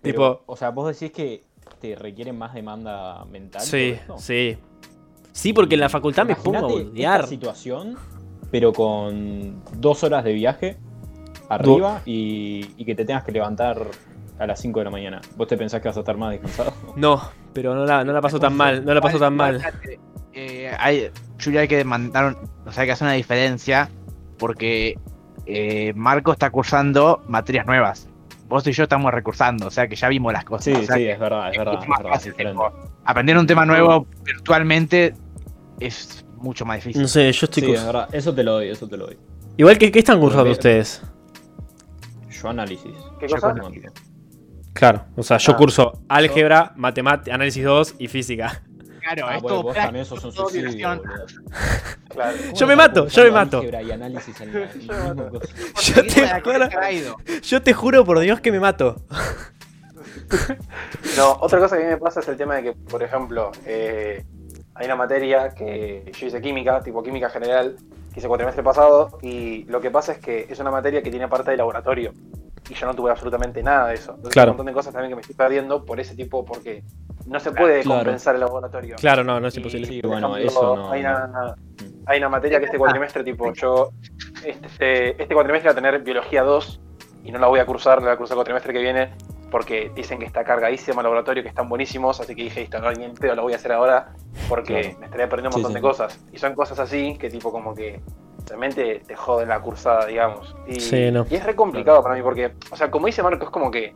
Pero, 0.03 0.15
tipo- 0.39 0.43
O 0.47 0.57
sea, 0.57 0.71
vos 0.71 0.89
decís 0.99 1.15
que 1.15 1.45
te 1.81 1.95
requiere 1.97 2.33
más 2.33 2.55
demanda 2.55 3.25
mental. 3.27 3.63
Sí, 3.63 3.97
sí. 4.19 4.57
Sí, 5.33 5.53
porque 5.53 5.75
en 5.75 5.81
la 5.81 5.89
facultad 5.89 6.25
me 6.27 6.37
pongo 6.37 6.59
a 6.59 6.61
boludear. 6.63 7.21
esta 7.21 7.29
situación, 7.29 7.97
pero 8.51 8.73
con 8.73 9.63
dos 9.79 10.05
horas 10.05 10.23
de 10.25 10.33
viaje 10.33 10.77
arriba 11.49 12.01
y, 12.07 12.67
y 12.77 12.85
que 12.85 12.95
te 12.95 13.05
tengas 13.05 13.25
que 13.25 13.33
levantar 13.33 13.83
a 14.39 14.47
las 14.47 14.61
5 14.61 14.79
de 14.81 14.85
la 14.85 14.91
mañana. 14.91 15.21
¿Vos 15.37 15.47
te 15.49 15.57
pensás 15.57 15.81
que 15.81 15.89
vas 15.89 15.97
a 15.97 16.01
estar 16.01 16.17
más 16.17 16.31
descansado? 16.33 16.73
No, 16.97 17.21
pero 17.53 17.75
no 17.75 17.85
la, 17.85 18.05
no 18.05 18.13
la 18.13 18.21
pasó 18.21 18.39
tan 18.39 18.57
mal, 18.57 18.85
no 18.85 18.95
la 18.95 19.01
pasó 19.01 19.19
tan 19.19 19.35
mal. 19.37 19.61
Eh, 20.33 20.71
hay, 20.79 21.11
Julia, 21.43 21.63
hay 21.63 21.69
que 21.69 21.85
mandar, 21.85 22.37
o 22.67 22.73
sea, 22.73 22.83
hay 22.83 22.87
que 22.89 22.93
hacer 22.93 23.07
una 23.07 23.15
diferencia 23.15 23.89
porque 24.39 24.99
eh, 25.47 25.93
Marco 25.95 26.33
está 26.33 26.51
cursando 26.51 27.23
materias 27.29 27.67
nuevas. 27.67 28.09
Vos 28.49 28.67
y 28.67 28.73
yo 28.73 28.83
estamos 28.85 29.13
recursando, 29.13 29.67
o 29.67 29.71
sea 29.71 29.89
que 29.89 29.97
ya 29.97 30.09
vimos 30.09 30.33
las 30.33 30.45
cosas. 30.45 30.65
Sí, 30.65 30.73
o 30.73 30.83
sea 30.83 30.97
sí, 30.97 31.07
es 31.09 31.19
verdad, 31.19 31.51
es 31.51 31.59
verdad. 31.59 31.73
mucho 31.73 31.83
Es 31.85 31.89
más 31.89 31.99
verdad, 31.99 32.13
fácil, 32.13 32.31
es 32.33 32.37
diferente. 32.39 32.63
tipo, 32.63 32.91
aprender 33.05 33.39
un 33.39 33.47
tema 33.47 33.65
nuevo 33.67 34.07
virtualmente 34.23 35.15
es 35.81 36.25
mucho 36.37 36.65
más 36.65 36.77
difícil. 36.77 37.03
No 37.03 37.09
sé, 37.09 37.33
yo 37.33 37.45
estoy 37.47 37.63
Sí, 37.63 37.73
es 37.73 37.85
verdad. 37.85 38.09
Eso 38.13 38.35
te 38.35 38.45
lo 38.45 38.53
doy, 38.53 38.69
eso 38.69 38.87
te 38.87 38.97
lo 38.97 39.07
doy. 39.07 39.19
Igual 39.57 39.79
que, 39.79 39.91
¿qué 39.91 39.99
están 40.01 40.21
cursando 40.21 40.51
ustedes? 40.51 41.03
Yo 42.31 42.49
análisis. 42.51 42.93
¿Qué 43.19 43.29
Yo 43.29 43.37
cosa? 43.37 43.55
Claro, 44.75 45.05
o 45.17 45.23
sea, 45.23 45.39
yo 45.39 45.53
Ah. 45.53 45.57
curso 45.57 46.03
álgebra, 46.09 46.73
matemática, 46.77 47.35
análisis 47.35 47.65
2 47.65 47.95
y 47.99 48.09
física. 48.09 48.63
Claro, 49.01 49.27
Ah, 49.29 49.37
es 49.37 49.43
bueno, 49.43 49.63
vos 49.63 49.75
también 49.75 50.05
sos 50.05 50.23
un 50.25 50.33
suicidio. 50.33 51.01
Claro. 52.15 52.37
¿Cómo 52.39 52.55
Yo 52.57 52.67
me 52.67 52.77
mato, 52.77 53.07
yo 53.09 53.25
me 53.25 53.31
mato. 53.31 53.59
álgebra 53.59 53.83
y 53.83 53.91
análisis 53.93 54.41
en 54.41 54.53
la- 54.53 54.59
en 54.61 54.69
el 54.71 54.79
mismo 54.79 55.31
coso? 55.31 55.49
Yo 55.83 56.03
te, 56.07 56.41
juro, 56.41 56.69
yo 57.43 57.63
te 57.63 58.05
por 58.05 58.19
Dios 58.21 58.41
que 58.41 58.51
me 58.53 58.61
mato. 58.61 58.97
No, 61.17 61.33
otra 61.41 61.59
cosa 61.59 61.77
que 61.77 61.83
a 61.83 61.87
mí 61.87 61.93
me 61.93 61.99
pasa 61.99 62.21
es 62.21 62.29
el 62.29 62.37
tema 62.37 62.57
de 62.57 62.63
que, 62.63 62.73
por 62.73 63.03
ejemplo, 63.03 63.53
eh, 63.67 64.25
hay 64.75 64.87
una 64.87 64.97
materia 64.97 65.51
que 65.51 66.11
yo 66.19 66.27
hice 66.27 66.41
química, 66.41 66.81
tipo 66.83 67.03
química 67.03 67.29
general, 67.31 67.77
que 68.13 68.21
hice 68.21 68.29
cuatrimestre 68.29 68.63
pasado, 68.63 69.19
y 69.23 69.65
lo 69.65 69.81
que 69.81 69.91
pasa 69.91 70.13
es 70.13 70.19
que 70.19 70.47
es 70.49 70.59
una 70.59 70.71
materia 70.71 71.03
que 71.03 71.11
tiene 71.11 71.29
parte 71.29 71.51
de 71.51 71.57
laboratorio, 71.57 72.13
y 72.69 72.75
yo 72.75 72.87
no 72.87 72.95
tuve 72.95 73.11
absolutamente 73.11 73.63
nada 73.63 73.89
de 73.89 73.95
eso. 73.95 74.13
Entonces 74.13 74.33
Claro. 74.33 74.49
hay 74.49 74.51
un 74.53 74.57
montón 74.57 74.67
de 74.67 74.73
cosas 74.73 74.93
también 74.93 75.11
que 75.11 75.17
me 75.17 75.21
estoy 75.21 75.37
perdiendo 75.37 75.85
por 75.85 76.01
ese 76.01 76.15
tipo, 76.17 76.45
porque 76.45 76.83
no 77.27 77.39
se 77.39 77.53
puede 77.53 77.83
Claro. 77.83 78.01
compensar 78.01 78.35
el 78.35 78.41
laboratorio. 78.41 78.97
Claro, 78.97 79.23
no, 79.25 79.39
no 79.41 79.49
es 79.49 79.55
Y, 79.55 79.59
imposible. 79.59 79.87
Sí, 79.87 80.01
bueno, 80.03 80.37
ejemplo, 80.37 80.51
eso 80.61 80.77
no- 80.77 80.91
Hay 80.91 81.03
no. 81.03 81.09
una, 81.11 81.55
hay 82.07 82.19
una 82.19 82.29
materia 82.29 82.59
que 82.59 82.67
este 82.67 82.79
cuatrimestre, 82.79 83.25
tipo, 83.25 83.53
yo, 83.53 83.91
este, 84.45 85.11
este 85.23 85.35
cuatrimestre 85.35 85.69
va 85.69 85.73
a 85.73 85.75
tener 85.75 86.01
biología 86.03 86.43
2 86.43 86.81
y 87.25 87.33
no 87.33 87.39
la 87.39 87.47
voy 87.47 87.61
a 87.61 87.67
cursar, 87.67 87.99
la 87.99 88.09
voy 88.09 88.15
a 88.15 88.17
cursar 88.17 88.35
el 88.35 88.39
cuatrimestre 88.39 88.73
que 88.73 88.81
viene 88.81 89.13
porque 89.51 89.91
dicen 89.95 90.19
que 90.19 90.25
está 90.27 90.43
cargadísima 90.45 91.01
el 91.01 91.05
laboratorio, 91.05 91.43
que 91.43 91.49
están 91.49 91.69
buenísimos, 91.69 92.21
así 92.21 92.35
que 92.35 92.43
dije, 92.43 92.61
listo, 92.63 92.81
no, 92.81 92.91
ni 92.93 93.09
pedo 93.11 93.37
lo 93.37 93.43
voy 93.43 93.53
a 93.53 93.57
hacer 93.57 93.73
ahora 93.73 94.13
porque 94.49 94.81
Claro. 94.83 94.99
me 94.99 95.05
estaría 95.07 95.29
perdiendo 95.29 95.57
un 95.57 95.63
montón 95.63 95.71
sí. 95.73 95.77
de 95.77 95.81
cosas. 95.81 96.25
Y 96.33 96.39
son 96.39 96.55
cosas 96.55 96.79
así 96.81 97.17
que 97.19 97.31
tipo 97.31 97.53
como 97.53 97.73
que 97.75 98.01
realmente 98.49 99.01
te 99.07 99.15
joden 99.15 99.49
la 99.49 99.61
cursada, 99.61 100.07
digamos. 100.07 100.57
Y, 100.67 100.81
Sí, 100.81 101.11
no. 101.13 101.25
y 101.31 101.37
es 101.37 101.45
re 101.45 101.55
complicado 101.55 102.03
para 102.03 102.17
mí 102.17 102.23
porque, 102.23 102.53
o 102.71 102.77
sea, 102.77 102.91
como 102.91 103.07
dice 103.07 103.23
Marco, 103.23 103.45
es 103.45 103.51
como 103.51 103.71
que 103.71 103.93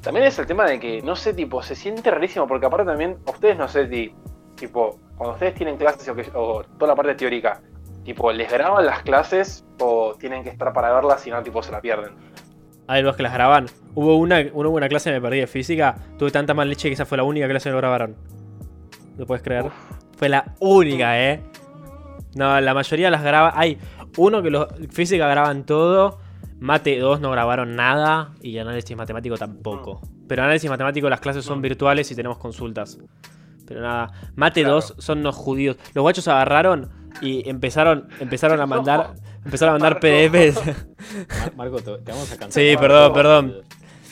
también 0.00 0.26
es 0.26 0.38
el 0.38 0.46
tema 0.46 0.64
de 0.64 0.78
que, 0.78 1.02
no 1.02 1.16
sé, 1.16 1.34
tipo, 1.34 1.60
se 1.62 1.74
siente 1.74 2.10
rarísimo 2.10 2.46
porque 2.46 2.66
aparte 2.66 2.86
también, 2.86 3.16
ustedes 3.26 3.58
no 3.58 3.66
sé, 3.66 3.86
ti- 3.86 4.14
tipo, 4.56 4.98
cuando 5.16 5.34
ustedes 5.34 5.54
tienen 5.54 5.76
clases 5.76 6.08
o, 6.08 6.14
que- 6.14 6.30
o 6.34 6.62
toda 6.78 6.88
la 6.92 6.96
parte 6.96 7.14
teórica, 7.14 7.60
tipo, 8.04 8.32
¿les 8.32 8.50
graban 8.50 8.84
las 8.86 9.02
clases 9.02 9.64
o 9.80 10.14
tienen 10.18 10.42
que 10.42 10.50
estar 10.50 10.72
para 10.72 10.92
verlas 10.92 11.26
y 11.26 11.30
no, 11.30 11.42
tipo, 11.42 11.62
se 11.62 11.72
la 11.72 11.80
pierden? 11.80 12.12
Hay 12.86 13.02
los 13.02 13.16
que 13.16 13.22
las 13.22 13.32
graban. 13.32 13.66
Hubo 13.94 14.16
una, 14.16 14.44
una, 14.52 14.68
una 14.68 14.88
clase 14.88 15.10
me 15.10 15.20
perdí 15.20 15.40
de 15.40 15.46
física. 15.46 15.94
Tuve 16.18 16.30
tanta 16.30 16.52
mal 16.52 16.68
leche 16.68 16.88
que 16.88 16.94
esa 16.94 17.06
fue 17.06 17.16
la 17.16 17.24
única 17.24 17.48
clase 17.48 17.68
que 17.68 17.72
lo 17.72 17.78
grabaron. 17.78 18.14
¿Lo 19.16 19.26
puedes 19.26 19.42
creer? 19.42 19.64
Fue 20.18 20.28
la 20.28 20.54
única, 20.60 21.18
¿eh? 21.18 21.40
No, 22.34 22.60
la 22.60 22.74
mayoría 22.74 23.10
las 23.10 23.22
graba. 23.22 23.52
Hay 23.56 23.78
uno 24.18 24.42
que 24.42 24.50
los 24.50 24.66
física 24.90 25.26
graban 25.28 25.64
todo. 25.64 26.18
Mate 26.60 26.98
2 26.98 27.20
no 27.20 27.30
grabaron 27.30 27.74
nada. 27.74 28.32
Y 28.42 28.58
análisis 28.58 28.94
matemático 28.96 29.36
tampoco. 29.38 30.00
Pero 30.28 30.42
análisis 30.42 30.68
matemático 30.68 31.08
las 31.08 31.20
clases 31.20 31.44
son 31.44 31.62
virtuales 31.62 32.10
y 32.10 32.14
tenemos 32.14 32.36
consultas. 32.38 32.98
Pero 33.66 33.80
nada. 33.80 34.12
Mate 34.36 34.60
Claro. 34.62 34.76
2 34.76 34.94
son 34.98 35.18
unos 35.20 35.34
judíos. 35.36 35.76
Los 35.94 36.02
guachos 36.02 36.28
agarraron 36.28 36.90
y 37.20 37.48
empezaron, 37.48 38.08
empezaron 38.20 38.60
a 38.60 38.66
mandar. 38.66 39.14
Empezaron 39.44 39.74
a 39.74 39.78
mandar. 39.78 40.00
PDFs. 40.00 40.56
Mar- 40.64 41.52
Marco, 41.56 41.76
te, 41.76 41.98
te 41.98 42.12
vamos 42.12 42.26
a 42.32 42.36
cantar. 42.38 42.52
Sí, 42.52 42.74
perdón, 42.80 43.12
perdón. 43.12 43.54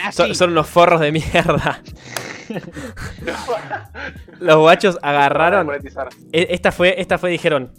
Ah, 0.02 0.12
Son, 0.12 0.34
son 0.34 0.50
unos 0.50 0.66
forros 0.68 1.00
de 1.00 1.10
mierda. 1.12 1.80
Los 4.40 4.56
guachos 4.58 4.98
agarraron. 5.02 5.70
E- 6.32 6.48
Esta 6.50 6.72
fue, 6.72 7.00
esta 7.00 7.18
fue, 7.18 7.30
dijeron, 7.30 7.72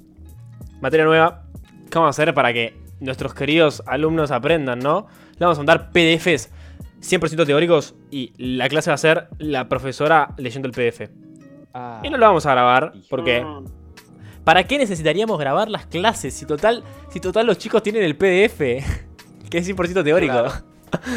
materia 0.82 1.06
nueva, 1.06 1.44
¿qué 1.90 2.00
vamos 2.00 2.08
a 2.08 2.22
hacer 2.22 2.34
para 2.34 2.54
que 2.54 2.76
nuestros 3.00 3.34
queridos 3.34 3.84
alumnos 3.86 4.32
aprendan, 4.32 4.80
no? 4.80 5.08
Le 5.34 5.40
vamos 5.46 5.58
a 5.58 5.62
mandar 5.62 5.92
PDFs 5.92 6.50
100% 7.02 7.46
teóricos 7.46 7.96
y 8.12 8.34
la 8.38 8.70
clase 8.70 8.90
va 8.90 8.96
a 8.96 8.98
ser 8.98 9.28
la 9.38 9.68
profesora 9.68 10.30
leyendo 10.38 10.68
el 10.68 10.74
PDF. 10.74 11.10
Ah, 11.74 12.02
Y 12.04 12.10
no 12.10 12.18
lo 12.18 12.26
vamos 12.26 12.46
a 12.46 12.52
grabar 12.52 12.94
porque 13.10 13.44
Mm. 13.44 13.66
¿para 14.44 14.64
qué 14.66 14.78
necesitaríamos 14.78 15.40
grabar 15.40 15.70
las 15.70 15.86
clases 15.88 16.34
si 16.34 16.46
total 16.46 16.84
si 17.10 17.20
total 17.20 17.46
los 17.48 17.58
chicos 17.58 17.82
tienen 17.82 18.04
el 18.04 18.16
PDF 18.16 18.60
que 19.50 19.58
es 19.58 19.68
100% 19.70 20.04
teórico? 20.04 20.34
Claro. 20.34 20.52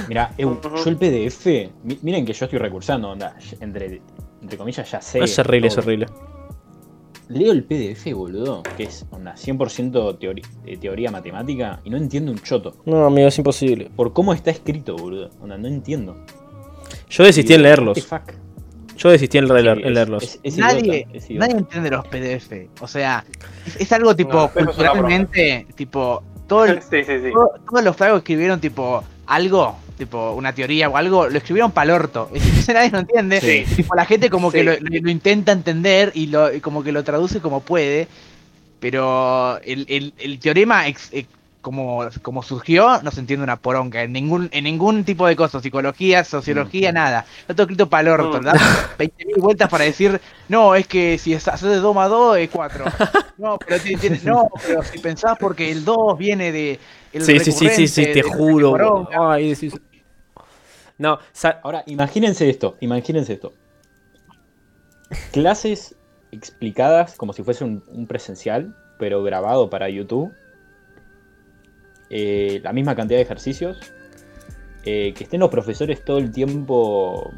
Mira, 0.08 0.32
eu, 0.38 0.52
Ujú. 0.52 0.76
yo 0.76 0.88
el 0.90 0.96
PDF, 0.96 1.70
mi- 1.84 1.98
miren 2.00 2.24
que 2.24 2.32
yo 2.32 2.46
estoy 2.46 2.58
recursando, 2.58 3.10
onda, 3.10 3.36
entre, 3.60 4.00
entre 4.40 4.56
comillas 4.56 4.90
ya 4.90 5.02
sé. 5.02 5.22
es 5.22 5.38
horrible, 5.38 5.68
es 5.68 5.76
horrible. 5.76 6.06
leo 7.28 7.52
el 7.52 7.62
PDF, 7.64 8.14
boludo, 8.14 8.62
que 8.78 8.84
es 8.84 9.04
una 9.10 9.34
100% 9.36 10.18
teori- 10.18 10.46
eh, 10.64 10.78
teoría 10.78 11.10
matemática, 11.10 11.80
y 11.84 11.90
no 11.90 11.98
entiendo 11.98 12.30
un 12.32 12.38
choto. 12.38 12.76
No, 12.86 13.04
amigo, 13.04 13.28
es 13.28 13.36
imposible. 13.36 13.90
Por 13.94 14.14
cómo 14.14 14.32
está 14.32 14.50
escrito, 14.50 14.96
boludo. 14.96 15.28
Onda, 15.42 15.58
no 15.58 15.66
entiendo. 15.68 16.24
Yo 17.10 17.24
desistí 17.24 17.52
en 17.52 17.62
leerlos. 17.62 17.98
what 17.98 18.22
the 18.22 18.32
fuck. 18.32 18.45
Yo 18.96 19.10
desistí 19.10 19.38
en, 19.38 19.46
leer- 19.48 19.74
Sí, 19.76 19.82
en 19.82 19.88
es- 19.88 19.94
leerlos. 19.94 20.22
es- 20.22 20.40
es 20.42 20.56
nadie, 20.58 20.80
idiota, 20.80 21.10
es 21.18 21.30
idiota. 21.30 21.46
nadie 21.46 21.58
entiende 21.60 21.90
los 21.90 22.06
PDF. 22.08 22.68
O 22.80 22.88
sea, 22.88 23.24
es, 23.66 23.76
es 23.76 23.92
algo 23.92 24.14
tipo 24.16 24.32
No, 24.34 24.44
eso 24.46 24.54
culturalmente, 24.66 25.66
tipo, 25.74 26.22
todo 26.46 26.64
el- 26.64 26.82
Sí, 26.90 27.04
sí, 27.04 27.12
sí. 27.22 27.30
todo- 27.32 27.52
todos 27.70 27.84
los 27.84 27.96
fragos 27.96 28.18
escribieron 28.18 28.60
tipo 28.60 29.02
algo, 29.26 29.76
tipo 29.98 30.32
una 30.32 30.52
teoría 30.54 30.88
o 30.88 30.96
algo, 30.96 31.28
lo 31.28 31.36
escribieron 31.38 31.72
pa'l 31.72 31.90
orto. 31.90 32.30
Entonces 32.32 32.68
nadie 32.74 32.90
lo 32.90 32.98
entiende. 33.00 33.66
Tipo, 33.76 33.94
la 33.94 34.04
gente 34.04 34.30
como 34.30 34.50
que 34.50 34.60
Sí. 34.60 34.64
lo, 34.64 34.72
lo- 34.72 35.00
lo 35.02 35.10
intenta 35.10 35.52
entender 35.52 36.12
y, 36.14 36.26
lo, 36.26 36.52
y 36.54 36.60
como 36.60 36.82
que 36.82 36.92
lo 36.92 37.02
traduce 37.04 37.40
como 37.40 37.60
puede. 37.60 38.08
Pero 38.80 39.58
el, 39.64 39.86
el- 39.88 40.12
el 40.18 40.38
teorema 40.38 40.86
ex- 40.86 41.08
eh, 41.12 41.26
como, 41.66 42.06
como 42.22 42.44
surgió, 42.44 43.02
no 43.02 43.10
se 43.10 43.18
entiende 43.18 43.42
una 43.42 43.56
poronga. 43.56 44.04
En 44.04 44.12
ningún, 44.12 44.48
en 44.52 44.62
ningún 44.62 45.02
tipo 45.02 45.26
de 45.26 45.34
cosas, 45.34 45.64
psicología, 45.64 46.22
sociología, 46.22 46.92
Mm. 46.92 46.94
nada. 46.94 47.26
Está 47.40 47.54
todo 47.54 47.62
escrito 47.64 47.90
pa'l 47.90 48.06
orto. 48.06 48.28
Mm. 48.28 48.44
¿verdad? 48.44 48.54
20.000 48.98 49.40
vueltas 49.40 49.68
para 49.68 49.82
decir, 49.82 50.20
no, 50.48 50.76
es 50.76 50.86
que 50.86 51.18
si 51.18 51.32
es- 51.34 51.48
haces 51.48 51.68
de 51.68 51.76
2 51.78 51.92
más 51.92 52.08
2 52.08 52.38
es 52.38 52.50
4. 52.50 52.84
No, 53.38 53.58
pero, 53.58 53.82
no, 54.22 54.48
si 54.92 54.98
pensás 55.00 55.36
porque 55.40 55.72
el 55.72 55.84
2 55.84 56.16
viene 56.16 56.52
de. 56.52 56.78
El 57.12 57.22
Sí, 57.24 57.40
sí, 57.40 57.50
sí, 57.50 57.68
sí, 57.70 57.88
sí, 57.88 58.04
te 58.12 58.22
juro. 58.22 58.68
de 58.68 58.78
poronga. 58.78 59.32
Ay, 59.32 59.56
sí, 59.56 59.68
sí. 59.70 59.78
No, 60.98 61.18
Ahora, 61.64 61.82
imagínense 61.86 62.48
esto, 62.48 62.76
imagínense 62.80 63.32
esto. 63.32 63.52
Clases 65.32 65.96
explicadas 66.30 67.16
como 67.16 67.32
si 67.32 67.42
fuese 67.42 67.64
un, 67.64 67.82
un 67.88 68.06
presencial, 68.06 68.76
pero 69.00 69.22
grabado 69.24 69.68
para 69.68 69.88
YouTube. 69.88 70.32
Eh, 72.10 72.60
la 72.62 72.72
misma 72.72 72.94
cantidad 72.94 73.18
de 73.18 73.22
ejercicios. 73.24 73.78
eh, 74.84 75.12
que 75.14 75.24
estén 75.24 75.40
los 75.40 75.50
profesores 75.50 76.04
todo 76.04 76.18
el 76.18 76.30
tiempo. 76.30 77.32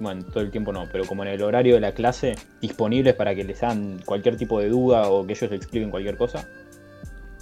Bueno, 0.00 0.24
todo 0.24 0.42
el 0.42 0.50
tiempo 0.50 0.72
no, 0.72 0.88
pero 0.90 1.04
como 1.06 1.22
en 1.22 1.28
el 1.30 1.40
horario 1.42 1.74
de 1.74 1.80
la 1.80 1.92
clase, 1.92 2.34
disponibles 2.60 3.14
para 3.14 3.32
que 3.34 3.44
les 3.44 3.62
hagan 3.62 4.00
cualquier 4.04 4.36
tipo 4.36 4.58
de 4.60 4.68
duda 4.68 5.08
o 5.08 5.24
que 5.24 5.34
ellos 5.34 5.50
le 5.50 5.56
expliquen 5.56 5.90
cualquier 5.90 6.16
cosa. 6.16 6.48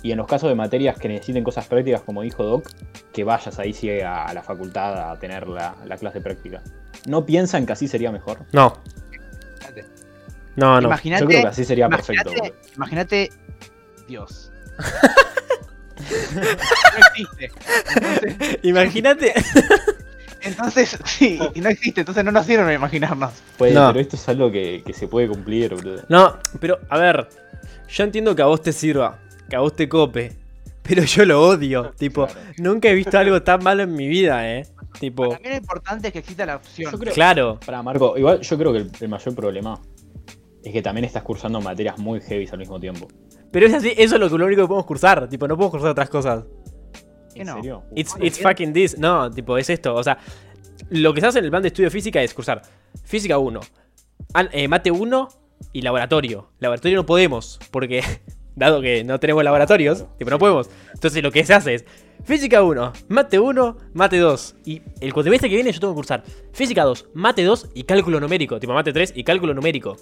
Y 0.02 0.10
en 0.12 0.18
los 0.18 0.26
casos 0.26 0.50
de 0.50 0.54
materias 0.54 0.98
que 0.98 1.08
necesiten 1.08 1.44
cosas 1.44 1.66
prácticas, 1.66 2.02
como 2.02 2.20
dijo 2.22 2.44
Doc, 2.44 2.68
que 3.12 3.24
vayas 3.24 3.58
ahí 3.58 3.72
sí 3.72 3.88
a, 4.00 4.34
la 4.34 4.42
facultad 4.42 5.12
a 5.12 5.18
tener 5.18 5.46
la, 5.48 5.76
la 5.86 5.96
clase 5.96 6.20
práctica. 6.20 6.62
¿No 7.06 7.24
piensan 7.24 7.64
que 7.64 7.72
así 7.72 7.88
sería 7.88 8.12
mejor? 8.12 8.40
no. 8.52 8.74
No, 10.54 10.78
no. 10.80 10.88
Imagínate, 10.88 11.22
Yo 11.22 11.28
creo 11.28 11.42
que 11.42 11.48
así 11.48 11.64
sería 11.64 11.88
perfecto. 11.88 12.30
imagínate 12.76 13.30
Dios. 14.06 14.52
no 16.10 16.98
existe. 17.06 17.50
Imagínate. 18.62 19.34
entonces, 20.42 20.98
sí, 21.04 21.38
y 21.54 21.60
no 21.60 21.68
existe, 21.68 22.00
entonces 22.00 22.24
no 22.24 22.32
nos 22.32 22.46
sirve 22.46 22.74
imaginarnos. 22.74 23.32
Pues, 23.56 23.74
No. 23.74 23.88
Pero 23.88 24.00
esto 24.00 24.16
es 24.16 24.28
algo 24.28 24.50
que, 24.50 24.82
que 24.84 24.92
se 24.92 25.08
puede 25.08 25.28
cumplir, 25.28 25.74
boludo. 25.74 26.02
No, 26.08 26.38
pero 26.60 26.78
a 26.88 26.98
ver. 26.98 27.28
Yo 27.88 28.04
entiendo 28.04 28.34
que 28.34 28.42
a 28.42 28.46
vos 28.46 28.62
te 28.62 28.72
sirva. 28.72 29.18
Que 29.50 29.56
a 29.56 29.60
vos 29.60 29.76
te 29.76 29.88
cope. 29.88 30.32
Pero 30.82 31.04
yo 31.04 31.24
lo 31.24 31.42
odio. 31.46 31.92
Tipo, 31.96 32.26
Claro. 32.26 32.40
nunca 32.58 32.88
he 32.88 32.94
visto 32.94 33.16
algo 33.18 33.42
tan 33.42 33.62
malo 33.62 33.82
en 33.82 33.94
mi 33.94 34.08
vida, 34.08 34.50
eh. 34.50 34.66
Tipo, 34.98 35.28
Para 35.28 35.40
mí 35.40 35.48
lo 35.50 35.56
importante 35.56 36.08
es 36.08 36.12
que 36.12 36.18
exista 36.20 36.44
la 36.46 36.56
opción. 36.56 36.90
Yo 36.92 36.98
creo- 36.98 37.14
claro. 37.14 37.60
Para 37.64 37.82
Marco, 37.82 38.16
igual 38.18 38.40
yo 38.40 38.58
creo 38.58 38.72
que 38.72 38.78
el, 38.80 38.90
el 39.00 39.08
mayor 39.08 39.34
problema 39.34 39.80
es 40.64 40.72
que 40.72 40.82
también 40.82 41.04
estás 41.04 41.22
cursando 41.22 41.60
materias 41.60 41.98
muy 41.98 42.20
heavy 42.20 42.48
al 42.50 42.58
mismo 42.58 42.80
tiempo. 42.80 43.08
Pero 43.52 43.66
es 43.66 43.74
así, 43.74 43.92
eso 43.96 44.14
es 44.16 44.20
lo, 44.20 44.28
que- 44.30 44.38
lo 44.38 44.46
único 44.46 44.62
que 44.62 44.68
podemos 44.68 44.86
cursar. 44.86 45.28
Tipo, 45.28 45.46
no 45.46 45.54
podemos 45.56 45.70
cursar 45.72 45.90
otras 45.90 46.08
cosas. 46.10 46.44
¿Qué 47.34 47.42
¿En 47.42 47.46
no? 47.46 47.54
serio? 47.56 47.82
It's, 47.94 48.14
it's 48.20 48.40
fucking 48.40 48.72
this. 48.72 48.98
No, 48.98 49.30
tipo, 49.30 49.56
es 49.58 49.68
esto. 49.70 49.94
O 49.94 50.02
sea, 50.02 50.18
lo 50.90 51.14
que 51.14 51.20
se 51.20 51.26
hace 51.28 51.38
en 51.38 51.44
el 51.44 51.50
plan 51.50 51.62
de 51.62 51.68
estudio 51.68 51.86
de 51.86 51.90
física 51.90 52.22
es 52.22 52.34
cursar 52.34 52.62
física 53.04 53.38
1, 53.38 53.60
an- 54.34 54.48
eh, 54.52 54.68
mate 54.68 54.90
1 54.90 55.28
y 55.72 55.82
laboratorio. 55.82 56.50
Laboratorio 56.58 56.96
no 56.98 57.06
podemos, 57.06 57.58
porque 57.70 58.02
dado 58.56 58.80
que 58.82 59.04
no 59.04 59.18
tenemos 59.20 59.44
laboratorios, 59.44 59.98
Claro, 59.98 60.14
tipo, 60.18 60.30
no 60.30 60.38
podemos. 60.38 60.68
Entonces 60.94 61.22
lo 61.22 61.30
que 61.30 61.44
se 61.44 61.54
hace 61.54 61.74
es 61.74 61.84
física 62.24 62.62
1, 62.62 62.92
mate 63.08 63.38
1, 63.38 63.76
mate 63.94 64.18
2. 64.18 64.56
Y 64.66 64.82
el 65.00 65.12
cuatrimestre 65.14 65.48
que 65.48 65.54
viene 65.56 65.72
yo 65.72 65.80
tengo 65.80 65.92
que 65.94 65.96
cursar 65.96 66.22
física 66.52 66.84
2, 66.84 67.08
mate 67.14 67.44
2 67.44 67.70
y 67.74 67.84
cálculo 67.84 68.20
numérico. 68.20 68.58
Tipo, 68.60 68.72
mate 68.74 68.92
3 68.92 69.12
y 69.16 69.24
cálculo 69.24 69.54
numérico. 69.54 69.96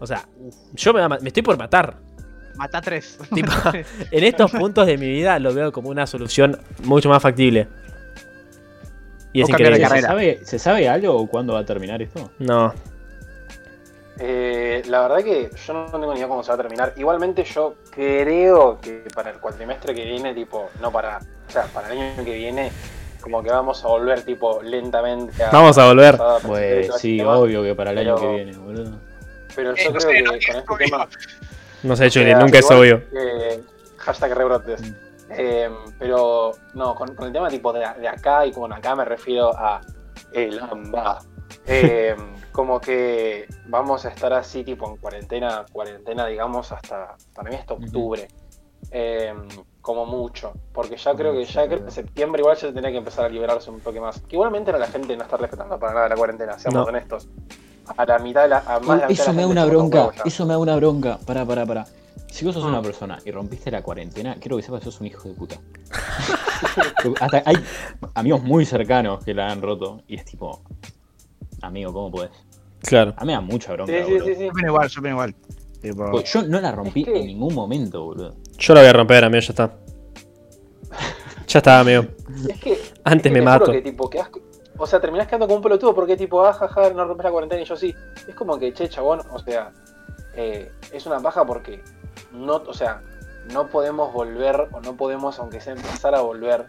O 0.00 0.06
sea, 0.06 0.28
yo 0.74 0.92
me, 0.92 1.08
me 1.08 1.28
estoy 1.28 1.42
por 1.42 1.56
matar. 1.58 1.98
Mata 2.56 2.80
tres. 2.80 3.18
Tipo, 3.34 3.50
en 4.10 4.24
estos 4.24 4.50
puntos 4.50 4.86
de 4.86 4.96
mi 4.98 5.08
vida 5.10 5.38
lo 5.38 5.52
veo 5.54 5.72
como 5.72 5.88
una 5.90 6.06
solución 6.06 6.58
mucho 6.82 7.08
más 7.08 7.22
factible. 7.22 7.66
Y 9.32 9.42
es 9.42 9.48
increíble. 9.48 9.84
¿Se 9.88 10.00
sabe, 10.02 10.40
¿Se 10.44 10.58
sabe 10.60 10.88
algo 10.88 11.16
o 11.16 11.26
cuándo 11.26 11.54
va 11.54 11.60
a 11.60 11.64
terminar 11.64 12.00
esto? 12.00 12.30
No. 12.38 12.72
Eh, 14.20 14.82
la 14.86 15.00
verdad 15.08 15.24
que 15.24 15.50
yo 15.66 15.72
no 15.72 15.86
tengo 15.86 16.12
ni 16.12 16.18
idea 16.20 16.28
cómo 16.28 16.42
se 16.44 16.48
va 16.50 16.54
a 16.54 16.58
terminar. 16.58 16.92
Igualmente 16.96 17.42
yo 17.42 17.74
creo 17.90 18.78
que 18.80 19.02
para 19.12 19.30
el 19.30 19.38
cuatrimestre 19.40 19.92
que 19.92 20.04
viene, 20.04 20.32
tipo, 20.34 20.70
no 20.80 20.92
para, 20.92 21.18
o 21.18 21.50
sea, 21.50 21.64
para 21.64 21.92
el 21.92 21.98
año 21.98 22.24
que 22.24 22.36
viene, 22.36 22.70
como 23.20 23.42
que 23.42 23.50
vamos 23.50 23.84
a 23.84 23.88
volver 23.88 24.22
tipo 24.22 24.62
lentamente 24.62 25.42
a... 25.42 25.50
Vamos 25.50 25.76
a 25.78 25.86
volver. 25.88 26.14
a- 26.14 26.38
Pues 26.46 26.94
sí, 26.98 27.20
obvio 27.20 27.64
que 27.64 27.74
para 27.74 27.90
el 27.90 27.98
año 27.98 28.14
que 28.16 28.26
viene, 28.28 28.56
boludo. 28.56 28.92
Pero 29.56 29.72
Eh, 29.72 29.82
yo 29.84 29.90
no 29.90 29.98
creo 29.98 30.00
sé, 30.00 30.16
que 30.16 30.22
no 30.22 30.28
con 30.30 30.38
es 30.38 30.48
este 30.48 30.60
obvio. 30.60 30.78
tema... 30.78 31.08
No 31.84 31.94
sé, 31.96 32.06
o 32.06 32.10
sea, 32.10 32.22
Julie, 32.22 32.34
nunca 32.34 32.58
es 32.58 32.70
obvio. 32.70 33.02
eh, 33.12 33.62
hashtag 33.98 34.32
rebrotes. 34.34 34.80
Mm. 34.82 34.94
Eh, 35.30 35.70
pero 35.98 36.52
no, 36.74 36.94
con, 36.94 37.14
con 37.14 37.26
el 37.26 37.32
tema 37.32 37.48
tipo 37.48 37.72
de, 37.72 37.80
de 38.00 38.08
acá 38.08 38.44
y 38.46 38.52
con 38.52 38.72
acá 38.72 38.94
me 38.94 39.04
refiero 39.04 39.50
a 39.56 39.80
el 40.32 40.58
AMBA. 40.60 41.18
Eh, 41.66 42.14
como 42.52 42.80
que 42.80 43.46
vamos 43.66 44.04
a 44.04 44.10
estar 44.10 44.32
así 44.32 44.62
tipo 44.64 44.88
en 44.88 44.96
cuarentena, 44.96 45.64
cuarentena 45.72 46.26
digamos 46.26 46.70
hasta, 46.72 47.16
para 47.34 47.50
mí 47.50 47.56
hasta 47.56 47.74
octubre. 47.74 48.28
Eh, 48.90 49.34
como 49.80 50.06
mucho. 50.06 50.52
Porque 50.72 50.96
ya 50.96 51.14
creo 51.14 51.32
que 51.32 51.44
ya 51.44 51.64
en 51.64 51.90
septiembre 51.90 52.40
igual 52.42 52.56
ya 52.56 52.68
tendría 52.68 52.90
que 52.90 52.98
empezar 52.98 53.24
a 53.24 53.28
liberarse 53.28 53.70
un 53.70 53.80
toque 53.80 54.00
más. 54.00 54.20
Que 54.20 54.36
igualmente 54.36 54.72
no, 54.72 54.78
la 54.78 54.86
gente 54.86 55.16
no 55.16 55.24
está 55.24 55.36
respetando 55.36 55.78
para 55.78 55.94
nada 55.94 56.08
la 56.10 56.16
cuarentena, 56.16 56.58
seamos 56.58 56.82
No. 56.82 56.88
honestos. 56.88 57.28
A 57.96 58.04
la 58.04 58.18
mitad 58.18 58.42
de 58.42 58.48
la, 58.48 58.58
a 58.58 58.80
más 58.80 58.80
de 58.80 58.86
la 58.86 58.94
mitad 58.94 59.08
de 59.08 59.12
Eso 59.14 59.32
me 59.32 59.42
da 59.42 59.48
una 59.48 59.64
bronca, 59.66 60.10
eso 60.24 60.46
me 60.46 60.52
da 60.54 60.58
una 60.58 60.76
bronca. 60.76 61.18
Pará, 61.18 61.44
pará, 61.44 61.66
pará. 61.66 61.86
Si 62.30 62.44
vos 62.44 62.54
sos 62.54 62.64
Mm. 62.64 62.68
una 62.68 62.82
persona 62.82 63.18
y 63.24 63.30
rompiste 63.30 63.70
la 63.70 63.82
cuarentena, 63.82 64.36
quiero 64.40 64.56
que 64.56 64.62
sepas 64.62 64.80
que 64.80 64.84
sos 64.86 65.00
un 65.00 65.06
hijo 65.06 65.28
de 65.28 65.34
puta. 65.34 65.56
Hasta 67.20 67.42
hay 67.46 67.56
amigos 68.14 68.42
muy 68.42 68.64
cercanos 68.66 69.24
que 69.24 69.34
la 69.34 69.50
han 69.50 69.62
roto 69.62 70.02
y 70.08 70.16
es 70.16 70.24
tipo, 70.24 70.62
amigo, 71.62 71.92
¿cómo 71.92 72.10
puedes? 72.10 72.32
Claro. 72.82 73.14
A 73.16 73.20
mí 73.20 73.28
me 73.28 73.32
da 73.34 73.40
mucha 73.40 73.72
bronca, 73.72 73.92
Sí, 73.92 73.98
sí, 74.06 74.18
sí, 74.24 74.34
sí. 74.34 74.44
Yo 74.44 74.50
opino 74.50 74.68
igual, 74.68 74.88
yo 74.88 75.00
opino 75.00 75.14
igual. 75.14 75.34
Tipo, 75.80 76.10
Porque 76.10 76.28
Yo 76.28 76.42
no 76.42 76.60
la 76.60 76.72
rompí 76.72 77.02
Es 77.02 77.06
que- 77.08 77.20
en 77.20 77.26
ningún 77.26 77.54
momento, 77.54 78.04
boludo. 78.04 78.34
Yo 78.58 78.74
la 78.74 78.80
voy 78.80 78.88
a 78.90 78.92
romper, 78.94 79.24
amigo, 79.24 79.40
ya 79.40 79.48
está. 79.50 79.72
Ya 81.46 81.58
está, 81.58 81.80
amigo. 81.80 82.04
Es 82.48 82.58
que 82.60 82.78
Antes 83.04 83.26
Es 83.26 83.32
me 83.32 83.38
que 83.40 83.44
mato. 83.44 83.70
que, 83.70 83.82
tipo, 83.82 84.08
quedás- 84.10 84.30
o 84.76 84.86
sea, 84.86 85.00
terminás 85.00 85.26
quedando 85.26 85.46
como 85.46 85.56
un 85.56 85.62
pelotudo 85.62 85.94
porque 85.94 86.16
tipo, 86.16 86.44
ah, 86.44 86.52
jaja, 86.52 86.90
no 86.90 87.04
rompes 87.04 87.24
la 87.24 87.30
cuarentena 87.30 87.62
y 87.62 87.64
yo 87.64 87.76
sí. 87.76 87.94
Es 88.26 88.34
como 88.34 88.58
que, 88.58 88.72
che, 88.72 88.88
chabón, 88.88 89.20
o 89.30 89.38
sea, 89.38 89.72
eh, 90.34 90.72
es 90.92 91.06
una 91.06 91.20
paja 91.20 91.44
porque 91.44 91.82
no, 92.32 92.56
o 92.56 92.74
sea, 92.74 93.00
no 93.52 93.66
podemos 93.68 94.12
volver, 94.12 94.68
o 94.72 94.80
no 94.80 94.96
podemos, 94.96 95.38
aunque 95.38 95.60
sea 95.60 95.74
empezar 95.74 96.14
a 96.14 96.20
volver 96.22 96.66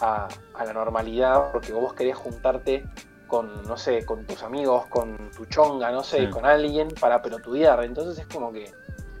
a, 0.00 0.26
a 0.54 0.64
la 0.64 0.72
normalidad, 0.72 1.52
porque 1.52 1.72
vos 1.72 1.92
querés 1.92 2.16
juntarte 2.16 2.84
con, 3.26 3.62
no 3.64 3.76
sé, 3.76 4.04
con 4.04 4.24
tus 4.26 4.42
amigos, 4.42 4.86
con 4.86 5.30
tu 5.30 5.46
chonga, 5.46 5.90
no 5.90 6.02
sé, 6.02 6.26
Sí. 6.26 6.30
con 6.30 6.44
alguien 6.46 6.88
para 7.00 7.22
pelotudear. 7.22 7.82
Entonces 7.84 8.18
es 8.18 8.26
como 8.32 8.52
que 8.52 8.72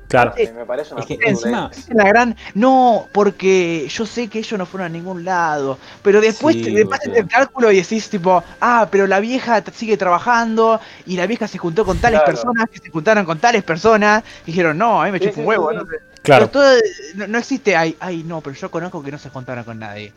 Claro. 0.08 0.34
me, 0.36 0.52
me 0.52 0.66
parece 0.66 0.92
una 0.94 1.02
Es 1.02 1.06
que 1.08 1.18
encima- 1.24 1.70
la 1.88 2.04
gran. 2.04 2.36
No, 2.54 3.08
porque 3.12 3.88
yo 3.88 4.06
sé 4.06 4.28
que 4.28 4.38
ellos 4.38 4.58
no 4.58 4.66
fueron 4.66 4.86
a 4.86 4.88
ningún 4.88 5.24
lado. 5.24 5.78
Pero 6.02 6.20
después 6.20 6.54
Sí, 6.56 6.62
te 6.62 6.82
haces 6.94 7.16
el 7.16 7.26
cálculo 7.26 7.72
y 7.72 7.76
decís, 7.78 8.08
tipo, 8.10 8.44
ah, 8.60 8.86
pero 8.90 9.06
la 9.06 9.18
vieja 9.20 9.62
sigue 9.72 9.96
trabajando 9.96 10.80
y 11.06 11.16
la 11.16 11.26
vieja 11.26 11.48
se 11.48 11.58
juntó 11.58 11.84
con 11.84 11.98
tales 11.98 12.20
Claro. 12.20 12.32
personas 12.32 12.66
que 12.70 12.78
se 12.78 12.90
juntaron 12.90 13.24
con 13.24 13.38
tales 13.38 13.64
personas. 13.64 14.22
Y 14.44 14.52
dijeron, 14.52 14.78
no, 14.78 15.02
a 15.02 15.06
mí 15.06 15.12
me 15.12 15.18
Sí, 15.18 15.26
chupa 15.26 15.40
un 15.40 15.46
huevo. 15.46 15.70
sí, 15.70 15.76
no. 15.78 15.84
Claro. 16.22 16.48
Pero 16.50 16.64
todo- 16.64 16.78
no, 17.16 17.26
no 17.26 17.38
existe, 17.38 17.74
ay, 17.76 17.96
ay, 18.00 18.22
no, 18.24 18.40
pero 18.40 18.54
yo 18.56 18.70
conozco 18.70 19.02
que 19.02 19.10
no 19.10 19.18
se 19.18 19.30
juntaron 19.30 19.64
con 19.64 19.78
nadie. 19.78 20.12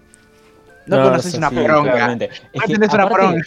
No, 0.85 0.97
No, 0.97 1.03
conoces 1.03 1.31
sí, 1.31 1.37
una 1.37 1.49
poronga. 1.51 2.07
No 2.07 2.17
tenés 2.17 2.93
una 2.93 3.09
poronga. 3.09 3.41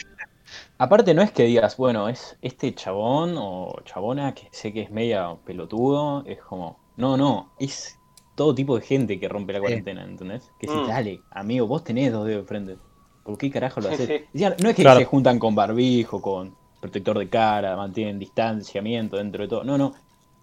Aparte 0.83 1.12
no 1.12 1.20
es 1.20 1.31
que 1.31 1.43
digas, 1.43 1.76
bueno, 1.76 2.09
es 2.09 2.39
este 2.41 2.74
chabón 2.74 3.35
o 3.37 3.70
chabona 3.85 4.33
que 4.35 4.49
sé 4.51 4.72
que 4.72 4.81
es 4.81 4.91
media 4.91 5.37
pelotudo, 5.45 6.24
es 6.24 6.41
como, 6.41 6.78
no, 6.97 7.18
no, 7.18 7.51
es 7.59 7.99
todo 8.35 8.55
tipo 8.55 8.76
de 8.78 8.83
gente 8.87 9.20
que 9.20 9.28
rompe 9.28 9.53
la 9.53 9.61
cuarentena, 9.61 10.03
¿entendés? 10.05 10.51
Que 10.59 10.66
si 10.68 10.78
Mm. 10.78 10.87
dale, 10.87 11.22
amigo, 11.33 11.66
vos 11.66 11.85
tenés 11.85 12.11
dos 12.11 12.26
dedos 12.26 12.45
de 12.45 12.49
frente, 12.49 12.78
¿por 13.24 13.37
qué 13.37 13.51
carajo 13.51 13.83
lo 13.83 13.91
haces? 13.91 14.09
sí. 14.09 14.24
No 14.33 14.70
es 14.70 14.74
que 14.74 14.81
Claro. 14.83 15.01
se 15.01 15.05
juntan 15.05 15.39
con 15.39 15.55
barbijo, 15.55 16.22
con 16.22 16.57
protector 16.81 17.18
de 17.18 17.28
cara, 17.28 17.76
mantienen 17.76 18.18
distanciamiento 18.18 19.18
dentro 19.18 19.43
de 19.43 19.49
todo, 19.49 19.64
no, 19.64 19.76
no, 19.76 19.93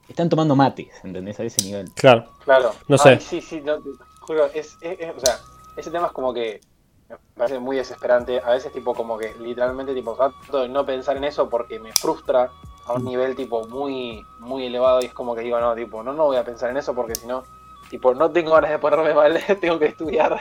están 0.08 0.30
tomando 0.30 0.56
mates, 0.56 1.04
¿entendés? 1.04 1.40
A 1.40 1.46
ese 1.46 1.64
nivel. 1.64 1.90
Claro. 1.96 2.28
Claro. 2.46 2.74
No 2.88 3.00
sé. 3.00 3.10
Ay, 3.10 3.20
sí, 3.22 3.42
sí, 3.42 3.60
no, 3.62 3.78
te 3.82 3.90
juro, 4.20 4.46
es, 4.54 4.78
es- 4.82 5.00
es- 5.00 5.16
o 5.16 5.20
sea, 5.20 5.40
ese 5.76 5.90
tema 5.90 6.06
es 6.06 6.14
como 6.14 6.32
que 6.32 6.62
me 7.10 7.16
parece 7.36 7.60
muy 7.60 7.78
desesperante. 7.78 8.42
A 8.44 8.52
veces, 8.52 8.72
tipo, 8.74 8.94
como 8.94 9.18
que 9.18 9.34
literalmente, 9.40 9.94
tipo, 9.94 10.14
trato 10.16 10.60
de 10.62 10.70
no 10.70 10.86
pensar 10.86 11.18
en 11.18 11.24
eso 11.24 11.50
porque 11.50 11.80
me 11.80 11.94
frustra 11.94 12.50
a 12.86 12.94
un 12.94 13.06
nivel, 13.06 13.36
tipo, 13.36 13.68
muy, 13.68 14.26
muy 14.40 14.66
elevado. 14.66 15.02
Y 15.02 15.06
es 15.06 15.14
como 15.14 15.36
que 15.36 15.42
digo, 15.42 15.60
no, 15.60 15.74
tipo, 15.76 16.04
no, 16.04 16.14
no 16.14 16.26
voy 16.26 16.38
a 16.38 16.44
pensar 16.44 16.70
en 16.70 16.78
eso 16.78 16.94
porque 16.96 17.16
si 17.16 17.28
no, 17.28 17.44
tipo, 17.90 18.14
no 18.14 18.30
tengo 18.32 18.52
ganas 18.54 18.72
de 18.72 18.80
ponerme 18.80 19.14
mal, 19.14 19.40
tengo 19.62 19.80
que 19.80 19.86
estudiar. 19.88 20.40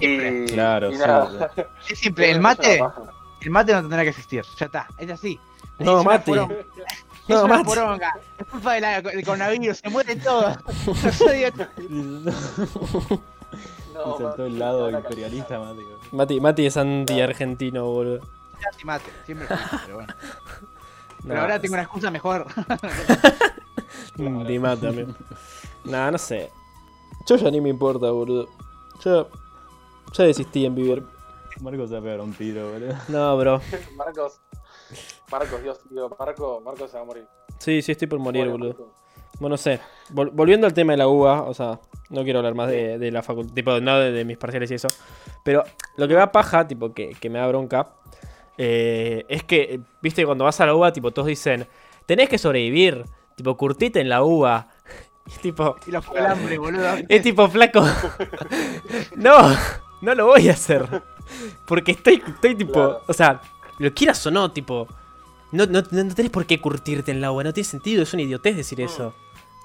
y, 0.00 0.46
Claro, 0.46 0.90
y 0.90 0.96
sí. 0.96 1.02
Es 1.90 1.98
simple, 1.98 2.30
el 2.30 2.40
mate, 2.40 2.82
el 3.42 3.50
mate 3.50 3.72
no 3.72 3.80
tendrá 3.80 4.02
que 4.02 4.10
existir. 4.10 4.44
Ya 4.58 4.66
está, 4.66 4.86
es 4.98 5.10
así. 5.10 5.38
No, 5.78 6.00
Es 6.00 6.04
mate. 6.06 6.30
No, 6.32 6.48
es 7.36 7.42
una 7.44 7.46
mate. 7.58 7.64
poronga. 7.64 8.14
Es 8.38 8.46
culpa 8.46 8.72
de 8.74 8.80
la- 8.80 9.00
del 9.02 9.24
coronavirus, 9.24 9.78
se 9.78 9.88
muere 9.88 10.16
todo. 10.16 10.56
Yo 10.86 11.12
soy 11.12 11.44
No, 14.06 14.18
saltó 14.18 14.44
el 14.46 14.52
mate, 14.52 14.58
lado 14.58 14.90
imperialista, 14.90 15.58
mate. 15.58 15.82
Mati, 16.12 16.40
Mati 16.40 16.66
es 16.66 16.76
anti-argentino, 16.76 17.84
boludo. 17.86 18.20
mate, 18.84 19.10
siempre 19.26 19.46
fui, 19.46 19.78
pero 19.86 19.94
bueno. 19.96 20.14
Pero 21.22 21.34
No, 21.34 21.40
ahora 21.42 21.60
tengo 21.60 21.74
una 21.74 21.82
excusa 21.82 22.10
mejor. 22.10 22.46
Ni 24.16 24.58
más 24.58 24.80
también. 24.80 25.14
Nah, 25.84 26.10
no 26.10 26.16
sé. 26.16 26.50
Yo 27.26 27.36
ya 27.36 27.50
ni 27.50 27.60
me 27.60 27.68
importa, 27.68 28.10
boludo. 28.10 28.48
Yo 29.04 29.28
ya 30.14 30.24
desistí 30.24 30.64
en 30.64 30.74
vivir. 30.74 31.04
Marcos 31.60 31.90
se 31.90 31.94
va 31.96 32.00
a 32.00 32.02
pegar 32.02 32.20
un 32.22 32.32
tiro, 32.32 32.72
boludo. 32.72 32.94
No, 33.08 33.36
bro. 33.36 33.60
Marcos, 33.96 34.40
Marcos, 35.30 35.62
Dios, 35.62 36.10
Marco, 36.18 36.62
Marcos 36.64 36.90
se 36.90 36.96
va 36.96 37.02
a 37.02 37.06
morir. 37.06 37.26
Sí, 37.58 37.82
sí, 37.82 37.92
estoy 37.92 38.08
por 38.08 38.18
morir, 38.18 38.48
boludo. 38.48 38.70
Marco. 38.70 38.94
Bueno, 39.40 39.54
no 39.54 39.56
sé. 39.56 39.80
Vol- 40.12 40.30
volviendo 40.32 40.66
al 40.66 40.74
tema 40.74 40.92
de 40.92 40.98
la 40.98 41.08
UBA, 41.08 41.42
o 41.42 41.54
sea, 41.54 41.80
no 42.10 42.22
quiero 42.24 42.38
hablar 42.40 42.54
más 42.54 42.68
de, 42.70 42.98
de 42.98 43.10
la 43.10 43.22
facultad, 43.22 43.54
tipo, 43.54 43.80
no 43.80 43.98
de, 43.98 44.12
de 44.12 44.24
mis 44.24 44.36
parciales 44.36 44.70
y 44.70 44.74
eso. 44.74 44.88
Pero 45.42 45.64
lo 45.96 46.06
que 46.06 46.14
va 46.14 46.30
paja, 46.30 46.68
tipo, 46.68 46.92
que, 46.92 47.10
que 47.18 47.30
me 47.30 47.38
da 47.38 47.46
bronca, 47.48 47.88
eh, 48.58 49.24
es 49.28 49.42
que, 49.44 49.80
viste, 50.02 50.24
cuando 50.26 50.44
vas 50.44 50.60
a 50.60 50.66
la 50.66 50.74
UBA, 50.74 50.92
tipo, 50.92 51.10
todos 51.10 51.28
dicen, 51.28 51.66
tenés 52.06 52.28
que 52.28 52.38
sobrevivir, 52.38 53.04
tipo, 53.36 53.56
curtite 53.56 54.00
en 54.00 54.08
la 54.08 54.22
UBA. 54.22 54.68
Y 55.26 55.38
tipo, 55.42 55.76
Y 55.86 55.90
los 55.92 56.04
boludo. 56.06 56.88
es 57.08 57.22
tipo, 57.22 57.46
flaco. 57.48 57.84
no, 59.16 59.56
no 60.00 60.14
lo 60.14 60.26
voy 60.26 60.48
a 60.48 60.52
hacer. 60.52 61.02
Porque 61.66 61.92
estoy, 61.92 62.22
estoy 62.26 62.54
tipo, 62.56 62.72
Claro. 62.72 63.02
o 63.06 63.12
sea, 63.12 63.40
lo 63.78 63.92
quieras 63.94 64.26
o 64.26 64.30
no, 64.30 64.50
tipo, 64.50 64.88
no, 65.52 65.66
no, 65.66 65.82
no 65.90 66.14
tenés 66.14 66.30
por 66.30 66.46
qué 66.46 66.60
curtirte 66.60 67.12
en 67.12 67.20
la 67.20 67.30
UBA, 67.30 67.44
no 67.44 67.52
tiene 67.52 67.68
sentido, 67.68 68.02
es 68.02 68.12
una 68.12 68.22
idiotez 68.22 68.56
decir 68.56 68.80
eso. 68.80 69.14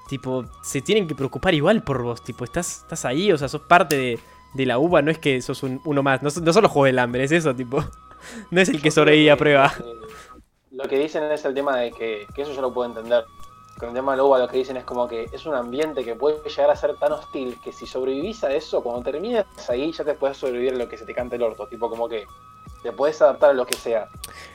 Tipo, 0.08 0.44
se 0.62 0.80
tienen 0.82 1.06
que 1.08 1.14
preocupar 1.14 1.54
igual 1.54 1.82
por 1.82 2.02
vos, 2.02 2.22
tipo, 2.22 2.44
estás, 2.44 2.78
estás 2.82 3.04
ahí, 3.04 3.32
o 3.32 3.38
sea, 3.38 3.48
sos 3.48 3.62
parte 3.62 3.96
de, 3.96 4.18
de 4.54 4.66
la 4.66 4.78
UBA, 4.78 5.02
no 5.02 5.10
es 5.10 5.18
que 5.18 5.42
sos 5.42 5.62
un- 5.64 5.80
uno 5.84 6.02
más, 6.02 6.22
no, 6.22 6.28
no 6.42 6.52
son 6.52 6.62
los 6.62 6.70
juegos 6.72 6.86
del 6.86 6.98
hambre, 7.00 7.24
es 7.24 7.32
eso, 7.32 7.54
tipo. 7.54 7.82
No 8.50 8.60
es 8.60 8.68
el 8.68 8.82
que 8.82 8.90
sobrevive 8.90 9.30
a 9.30 9.36
prueba. 9.36 9.72
Eh, 9.78 9.92
Lo 10.72 10.84
que 10.88 10.98
dicen 10.98 11.22
es 11.24 11.44
el 11.44 11.54
tema 11.54 11.76
de 11.76 11.92
que, 11.92 12.26
que 12.34 12.42
eso 12.42 12.52
yo 12.52 12.60
lo 12.60 12.72
puedo 12.74 12.88
entender. 12.88 13.24
Con 13.78 13.90
el 13.90 13.94
tema 13.94 14.12
de 14.12 14.16
la 14.18 14.24
uva 14.24 14.38
lo 14.38 14.48
que 14.48 14.56
dicen 14.56 14.76
es 14.78 14.84
como 14.84 15.06
que 15.06 15.28
es 15.32 15.46
un 15.46 15.54
ambiente 15.54 16.02
que 16.02 16.14
puede 16.16 16.38
llegar 16.48 16.70
a 16.70 16.76
ser 16.76 16.96
tan 16.96 17.12
hostil 17.12 17.56
que 17.62 17.72
si 17.72 17.86
sobrevivís 17.86 18.42
a 18.42 18.52
eso, 18.52 18.82
cuando 18.82 19.02
termines 19.02 19.44
ahí 19.68 19.92
ya 19.92 20.02
te 20.02 20.14
puedes 20.14 20.38
sobrevivir 20.38 20.72
a 20.74 20.76
lo 20.76 20.88
que 20.88 20.96
se 20.96 21.04
te 21.04 21.14
cante 21.14 21.36
el 21.36 21.42
orto. 21.42 21.68
Tipo 21.68 21.88
como 21.90 22.08
que 22.08 22.24
te 22.82 22.90
puedes 22.90 23.20
adaptar 23.22 23.50
a 23.50 23.52
lo 23.52 23.64
que 23.66 23.76
sea. 23.76 24.08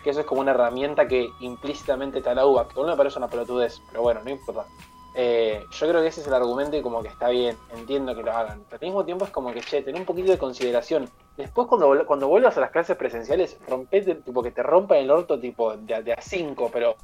Que 0.04 0.10
eso 0.10 0.20
es 0.22 0.26
como 0.26 0.42
una 0.42 0.52
herramienta 0.52 1.08
que 1.08 1.30
implícitamente 1.40 2.20
te 2.20 2.28
da 2.30 2.36
la 2.36 2.46
uva. 2.48 2.68
Que 2.68 2.78
a 2.78 2.82
uno 2.84 2.92
me 2.92 2.98
parece 2.98 3.20
una 3.20 3.30
pelotudez, 3.30 3.80
pero 3.90 4.02
bueno, 4.02 4.22
no 4.24 4.32
importa. 4.32 4.66
Eh, 5.14 5.64
yo 5.72 5.90
creo 5.90 6.02
que 6.02 6.08
ese 6.08 6.22
es 6.22 6.28
el 6.28 6.34
argumento 6.34 6.78
y 6.78 6.82
como 6.82 7.02
que 7.04 7.10
está 7.10 7.28
bien, 7.30 7.58
entiendo 7.76 8.16
que 8.16 8.24
lo 8.24 8.32
hagan. 8.32 8.64
Pero 8.70 8.80
al 8.82 8.88
mismo 8.88 9.04
tiempo 9.06 9.26
es 9.26 9.32
como 9.32 9.52
que, 9.54 9.60
che, 9.62 9.82
ten 9.82 9.96
un 9.98 10.06
poquito 10.06 10.32
de 10.32 10.38
consideración. 10.38 11.10
Después 11.38 11.68
cuando, 11.68 12.06
cuando 12.06 12.28
vuelvas 12.28 12.56
a 12.58 12.62
las 12.62 12.72
clases 12.72 12.96
presenciales, 12.96 13.58
rompete, 13.68 14.16
tipo 14.16 14.42
que 14.42 14.52
te 14.52 14.64
rompan 14.64 15.00
el 15.00 15.12
orto 15.12 15.40
tipo 15.40 15.76
de, 15.76 15.96
a- 15.96 16.02
de 16.02 16.14
a 16.14 16.22
5, 16.22 16.70
pero 16.72 16.96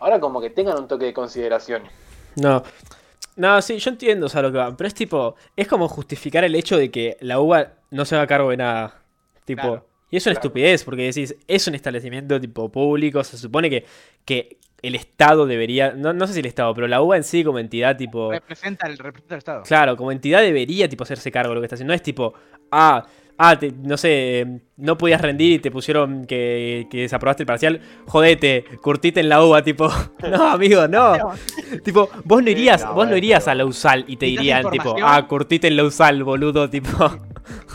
ahora 0.00 0.18
como 0.20 0.40
que 0.40 0.50
tengan 0.50 0.78
un 0.78 0.88
toque 0.88 1.04
de 1.06 1.12
consideración. 1.14 1.82
No. 2.36 2.62
No, 3.36 3.60
sí, 3.62 3.78
yo 3.78 3.90
entiendo, 3.90 4.26
o 4.26 4.28
sea, 4.28 4.42
lo 4.42 4.50
que 4.52 4.58
va. 4.58 4.76
Pero 4.76 4.88
es 4.88 4.94
tipo, 4.94 5.34
es 5.56 5.68
como 5.68 5.88
justificar 5.88 6.44
el 6.44 6.54
hecho 6.54 6.76
de 6.76 6.90
que 6.90 7.16
la 7.20 7.40
UBA 7.40 7.72
no 7.90 8.04
se 8.04 8.14
haga 8.16 8.26
cargo 8.26 8.50
de 8.50 8.56
nada. 8.58 9.02
Tipo, 9.44 9.62
Claro, 9.62 9.86
y 10.10 10.16
es 10.16 10.26
una 10.26 10.34
claro. 10.34 10.46
estupidez, 10.46 10.84
porque 10.84 11.02
decís, 11.04 11.34
es 11.46 11.66
un 11.66 11.74
establecimiento 11.74 12.40
tipo 12.40 12.68
público, 12.68 13.22
se 13.24 13.38
supone 13.38 13.70
que, 13.70 13.84
que 14.24 14.58
el 14.82 14.94
Estado 14.94 15.46
debería, 15.46 15.92
no, 15.92 16.12
no 16.12 16.26
sé 16.26 16.32
si 16.34 16.40
el 16.40 16.46
Estado, 16.46 16.74
pero 16.74 16.86
la 16.88 17.02
UBA 17.02 17.18
en 17.18 17.24
sí 17.24 17.44
como 17.44 17.58
entidad 17.58 17.96
tipo... 17.96 18.30
Representa 18.32 18.86
el, 18.86 18.98
representa 18.98 19.34
el 19.34 19.38
Estado. 19.38 19.62
Claro, 19.64 19.96
como 19.96 20.12
entidad 20.12 20.40
debería 20.42 20.88
tipo 20.88 21.04
hacerse 21.04 21.30
cargo 21.30 21.50
de 21.50 21.54
lo 21.56 21.60
que 21.60 21.66
está 21.66 21.74
haciendo. 21.76 21.90
No 21.92 21.94
es 21.96 22.02
tipo, 22.02 22.34
ah, 22.70 23.04
ah, 23.38 23.58
te- 23.58 23.72
no 23.72 23.96
sé, 23.96 24.40
eh, 24.40 24.60
no 24.76 24.96
podías 24.98 25.20
rendir 25.20 25.52
y 25.52 25.58
te 25.58 25.70
pusieron 25.70 26.24
que, 26.26 26.86
que 26.90 27.02
desaprobaste 27.02 27.42
el 27.42 27.46
parcial. 27.46 27.80
Jodete, 28.06 28.64
curtite 28.82 29.20
en 29.20 29.28
la 29.28 29.42
uva, 29.44 29.62
tipo. 29.62 29.88
No, 30.30 30.50
amigo, 30.50 30.86
no. 30.88 31.14
tipo, 31.84 32.08
vos 32.24 32.42
no 32.42 32.50
irías, 32.50 32.84
no, 32.84 32.94
vos 32.94 33.08
no 33.08 33.16
irías 33.16 33.48
a 33.48 33.54
la 33.54 33.64
USAL 33.64 34.04
y 34.08 34.16
te 34.16 34.26
¿Necesitas 34.26 34.42
dirían, 34.42 34.70
tipo, 34.70 34.96
ah, 35.02 35.26
curtite 35.26 35.68
en 35.68 35.76
la 35.76 35.84
USAL, 35.84 36.22
boludo, 36.24 36.68
tipo. 36.70 36.88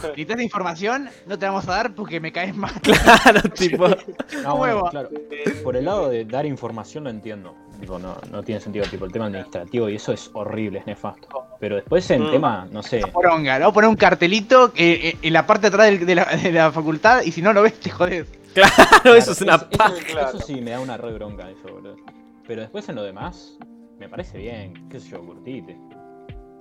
Necesitas 0.04 0.42
información, 0.42 1.10
no 1.26 1.38
te 1.40 1.46
vamos 1.46 1.68
a 1.68 1.72
dar 1.72 1.96
porque 1.96 2.20
me 2.20 2.32
caes 2.32 2.56
mal. 2.56 2.72
claro, 2.82 3.42
tipo. 3.54 3.88
No, 4.44 4.58
bueno, 4.58 4.86
claro. 4.90 5.10
Por 5.64 5.76
el 5.76 5.86
lado 5.86 6.10
de 6.10 6.26
dar 6.26 6.46
información 6.46 7.06
lo 7.06 7.10
entiendo. 7.10 7.56
Tipo, 7.80 8.00
no, 8.00 8.16
no 8.32 8.42
tiene 8.44 8.62
sentido. 8.62 8.86
Tipo, 8.86 9.06
el 9.06 9.12
tema 9.12 9.26
administrativo 9.26 9.90
y 9.90 9.96
eso 9.96 10.14
es 10.14 10.30
horrible, 10.34 10.80
es 10.80 10.86
nefasto. 10.88 11.28
Pero 11.60 11.76
después 11.76 12.10
en 12.12 12.24
Mm. 12.24 12.32
tema, 12.32 12.68
no 12.72 12.82
sé. 12.84 13.02
Poronga, 13.12 13.56
a 13.66 13.72
poner 13.72 13.90
un 13.90 13.96
cartelito 13.96 14.72
eh, 14.76 15.00
eh, 15.10 15.18
en 15.22 15.34
la 15.34 15.46
parte 15.46 15.70
de 15.70 15.76
atrás 15.76 16.00
de, 16.06 16.16
la, 16.16 16.26
de 16.26 16.52
la 16.52 16.72
facultad 16.72 17.22
y 17.24 17.32
si 17.32 17.42
no 17.42 17.52
lo 17.54 17.62
ves 17.62 17.80
te 17.80 17.90
jodes. 17.90 18.28
Claro, 18.54 19.16
eso 19.16 19.34
es 19.34 19.42
una 19.42 19.56
eso, 19.56 19.70
paja. 19.72 19.94
Claro. 20.10 20.30
eso 20.30 20.40
sí 20.40 20.62
me 20.62 20.72
da 20.72 20.80
una 20.80 20.96
re 20.96 21.12
bronca 21.12 21.50
eso, 21.50 21.74
boludo. 21.74 21.98
Pero 22.48 22.62
después 22.62 22.88
en 22.88 22.96
lo 22.96 23.04
demás, 23.04 23.58
me 24.00 24.08
parece 24.08 24.38
bien, 24.38 24.88
qué 24.90 25.00
sé 25.00 25.10
yo, 25.10 25.20
curtite. 25.20 25.78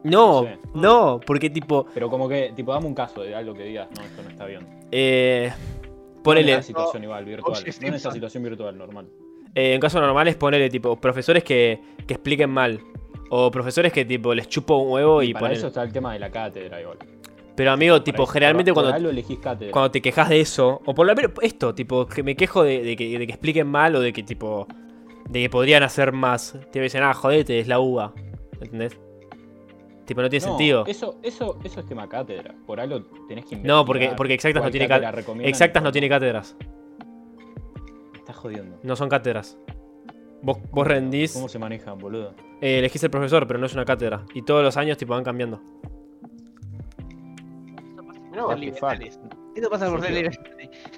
No, 0.05 0.43
no 0.43 0.49
sé. 0.49 0.59
no, 0.75 1.21
porque 1.27 1.51
tipo, 1.51 1.87
Pero 1.95 2.09
como 2.11 2.29
que, 2.29 2.53
tipo, 2.55 2.73
dame 2.73 2.87
un 2.87 2.95
caso 2.95 3.23
de 3.23 3.35
algo 3.35 3.55
que 3.55 3.65
digas, 3.65 3.89
no, 3.97 4.05
esto 4.05 4.23
no 4.23 4.29
está 4.31 4.47
bien. 4.47 4.67
eh. 4.93 5.51
No 5.53 6.21
en 6.21 6.23
Ponele. 6.23 6.53
esta 6.53 6.63
situación 6.63 7.03
igual, 7.05 7.25
virtual. 7.27 7.53
No 7.63 7.67
en 7.67 7.73
Simpson. 7.73 8.13
situación 8.13 8.43
virtual, 8.45 8.79
normal. 8.79 9.09
Eh, 9.55 9.75
en 9.75 9.81
casos 9.81 10.01
normales, 10.01 10.37
ponele 10.37 10.71
tipo 10.71 10.97
profesores 10.97 11.45
que, 11.45 11.81
que 12.07 12.15
expliquen 12.15 12.49
mal. 12.51 12.81
O 13.31 13.51
profesores 13.51 13.93
que 13.93 14.05
tipo 14.07 14.33
les 14.35 14.49
chupo 14.49 14.77
un 14.79 14.93
huevo 14.93 15.23
y, 15.23 15.31
Y 15.31 15.33
para 15.35 15.41
ponen. 15.47 15.57
eso 15.59 15.67
está 15.67 15.83
el 15.83 15.93
tema 15.93 16.13
de 16.15 16.19
la 16.21 16.31
cátedra 16.31 16.81
igual. 16.81 16.97
Pero 17.55 17.71
amigo, 17.73 18.03
tipo, 18.03 18.27
generalmente 18.27 18.73
cuando, 18.73 18.93
cuando 19.71 19.91
te 19.91 20.01
quejas 20.03 20.29
de 20.31 20.41
eso, 20.41 20.81
o 20.87 20.95
por 20.95 21.07
lo 21.07 21.15
menos 21.15 21.33
esto, 21.43 21.75
tipo, 21.75 22.07
que 22.07 22.23
me 22.23 22.35
quejo 22.35 22.65
de, 22.65 22.83
de 22.83 22.97
que, 22.97 23.19
de 23.19 23.27
que 23.27 23.33
expliquen 23.33 23.67
mal 23.69 23.95
o 23.95 24.01
de 24.01 24.13
que 24.13 24.23
tipo. 24.23 24.67
de 25.29 25.43
que 25.43 25.51
podrían 25.51 25.83
hacer 25.83 26.13
más. 26.13 26.59
Te 26.73 26.81
dicen, 26.81 27.03
ah, 27.03 27.13
jodete, 27.15 27.59
es 27.61 27.69
la 27.69 27.79
uva. 27.81 28.13
¿Entendés? 28.61 28.99
Tipo, 30.05 30.21
no 30.23 30.29
tiene 30.29 30.45
No, 30.45 30.53
sentido. 30.53 30.85
Eso, 30.87 31.19
eso, 31.23 31.59
eso 31.65 31.81
es 31.81 31.87
tema 31.87 32.09
cátedra. 32.09 32.55
Por 32.67 32.79
algo 32.79 33.03
tenés 33.27 33.47
que 33.47 33.57
No, 33.57 33.85
porque, 33.85 34.13
porque 34.17 34.35
exactas 34.35 34.63
no 34.63 34.71
tiene 34.71 34.87
cátedra 34.87 35.13
cátedras. 35.13 35.49
Exactas 35.49 35.83
no 35.83 35.93
tiene 35.93 36.09
cátedras. 36.09 36.57
Me 38.13 38.19
estás 38.19 38.37
jodiendo. 38.37 38.79
No 38.83 38.97
son 38.97 39.09
cátedras. 39.09 39.57
Vos, 40.43 40.59
vos 40.71 40.87
rendís, 40.87 41.33
¿Cómo 41.33 41.49
se 41.49 41.59
manejan, 41.59 41.99
boludo? 41.99 42.35
eh, 42.61 42.79
elegís 42.81 43.03
el 43.03 43.11
profesor, 43.11 43.47
pero 43.47 43.59
no 43.59 43.65
es 43.65 43.73
una 43.73 43.87
cátedra. 43.87 44.27
Y 44.35 44.43
todos 44.43 44.63
los 44.63 44.77
años 44.77 44.99
tipo 44.99 45.15
van 45.15 45.25
cambiando. 45.25 45.63
No. 48.35 48.51
Esto 48.53 49.71
pasa 49.71 49.89
por 49.89 50.01
ser 50.03 50.11
liberales. 50.13 50.41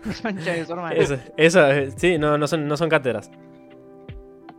Eso, 0.96 1.18
eso, 1.36 1.70
eh, 1.70 1.90
sí, 1.96 2.18
no, 2.18 2.38
no 2.38 2.46
son, 2.46 2.66
no 2.66 2.76
son 2.76 2.88
cátedras. 2.88 3.30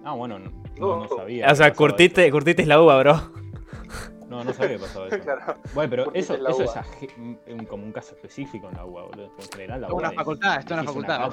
Ah, 0.03 0.13
bueno, 0.13 0.39
no, 0.39 0.51
no, 0.79 0.99
no 1.01 1.07
sabía. 1.07 1.51
O 1.51 1.55
sea, 1.55 1.73
curtiste, 1.73 2.29
curtiste 2.31 2.61
es 2.61 2.67
la 2.67 2.81
uva, 2.81 2.97
bro. 2.99 3.31
No, 4.37 4.43
no 4.45 4.53
sabía 4.53 4.77
que 4.77 4.79
pasaba 4.83 5.07
eso. 5.09 5.19
claro. 5.19 5.55
Bueno, 5.73 5.89
pero 5.89 6.11
eso, 6.13 6.37
la 6.37 6.49
eso 6.49 6.63
UBA. 6.63 6.85
es 7.01 7.17
un- 7.17 7.65
como 7.65 7.83
un 7.85 7.91
caso 7.91 8.15
específico 8.15 8.67
en 8.69 8.75
la 8.75 8.85
UBA, 8.85 9.03
boludo. 9.03 9.31
En 9.39 9.49
general, 9.51 9.81
la 9.81 9.87
Es 9.87 9.93
una 9.93 10.07
UBA 10.09 10.15
facultad, 10.15 10.59
es 10.59 10.71
una 10.71 10.83
facultad. 10.83 11.31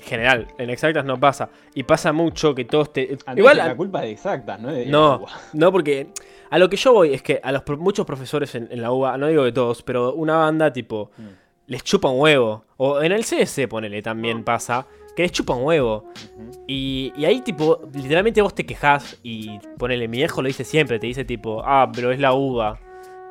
General, 0.00 0.46
en 0.58 0.70
exactas 0.70 1.04
no 1.04 1.18
pasa. 1.18 1.50
Y 1.74 1.82
pasa 1.82 2.12
mucho 2.12 2.54
que 2.54 2.64
todos 2.64 2.92
te. 2.92 3.18
Andrés, 3.26 3.38
Igual. 3.38 3.56
la 3.56 3.76
culpa 3.76 3.98
es 3.98 4.04
de 4.04 4.10
exactas, 4.12 4.60
no 4.60 4.70
es 4.70 4.76
de 4.76 4.86
No, 4.86 5.16
UBA. 5.16 5.28
no, 5.54 5.72
porque 5.72 6.08
a 6.50 6.58
lo 6.58 6.68
que 6.70 6.76
yo 6.76 6.92
voy 6.92 7.14
es 7.14 7.22
que 7.22 7.40
a 7.42 7.50
los 7.50 7.62
muchos 7.78 8.06
profesores 8.06 8.54
en, 8.54 8.68
en 8.70 8.80
la 8.80 8.92
UBA, 8.92 9.18
no 9.18 9.26
digo 9.26 9.42
que 9.44 9.52
todos, 9.52 9.82
pero 9.82 10.14
una 10.14 10.36
banda 10.36 10.72
tipo 10.72 11.10
Mm. 11.18 11.26
les 11.66 11.82
chupa 11.82 12.08
un 12.10 12.20
huevo. 12.20 12.64
O 12.76 13.02
en 13.02 13.10
el 13.10 13.24
CS, 13.24 13.66
ponele, 13.68 14.00
también 14.00 14.44
pasa, 14.44 14.86
que 15.18 15.22
les 15.24 15.32
chupa 15.32 15.52
un 15.54 15.64
huevo. 15.64 16.04
Y, 16.66 17.12
y 17.16 17.24
ahí, 17.24 17.40
tipo, 17.40 17.80
literalmente 17.92 18.40
vos 18.40 18.54
te 18.54 18.64
quejas 18.64 19.18
y 19.22 19.58
ponele, 19.76 20.06
mi 20.06 20.18
viejo 20.18 20.40
lo 20.42 20.46
dice 20.48 20.62
siempre, 20.64 20.98
te 20.98 21.06
dice 21.08 21.24
tipo, 21.24 21.60
ah, 21.64 21.90
pero 21.92 22.12
es 22.12 22.20
la 22.20 22.32
uva, 22.34 22.78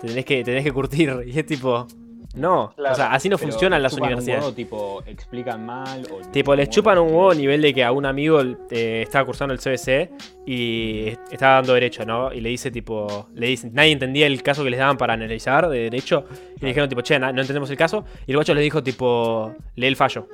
te 0.01 0.07
tenés 0.07 0.25
que, 0.25 0.37
te 0.37 0.43
tenés 0.45 0.63
que 0.63 0.71
curtir. 0.73 1.13
Y 1.25 1.37
es 1.39 1.45
tipo, 1.45 1.87
No, 2.35 2.71
Claro. 2.75 2.93
o 2.93 2.95
sea, 2.95 3.13
así 3.13 3.29
no 3.29 3.37
funcionan 3.37 3.81
las 3.81 3.93
un 3.93 4.01
universidades. 4.03 4.43
huevo, 4.43 4.53
tipo, 4.55 5.01
explican 5.05 5.65
mal. 5.65 6.05
O 6.11 6.29
Tipo, 6.29 6.55
les 6.55 6.69
chupan 6.69 6.97
un 6.99 7.07
huevo 7.07 7.31
a 7.31 7.35
nivel 7.35 7.61
de 7.61 7.73
que 7.73 7.83
a 7.83 7.91
un 7.91 8.05
amigo 8.05 8.41
eh, 8.69 9.01
estaba 9.03 9.25
cursando 9.25 9.53
el 9.53 9.59
CBC 9.59 10.11
y 10.45 11.07
est- 11.07 11.21
estaba 11.33 11.55
dando 11.55 11.73
derecho, 11.73 12.05
¿no? 12.05 12.31
Y 12.33 12.41
le 12.41 12.49
dice, 12.49 12.69
tipo, 12.69 13.27
le 13.33 13.47
dicen, 13.47 13.71
nadie 13.73 13.91
entendía 13.93 14.27
el 14.27 14.43
caso 14.43 14.63
que 14.63 14.69
les 14.69 14.79
daban 14.79 14.97
para 14.97 15.13
analizar 15.13 15.67
de 15.69 15.79
derecho. 15.83 16.25
Y 16.57 16.61
le 16.61 16.67
dijeron, 16.67 16.89
tipo, 16.89 17.01
che, 17.01 17.17
no 17.17 17.29
entendemos 17.29 17.69
el 17.71 17.77
caso. 17.77 18.03
Y 18.27 18.31
el 18.31 18.37
guacho 18.37 18.53
les 18.53 18.63
dijo, 18.63 18.83
tipo, 18.83 19.53
lee 19.75 19.87
el 19.87 19.95
fallo. 19.95 20.27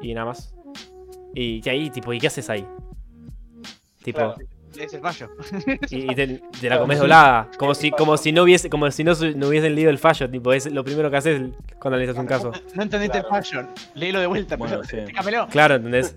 Y 0.00 0.14
nada 0.14 0.26
más. 0.26 0.54
Y 1.38 1.60
que 1.60 1.68
ahí, 1.68 1.90
tipo, 1.90 2.12
¿y 2.14 2.18
qué 2.18 2.28
haces 2.28 2.48
ahí? 2.48 2.66
Tipo, 4.02 4.18
Claro. 4.18 4.34
Es 4.78 4.92
el 4.92 5.00
fallo. 5.00 5.28
y, 5.90 6.10
y 6.10 6.14
te, 6.14 6.42
te 6.60 6.68
la 6.68 6.78
comes 6.78 6.98
doblada. 6.98 7.50
Como 7.58 7.74
si, 7.74 7.90
como 7.90 8.16
si 8.18 8.30
no 8.32 8.42
hubiese, 8.42 8.68
como 8.70 8.90
si 8.90 9.04
no, 9.04 9.12
no 9.36 9.48
hubiesen 9.48 9.74
leído 9.74 9.88
el 9.90 9.98
fallo, 9.98 10.28
tipo, 10.28 10.52
es 10.52 10.70
lo 10.70 10.84
primero 10.84 11.10
que 11.10 11.16
haces 11.16 11.42
cuando 11.78 11.96
analizas 11.96 12.16
un 12.18 12.26
caso. 12.26 12.52
No 12.74 12.82
entendiste 12.82 13.20
Claro. 13.20 13.36
el 13.36 13.44
fallo. 13.44 13.68
Léelo 13.94 14.20
de 14.20 14.26
vuelta, 14.26 14.56
Bueno, 14.56 14.80
pero 14.90 15.06
sí. 15.06 15.12
Claro, 15.50 15.74
¿entendés? 15.76 16.16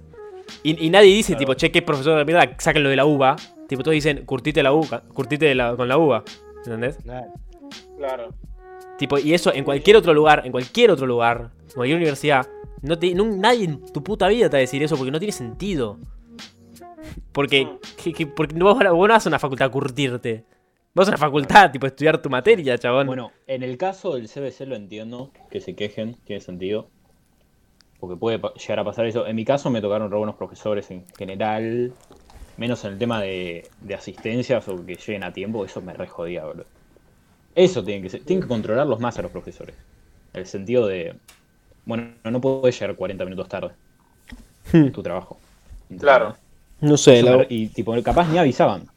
Y, 0.64 0.86
y 0.86 0.90
nadie 0.90 1.08
dice, 1.14 1.34
Claro. 1.34 1.40
tipo, 1.40 1.54
che, 1.54 1.72
qué 1.72 1.82
profesor 1.82 2.18
de 2.18 2.26
mierda, 2.26 2.50
sáquenlo 2.58 2.90
de 2.90 2.96
la 2.98 3.06
uva. 3.06 3.36
Tipo, 3.68 3.82
todos 3.84 3.94
dicen, 3.94 4.26
curtite 4.26 4.62
la 4.64 4.74
uva, 4.74 5.04
curtite 5.14 5.46
de 5.46 5.56
la- 5.56 5.76
con 5.78 5.88
la 5.88 5.98
uva. 5.98 6.24
¿Entendés? 6.66 6.98
Claro. 7.04 7.28
Claro. 7.98 8.30
Tipo, 8.98 9.18
y 9.20 9.34
eso 9.34 9.54
en 9.54 9.64
cualquier 9.64 9.96
otro 9.96 10.14
lugar, 10.14 10.42
en 10.46 10.52
cualquier 10.52 10.92
otro 10.92 11.06
lugar, 11.06 11.52
en 11.68 11.74
cualquier 11.76 11.98
universidad, 11.98 12.46
no 12.82 12.98
te, 13.00 13.14
nadie 13.14 13.66
en 13.66 13.86
tu 13.92 14.04
puta 14.04 14.28
vida 14.28 14.50
te 14.50 14.54
va 14.56 14.60
a 14.60 14.62
decir 14.62 14.82
eso 14.84 14.96
porque 14.98 15.12
no 15.12 15.20
tiene 15.20 15.32
sentido. 15.32 15.98
Porque, 17.32 17.68
que- 18.04 18.14
que- 18.14 18.28
porque 18.28 18.56
vos 18.56 18.78
no 18.84 19.08
vas 19.08 19.26
a 19.26 19.30
una 19.30 19.40
facultad 19.40 19.68
a 19.68 19.72
curtirte. 19.72 20.44
Vas 20.94 21.08
a 21.08 21.12
una 21.12 21.18
facultad, 21.18 21.72
tipo, 21.72 21.86
estudiar 21.88 22.22
tu 22.22 22.30
materia, 22.30 22.78
chabón. 22.78 23.08
Bueno, 23.08 23.32
en 23.48 23.64
el 23.64 23.78
caso 23.78 24.16
del 24.16 24.28
CBC 24.28 24.66
lo 24.66 24.76
entiendo, 24.76 25.32
que 25.50 25.62
se 25.62 25.76
quejen, 25.76 26.16
tiene 26.26 26.42
sentido. 26.42 26.90
Porque 28.00 28.16
puede 28.16 28.40
llegar 28.58 28.80
a 28.80 28.84
pasar 28.84 29.06
eso. 29.06 29.28
En 29.28 29.36
mi 29.36 29.46
caso 29.46 29.70
me 29.70 29.82
tocaron 29.82 30.10
re 30.10 30.18
buenos 30.18 30.36
profesores 30.36 30.90
en 30.92 31.06
general. 31.18 31.94
Menos 32.58 32.84
en 32.86 32.94
el 32.94 32.98
tema 32.98 33.22
de, 33.22 33.70
de 33.82 33.94
asistencias 33.96 34.68
o 34.68 34.86
que 34.86 34.96
lleguen 34.96 35.24
a 35.24 35.32
tiempo, 35.32 35.64
eso 35.64 35.82
me 35.82 35.94
re 35.94 36.08
jodía, 36.08 36.46
boludo. 36.46 36.66
Eso 37.56 37.84
tienen 37.84 38.04
que 38.04 38.10
ser, 38.10 38.22
tienen 38.24 38.42
que 38.44 38.48
controlarlos 38.50 39.00
más 39.00 39.18
a 39.18 39.22
los 39.22 39.32
profesores. 39.32 39.76
El 40.34 40.46
sentido 40.46 40.86
de, 40.88 41.16
bueno, 41.90 42.14
no 42.24 42.40
puedes 42.40 42.80
llegar 42.80 42.96
40 42.96 43.26
minutos 43.26 43.50
tarde. 43.50 43.72
Hmm. 44.72 44.90
Tu 44.92 45.02
trabajo. 45.04 45.38
Claro. 46.00 46.36
no 46.82 46.96
sé, 46.98 47.22
la- 47.24 47.46
y 47.50 47.68
tipo, 47.68 47.94
capaz 48.04 48.30
ni 48.30 48.38
avisaban. 48.38 48.88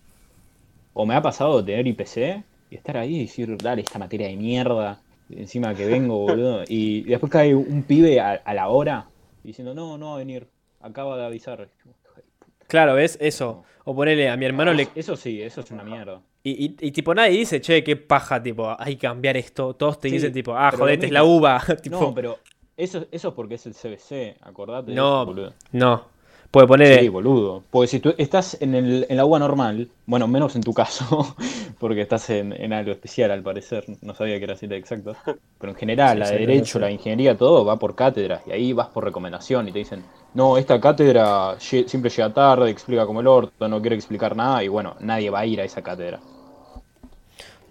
O 0.92 1.06
me 1.06 1.14
ha 1.14 1.22
pasado 1.22 1.64
tener 1.64 1.86
IPC 1.86 2.42
y 2.70 2.74
estar 2.76 2.96
ahí 2.98 3.16
y 3.16 3.20
decir, 3.22 3.56
dale, 3.56 3.82
esta 3.82 3.98
materia 3.98 4.28
de 4.28 4.36
mierda, 4.36 5.00
encima 5.30 5.74
que 5.74 5.86
vengo, 5.86 6.18
boludo. 6.26 6.64
Y 6.68 7.02
después 7.02 7.32
cae 7.32 7.54
un 7.54 7.82
pibe 7.82 8.20
a, 8.20 8.32
a 8.32 8.54
la 8.54 8.68
hora 8.68 9.06
diciendo, 9.42 9.74
no, 9.74 9.96
no 9.98 10.10
va 10.10 10.14
a 10.16 10.18
venir, 10.18 10.46
acaba 10.80 11.16
de 11.16 11.24
avisar. 11.24 11.68
claro, 12.68 12.94
¿ves? 12.94 13.16
Eso. 13.20 13.64
O 13.84 13.94
ponele 13.96 14.28
a 14.28 14.36
mi 14.36 14.44
hermano 14.44 14.72
le, 14.72 14.88
Eso 14.94 15.16
sí, 15.16 15.42
eso 15.42 15.62
es 15.62 15.70
una 15.70 15.82
mierda. 15.82 16.20
Y, 16.44 16.66
y- 16.66 16.76
y, 16.88 16.90
tipo 16.92 17.14
nadie 17.14 17.38
dice, 17.38 17.60
che, 17.60 17.82
qué 17.82 17.96
paja, 17.96 18.42
tipo, 18.42 18.74
hay 18.78 18.96
que 18.96 19.06
cambiar 19.06 19.36
esto. 19.36 19.74
Todos 19.74 19.98
te 20.00 20.08
Sí, 20.08 20.16
dicen 20.16 20.32
tipo, 20.32 20.54
ah, 20.56 20.72
jodete, 20.76 21.06
es 21.06 21.12
la 21.12 21.24
uva. 21.24 21.60
tipo, 21.82 21.98
No, 22.00 22.14
pero 22.14 22.38
eso, 22.76 23.06
eso 23.10 23.28
es 23.28 23.34
porque 23.34 23.54
es 23.56 23.66
el 23.66 23.74
CBC, 23.74 24.38
acordate. 24.42 24.92
No, 24.92 25.24
boludo. 25.26 25.54
no. 25.72 26.10
Puede 26.50 26.66
poner. 26.66 27.00
Sí, 27.00 27.08
boludo. 27.08 27.64
Porque 27.70 27.86
si 27.88 28.00
tú 28.00 28.14
estás 28.18 28.60
en, 28.60 28.74
el, 28.74 29.06
en 29.08 29.16
la 29.16 29.24
UBA 29.24 29.38
normal, 29.38 29.90
bueno, 30.04 30.28
menos 30.28 30.54
en 30.54 30.62
tu 30.62 30.74
caso, 30.74 31.34
porque 31.78 32.02
estás 32.02 32.28
en, 32.28 32.52
en 32.52 32.74
algo 32.74 32.92
especial 32.92 33.30
al 33.30 33.42
parecer, 33.42 33.84
no 34.02 34.14
sabía 34.14 34.36
que 34.38 34.44
era 34.44 34.52
así 34.52 34.66
de 34.66 34.76
exacto. 34.76 35.16
Pero 35.58 35.72
en 35.72 35.78
general, 35.78 36.18
Sí, 36.18 36.18
la 36.18 36.30
de 36.30 36.38
sí, 36.38 36.38
Derecho, 36.40 36.78
la 36.78 36.90
ingeniería, 36.90 37.38
todo 37.38 37.64
va 37.64 37.78
por 37.78 37.94
cátedras. 37.94 38.42
Y 38.46 38.52
ahí 38.52 38.72
vas 38.74 38.88
por 38.88 39.02
recomendación 39.04 39.68
y 39.68 39.72
te 39.72 39.78
dicen, 39.78 40.04
no, 40.34 40.58
esta 40.58 40.78
cátedra 40.78 41.56
siempre 41.58 42.10
llega 42.10 42.32
tarde, 42.34 42.70
explica 42.70 43.06
como 43.06 43.20
el 43.20 43.26
orto, 43.28 43.66
no 43.68 43.80
quiere 43.80 43.96
explicar 43.96 44.36
nada. 44.36 44.62
Y 44.62 44.68
bueno, 44.68 44.96
nadie 45.00 45.30
va 45.30 45.40
a 45.40 45.46
ir 45.46 45.58
a 45.60 45.64
esa 45.64 45.82
cátedra. 45.82 46.20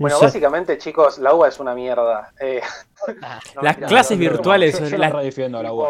No 0.02 0.04
Bueno, 0.04 0.18
sé. 0.18 0.26
básicamente, 0.26 0.78
chicos, 0.78 1.18
la 1.20 1.34
UBA 1.34 1.48
es 1.50 1.60
una 1.60 1.74
mierda. 1.76 2.32
Eh, 2.40 2.62
no, 3.56 3.62
Las 3.62 3.78
clases 3.78 4.18
no, 4.18 4.24
no, 4.24 4.30
no. 4.30 4.32
virtuales 4.36 4.74
Yo, 4.74 4.80
yo 4.86 4.90
son 4.90 5.00
la 5.00 5.08
las- 5.08 5.16
redefiendo 5.16 5.58
a 5.60 5.64
la 5.64 5.74
UBA. 5.74 5.90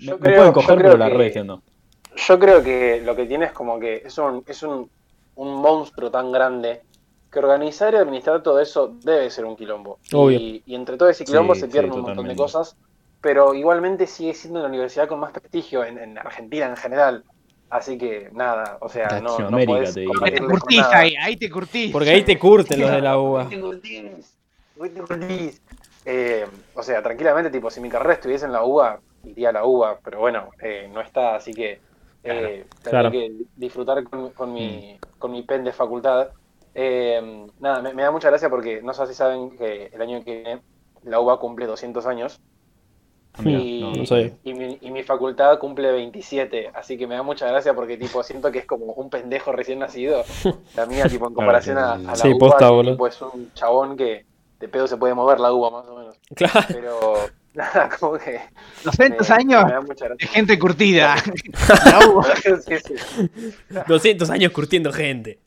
Me, 0.00 0.06
yo 0.06 0.14
me 0.18 0.20
creo- 0.20 0.36
pueden 0.36 0.52
coger, 0.52 0.76
pero 0.78 0.96
la 0.96 1.08
que- 1.08 1.14
redefiendo. 1.14 1.62
Yo 2.14 2.38
creo 2.38 2.62
que 2.62 3.00
lo 3.04 3.16
que 3.16 3.24
tiene 3.26 3.46
es 3.46 3.52
como 3.52 3.80
que 3.80 4.02
es 4.04 4.18
un, 4.18 4.44
es 4.46 4.62
un, 4.62 4.90
un 5.36 5.54
monstruo 5.54 6.10
tan 6.10 6.30
grande 6.30 6.82
que 7.30 7.38
organizar 7.38 7.94
y 7.94 7.96
administrar 7.96 8.42
todo 8.42 8.60
eso 8.60 8.94
debe 9.02 9.30
ser 9.30 9.46
un 9.46 9.56
quilombo. 9.56 9.98
Obvio. 10.12 10.38
Y, 10.38 10.62
y 10.66 10.74
entre 10.74 10.98
todo 10.98 11.08
ese 11.08 11.24
quilombo 11.24 11.54
Sí, 11.54 11.60
se 11.60 11.66
sí, 11.66 11.72
pierden 11.72 11.92
un 11.92 12.02
montón 12.02 12.28
de 12.28 12.36
cosas, 12.36 12.76
pero 13.22 13.54
igualmente 13.54 14.06
sigue 14.06 14.34
siendo 14.34 14.60
la 14.60 14.68
universidad 14.68 15.08
con 15.08 15.20
más 15.20 15.32
prestigio 15.32 15.82
en, 15.84 15.96
en 15.98 16.18
Argentina 16.18 16.66
en 16.66 16.76
general. 16.76 17.24
Así 17.72 17.96
que 17.96 18.28
nada, 18.32 18.76
o 18.82 18.88
sea, 18.90 19.18
no, 19.22 19.50
no 19.50 19.58
podés 19.64 19.94
te. 19.94 20.04
Ahí 20.22 20.32
te 20.32 20.44
curtís 20.44 20.84
ahí, 20.92 21.16
ahí 21.18 21.36
te 21.38 21.50
curtís. 21.50 21.90
Porque 21.90 22.10
ahí 22.10 22.22
te 22.22 22.38
curten 22.38 22.78
los 22.78 22.90
de 22.90 23.00
la 23.00 23.18
uva. 23.18 23.48
Te 23.48 23.58
curtís, 23.58 24.38
te 24.78 25.00
curtís. 25.00 25.62
Eh, 26.04 26.46
o 26.74 26.82
sea, 26.82 27.02
tranquilamente, 27.02 27.50
tipo, 27.50 27.70
si 27.70 27.80
mi 27.80 27.88
carrera 27.88 28.12
estuviese 28.12 28.44
en 28.44 28.52
la 28.52 28.62
UBA, 28.62 29.00
iría 29.24 29.48
a 29.48 29.52
la 29.52 29.64
UBA, 29.64 30.00
pero 30.04 30.18
bueno, 30.18 30.50
eh, 30.60 30.90
no 30.92 31.00
está, 31.00 31.36
así 31.36 31.54
que 31.54 31.80
eh, 32.24 32.66
tendré 32.82 32.90
Claro. 32.90 33.10
que 33.10 33.30
disfrutar 33.56 34.04
con, 34.04 34.32
con 34.32 34.52
mi, 34.52 35.00
con 35.18 35.32
mi 35.32 35.42
pen 35.42 35.64
de 35.64 35.72
facultad. 35.72 36.28
Eh, 36.74 37.46
nada, 37.58 37.80
me, 37.80 37.94
me 37.94 38.02
da 38.02 38.10
mucha 38.10 38.28
gracia 38.28 38.50
porque 38.50 38.82
no 38.82 38.92
sé 38.92 39.06
si 39.06 39.14
saben 39.14 39.56
que 39.56 39.86
el 39.86 40.02
año 40.02 40.22
que 40.22 40.42
viene 40.42 40.62
la 41.04 41.20
UBA 41.20 41.38
cumple 41.38 41.64
200 41.64 42.04
años 42.04 42.38
y, 43.44 43.80
no, 43.80 43.92
no 43.92 44.06
sabía. 44.06 44.32
y 44.44 44.52
mi, 44.54 44.78
y 44.80 44.90
mi 44.90 45.02
facultad 45.04 45.58
cumple 45.58 45.90
27, 45.92 46.70
así 46.74 46.98
que 46.98 47.06
me 47.06 47.14
da 47.14 47.22
mucha 47.22 47.46
gracia 47.48 47.72
porque 47.74 47.96
tipo 47.96 48.22
siento 48.22 48.52
que 48.52 48.58
es 48.60 48.66
como 48.66 48.86
un 48.86 49.08
pendejo 49.10 49.52
recién 49.52 49.78
nacido. 49.78 50.22
La 50.76 50.86
mía, 50.86 51.08
tipo, 51.08 51.26
en 51.28 51.34
comparación 51.34 51.78
a, 51.78 51.94
a 51.94 51.98
la 51.98 52.14
Sí, 52.16 52.28
UBA, 52.28 52.38
posta, 52.38 52.68
que, 52.70 52.90
tipo, 52.90 53.06
es 53.06 53.22
un 53.22 53.50
chabón 53.54 53.96
que 53.96 54.26
de 54.60 54.68
pedo 54.68 54.86
se 54.86 54.96
puede 54.96 55.14
mover 55.14 55.40
la 55.40 55.52
UBA 55.52 55.70
más 55.70 55.86
o 55.88 55.96
menos. 55.98 56.16
Claro. 56.34 56.60
Pero 56.68 57.14
nada, 57.54 57.88
como 57.98 58.18
que 58.18 58.38
200 58.84 59.28
me- 59.28 59.34
años 59.34 59.64
me 59.64 59.72
da 59.72 59.80
mucha 59.80 60.08
de 60.08 60.26
gente 60.26 60.58
curtida. 60.58 61.16
La 61.86 62.06
uva. 62.08 62.26
Sí, 62.36 62.74
sí. 62.84 62.94
200 63.88 64.30
años 64.30 64.52
curtiendo 64.52 64.92
gente. 64.92 65.40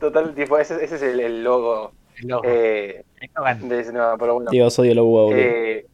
Total, 0.00 0.34
tipo, 0.34 0.58
ese, 0.58 0.82
ese 0.82 0.94
es 0.96 1.02
el, 1.02 1.20
el 1.20 1.44
logo 1.44 1.92
Eslogan. 2.16 2.50
Eh, 2.50 3.04
de 3.62 3.80
ese 3.80 3.92
no, 3.92 4.16
pero 4.18 4.34
bueno. 4.34 4.50
Dios, 4.50 4.78
odio. 4.78 5.36
Eh, 5.36 5.86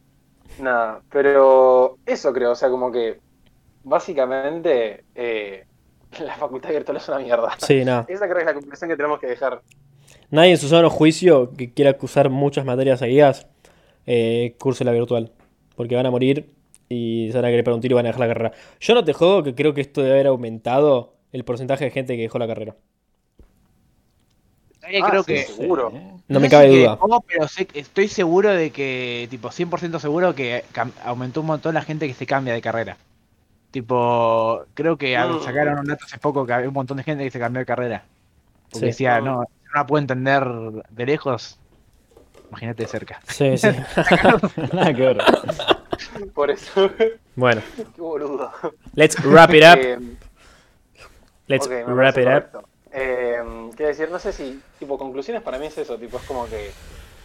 nada, 0.59 1.01
pero 1.11 1.97
eso 2.05 2.33
creo, 2.33 2.51
o 2.51 2.55
sea, 2.55 2.69
como 2.69 2.91
que 2.91 3.19
básicamente 3.83 5.05
eh, 5.15 5.65
la 6.19 6.35
facultad 6.35 6.69
virtual 6.69 6.97
es 6.97 7.07
una 7.07 7.19
mierda. 7.19 7.55
Sí, 7.57 7.85
nada. 7.85 8.05
Esa 8.09 8.25
creo 8.25 8.35
que 8.35 8.41
es 8.41 8.47
la 8.47 8.53
conclusión 8.53 8.89
que 8.89 8.95
tenemos 8.95 9.19
que 9.19 9.27
dejar. 9.27 9.61
Nadie 10.29 10.51
en 10.51 10.57
su 10.57 10.67
sano 10.67 10.89
juicio 10.89 11.51
que 11.55 11.73
quiera 11.73 11.93
cursar 11.93 12.29
muchas 12.29 12.65
materias 12.65 12.99
seguidas, 12.99 13.47
eh, 14.05 14.55
curse 14.59 14.83
la 14.83 14.91
virtual. 14.91 15.31
Porque 15.75 15.95
van 15.95 16.05
a 16.05 16.11
morir 16.11 16.53
y 16.89 17.29
se 17.31 17.37
van 17.37 17.45
a 17.45 17.49
querer 17.49 17.63
pegar 17.63 17.75
un 17.75 17.81
tiro 17.81 17.93
y 17.93 17.97
van 17.97 18.05
a 18.05 18.09
dejar 18.09 18.21
la 18.21 18.27
carrera. 18.27 18.51
Yo 18.79 18.93
no 18.93 19.03
te 19.03 19.13
jodo 19.13 19.43
que 19.43 19.55
creo 19.55 19.73
que 19.73 19.81
esto 19.81 20.01
debe 20.01 20.13
haber 20.13 20.27
aumentado 20.27 21.15
el 21.31 21.43
porcentaje 21.43 21.85
de 21.85 21.91
gente 21.91 22.15
que 22.15 22.23
dejó 22.23 22.39
la 22.39 22.47
carrera. 22.47 22.75
Ah, 25.03 25.09
creo 25.09 25.23
sí, 25.23 25.33
que. 25.33 25.43
seguro. 25.43 25.91
¿eh? 25.93 26.11
No 26.27 26.39
me 26.39 26.49
cabe 26.49 26.67
duda. 26.67 26.97
quedó, 27.01 27.21
pero 27.27 27.47
sé 27.47 27.65
que- 27.65 27.79
estoy 27.79 28.07
seguro 28.07 28.49
de 28.51 28.71
que, 28.71 29.27
tipo, 29.29 29.49
100% 29.51 29.99
seguro 29.99 30.35
que 30.35 30.63
aumentó 31.03 31.41
un 31.41 31.47
montón 31.47 31.73
la 31.75 31.81
gente 31.81 32.07
que 32.07 32.13
se 32.13 32.25
cambia 32.25 32.53
de 32.53 32.61
carrera. 32.61 32.97
Tipo, 33.71 34.63
creo 34.73 34.97
que 34.97 35.17
Mm. 35.17 35.43
sacaron 35.43 35.79
un 35.79 35.85
dato 35.85 36.05
hace 36.05 36.17
poco 36.17 36.45
que 36.45 36.53
había 36.53 36.67
un 36.69 36.73
montón 36.73 36.97
de 36.97 37.03
gente 37.03 37.23
que 37.23 37.31
se 37.31 37.39
cambió 37.39 37.59
de 37.59 37.65
carrera. 37.65 38.03
Porque 38.71 38.79
Sí. 38.79 38.85
decía, 38.87 39.19
no, 39.19 39.41
no 39.41 39.47
la 39.73 39.85
puedo 39.85 39.99
entender 40.01 40.43
de 40.89 41.05
lejos. 41.05 41.57
Imagínate 42.49 42.83
de 42.83 42.87
cerca. 42.89 43.19
Sí, 43.27 43.57
sí. 43.57 43.67
Nada 44.73 44.93
que 44.93 45.01
ver. 45.01 45.17
Por 46.33 46.51
eso, 46.51 46.89
bueno, 47.35 47.61
qué 47.95 48.01
boludo. 48.01 48.51
let's 48.93 49.17
wrap 49.25 49.53
it 49.53 49.63
up. 49.63 49.77
Eh, 49.79 49.99
Let's 51.47 51.67
wrap 51.67 52.17
it 52.17 52.23
up. 52.25 52.31
correcto. 52.51 52.69
Eh, 52.97 53.69
quiero 53.75 53.89
decir, 53.89 54.09
no 54.09 54.19
sé 54.19 54.31
si, 54.31 54.61
tipo, 54.79 54.97
conclusiones 54.97 55.43
para 55.43 55.59
mí 55.59 55.65
es 55.67 55.77
eso, 55.77 55.97
tipo, 55.97 56.17
es 56.17 56.23
como 56.23 56.45
que 56.47 56.71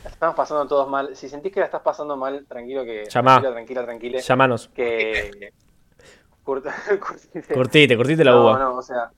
la 0.02 0.10
estamos 0.10 0.34
pasando 0.34 0.66
todos 0.66 0.88
mal. 0.88 1.14
Si 1.14 1.28
sentís 1.28 1.52
que 1.52 1.60
la 1.60 1.66
estás 1.66 1.82
pasando 1.82 2.16
mal, 2.16 2.44
tranquilo 2.48 2.84
que. 2.84 3.04
Llamá. 3.08 3.32
Tranquila, 3.40 3.52
tranquila, 3.52 3.84
tranquila. 3.84 4.18
Llámanos. 4.20 4.68
Que. 4.74 5.52
curt- 6.44 6.64
curtite. 7.00 7.54
Curtite, 7.54 7.96
curtite 7.96 8.24
la 8.24 8.32
no, 8.32 8.42
uva. 8.42 8.58
no, 8.58 8.76
o 8.76 8.82
sea. 8.82 9.10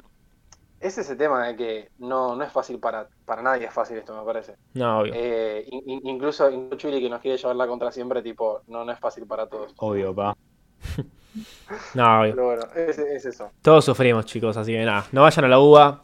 Es 0.79 0.99
ese 0.99 1.15
tema 1.15 1.47
de 1.47 1.55
que 1.57 1.89
no, 1.99 2.35
no 2.35 2.43
es 2.43 2.51
fácil 2.51 2.81
para, 2.81 3.07
para 3.25 3.41
nadie, 3.41 3.67
es 3.67 3.73
fácil 3.73 3.99
esto, 3.99 4.19
me 4.19 4.25
parece. 4.27 4.57
No, 4.75 4.99
obvio. 4.99 5.13
Eh, 5.15 5.65
in- 5.71 5.89
in- 5.89 6.01
incluso, 6.09 6.51
incluso 6.51 6.77
Chuli, 6.77 7.01
que 7.01 7.09
nos 7.09 7.21
quiere 7.21 7.39
llevar 7.39 7.55
la 7.55 7.69
contra 7.69 7.93
siempre, 7.93 8.21
tipo, 8.21 8.63
no, 8.67 8.85
no 8.85 8.91
es 8.91 8.99
fácil 8.99 9.25
para 9.27 9.47
todos. 9.47 9.73
Obvio, 9.79 10.15
pa. 10.15 10.37
No, 11.95 12.21
obvio. 12.21 12.35
Pero 12.35 12.45
bueno, 12.47 12.63
es, 12.75 12.99
es 12.99 13.25
eso. 13.25 13.51
Todos 13.63 13.87
sufrimos, 13.87 14.27
chicos, 14.27 14.55
así 14.59 14.73
que 14.73 14.85
nada. 14.85 15.07
No 15.13 15.23
vayan 15.23 15.47
a 15.47 15.49
la 15.49 15.61
uva. 15.61 16.03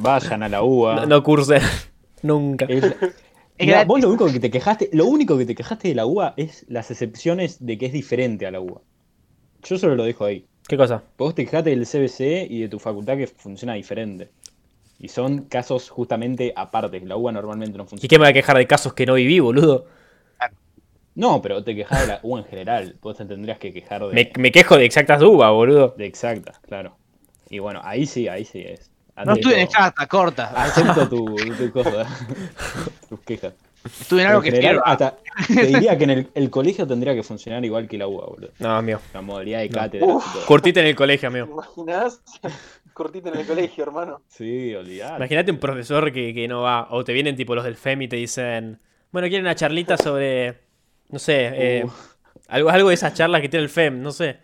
Vayan 0.00 0.42
a 0.42 0.48
la 0.48 0.62
UBA. 0.62 0.94
No, 0.96 1.06
no 1.06 1.22
cursen. 1.22 1.62
Nunca. 2.22 2.66
Es- 2.68 2.84
Es 3.58 3.66
Mirá, 3.66 3.84
vos 3.84 4.00
lo 4.00 4.08
único 4.08 4.26
que 4.32 4.40
te 4.40 4.50
quejaste, 4.50 4.88
lo 4.92 5.04
único 5.06 5.36
que 5.38 5.44
te 5.44 5.54
quejaste 5.54 5.88
de 5.88 5.94
la 5.94 6.06
UBA 6.06 6.32
es 6.38 6.64
las 6.68 6.90
excepciones 6.90 7.64
de 7.64 7.76
que 7.78 7.86
es 7.86 7.92
diferente 7.92 8.46
a 8.46 8.50
la 8.50 8.60
UBA. 8.60 8.80
Yo 9.62 9.78
solo 9.78 9.94
lo 9.94 10.04
dejo 10.04 10.24
ahí. 10.24 10.46
¿Qué 10.66 10.76
cosa? 10.76 11.02
Vos 11.18 11.34
te 11.34 11.44
quejaste 11.44 11.70
del 11.70 11.86
CBC 11.86 12.50
y 12.50 12.62
de 12.62 12.68
tu 12.68 12.78
facultad 12.78 13.16
que 13.18 13.26
funciona 13.26 13.74
diferente. 13.74 14.30
Y 14.98 15.08
son 15.08 15.42
casos 15.44 15.90
justamente 15.90 16.52
apartes. 16.56 17.04
La 17.04 17.16
UBA 17.16 17.32
normalmente 17.32 17.76
no 17.76 17.84
¿Y 17.84 17.86
funciona. 17.88 18.08
qué 18.08 18.18
me 18.18 18.24
voy 18.24 18.30
a 18.30 18.32
quejar 18.32 18.56
de 18.56 18.66
casos 18.66 18.94
que 18.94 19.04
no 19.06 19.14
viví, 19.14 19.38
boludo? 19.38 19.84
No, 21.14 21.42
pero 21.42 21.62
te 21.62 21.76
quejas 21.76 22.00
de 22.00 22.06
la 22.14 22.20
UBA 22.22 22.38
en 22.40 22.44
general. 22.46 22.96
Vos 23.02 23.18
te 23.18 23.26
tendrías 23.26 23.58
que 23.58 23.72
quejar 23.72 24.06
de, 24.08 24.14
Me, 24.14 24.32
me 24.38 24.50
quejo 24.50 24.76
de 24.78 24.86
exactas 24.86 25.22
UBA, 25.22 25.50
boludo. 25.50 25.94
de 25.98 26.06
exactas, 26.06 26.58
claro. 26.60 26.96
Y 27.50 27.58
bueno, 27.58 27.80
ahí 27.84 28.06
sí, 28.06 28.28
ahí 28.28 28.46
sí 28.46 28.60
es. 28.62 28.90
No 29.24 29.34
estuve 29.34 29.54
en 29.54 29.60
exacta, 29.60 30.06
corta. 30.06 30.46
Acepto 30.56 31.08
tu, 31.08 31.36
tu 31.36 31.70
cosa, 31.70 32.06
tus 33.08 33.20
quejas. 33.20 33.52
Estuve 33.84 34.22
en 34.22 34.28
algo 34.28 34.40
que 34.42 34.48
En 34.50 34.54
general, 34.54 34.82
hasta 34.84 35.16
te 35.48 35.66
diría 35.66 35.98
que 35.98 36.04
en 36.04 36.10
el, 36.10 36.28
el 36.34 36.50
colegio 36.50 36.86
tendría 36.86 37.14
que 37.14 37.22
funcionar 37.24 37.64
igual 37.64 37.88
que 37.88 37.98
la 37.98 38.06
UBA, 38.06 38.26
boludo. 38.26 38.50
No, 38.60 38.76
amigo. 38.76 39.00
La 39.12 39.22
modalidad 39.22 39.58
de 39.60 39.68
cátedra. 39.70 40.06
Curtite 40.46 40.80
en 40.80 40.86
el 40.86 40.94
colegio, 40.94 41.30
¿Te 41.30 41.38
amigo. 41.40 41.52
imaginas? 41.76 42.22
Cortito 42.94 43.28
en 43.32 43.40
el 43.40 43.46
colegio, 43.46 43.82
hermano. 43.84 44.22
Sí, 44.28 44.74
olvidar. 44.74 45.16
Imagínate 45.16 45.50
un 45.50 45.58
profesor 45.58 46.12
que, 46.12 46.32
que 46.32 46.46
no 46.46 46.62
va. 46.62 46.86
O 46.90 47.02
te 47.04 47.12
vienen 47.12 47.34
tipo 47.36 47.54
los 47.54 47.64
del 47.64 47.76
FEM 47.76 48.02
y 48.02 48.08
te 48.08 48.16
dicen. 48.16 48.78
Bueno, 49.10 49.28
quieren 49.28 49.46
una 49.46 49.54
charlita 49.56 49.96
sobre. 49.96 50.60
No 51.08 51.18
sé. 51.18 51.50
eh, 51.54 51.84
Uh. 51.84 51.90
algo, 52.48 52.70
algo 52.70 52.88
de 52.90 52.94
esas 52.94 53.14
charlas 53.14 53.40
que 53.40 53.48
tiene 53.48 53.64
el 53.64 53.70
FEM, 53.70 54.00
no 54.00 54.12
sé. 54.12 54.36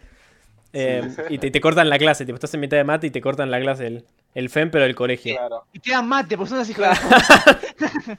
Eh, 0.72 1.02
y 1.30 1.38
te, 1.38 1.50
te 1.50 1.60
cortan 1.60 1.88
la 1.88 1.98
clase. 1.98 2.24
Tipo, 2.26 2.36
estás 2.36 2.52
en 2.54 2.60
mitad 2.60 2.76
de 2.76 2.84
mate 2.84 3.06
y 3.06 3.10
te 3.10 3.20
cortan 3.20 3.50
la 3.50 3.60
clase 3.60 3.86
el, 3.86 4.04
el 4.34 4.50
FEM, 4.50 4.70
pero 4.70 4.84
del 4.84 4.94
colegio. 4.94 5.36
Claro. 5.36 5.64
Y 5.72 5.78
te 5.78 5.90
dan 5.90 6.06
mate, 6.08 6.36
porque 6.36 6.50
son 6.50 6.58
así 6.60 6.72
hijas 6.72 7.00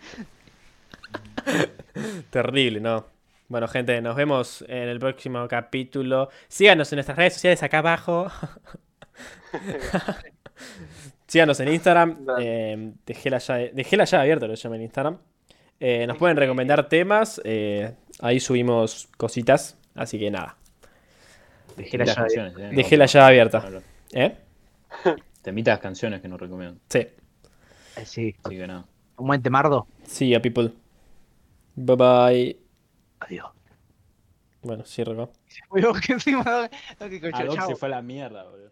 Terrible, 2.29 2.79
¿no? 2.79 3.05
Bueno, 3.47 3.67
gente, 3.67 3.99
nos 4.01 4.15
vemos 4.15 4.63
en 4.67 4.89
el 4.89 4.99
próximo 4.99 5.47
capítulo. 5.47 6.29
Síganos 6.47 6.91
en 6.91 6.97
nuestras 6.97 7.17
redes 7.17 7.33
sociales 7.33 7.63
acá 7.63 7.79
abajo. 7.79 8.31
Síganos 11.27 11.59
en 11.59 11.73
Instagram. 11.73 12.25
Eh, 12.39 12.91
dejé, 13.05 13.29
la 13.29 13.39
llave, 13.39 13.71
dejé 13.73 13.97
la 13.97 14.05
llave 14.05 14.21
abierta, 14.23 14.47
lo 14.47 14.53
llamo 14.55 14.75
en 14.75 14.81
Instagram. 14.83 15.17
Eh, 15.79 16.05
nos 16.07 16.17
pueden 16.17 16.37
recomendar 16.37 16.87
temas. 16.89 17.41
eh, 17.43 17.93
ahí 18.19 18.39
subimos 18.39 19.07
cositas. 19.17 19.77
Así 19.95 20.19
que 20.19 20.29
nada. 20.29 20.58
Dejé 21.77 21.97
la 21.97 22.05
las 22.05 22.15
llave. 22.15 22.27
canciones, 22.27 22.53
eh, 22.57 22.75
Dejé 22.75 22.95
no, 22.95 22.99
la 22.99 23.05
llave 23.05 23.25
abierta. 23.27 23.59
no, 23.61 23.69
no. 23.71 23.81
¿Eh? 24.11 24.37
Temitas 25.41 25.79
canciones 25.79 26.21
que 26.21 26.27
nos 26.27 26.39
recomiendan. 26.39 26.79
Sí. 26.89 26.99
Eh, 26.99 27.15
Sí, 28.05 28.35
Así 28.43 28.55
que 28.57 28.67
nada. 28.67 28.85
un 29.17 29.27
buen 29.27 29.41
temardo. 29.41 29.87
Sí, 30.03 30.33
a 30.33 30.41
people. 30.41 30.71
Bye 31.75 31.95
bye. 31.95 32.59
Adiós. 33.19 33.47
Bueno, 34.61 34.85
cierro 34.85 35.23
acá. 35.23 35.31
Que 36.05 36.13
encima, 36.13 36.43
no, 36.43 36.61
no, 36.63 37.09
que 37.09 37.19
coño, 37.19 37.33
Ah, 37.57 37.67
se 37.67 37.75
fue 37.75 37.87
a 37.87 37.91
la 37.91 38.01
mierda, 38.01 38.43
boludo. 38.43 38.71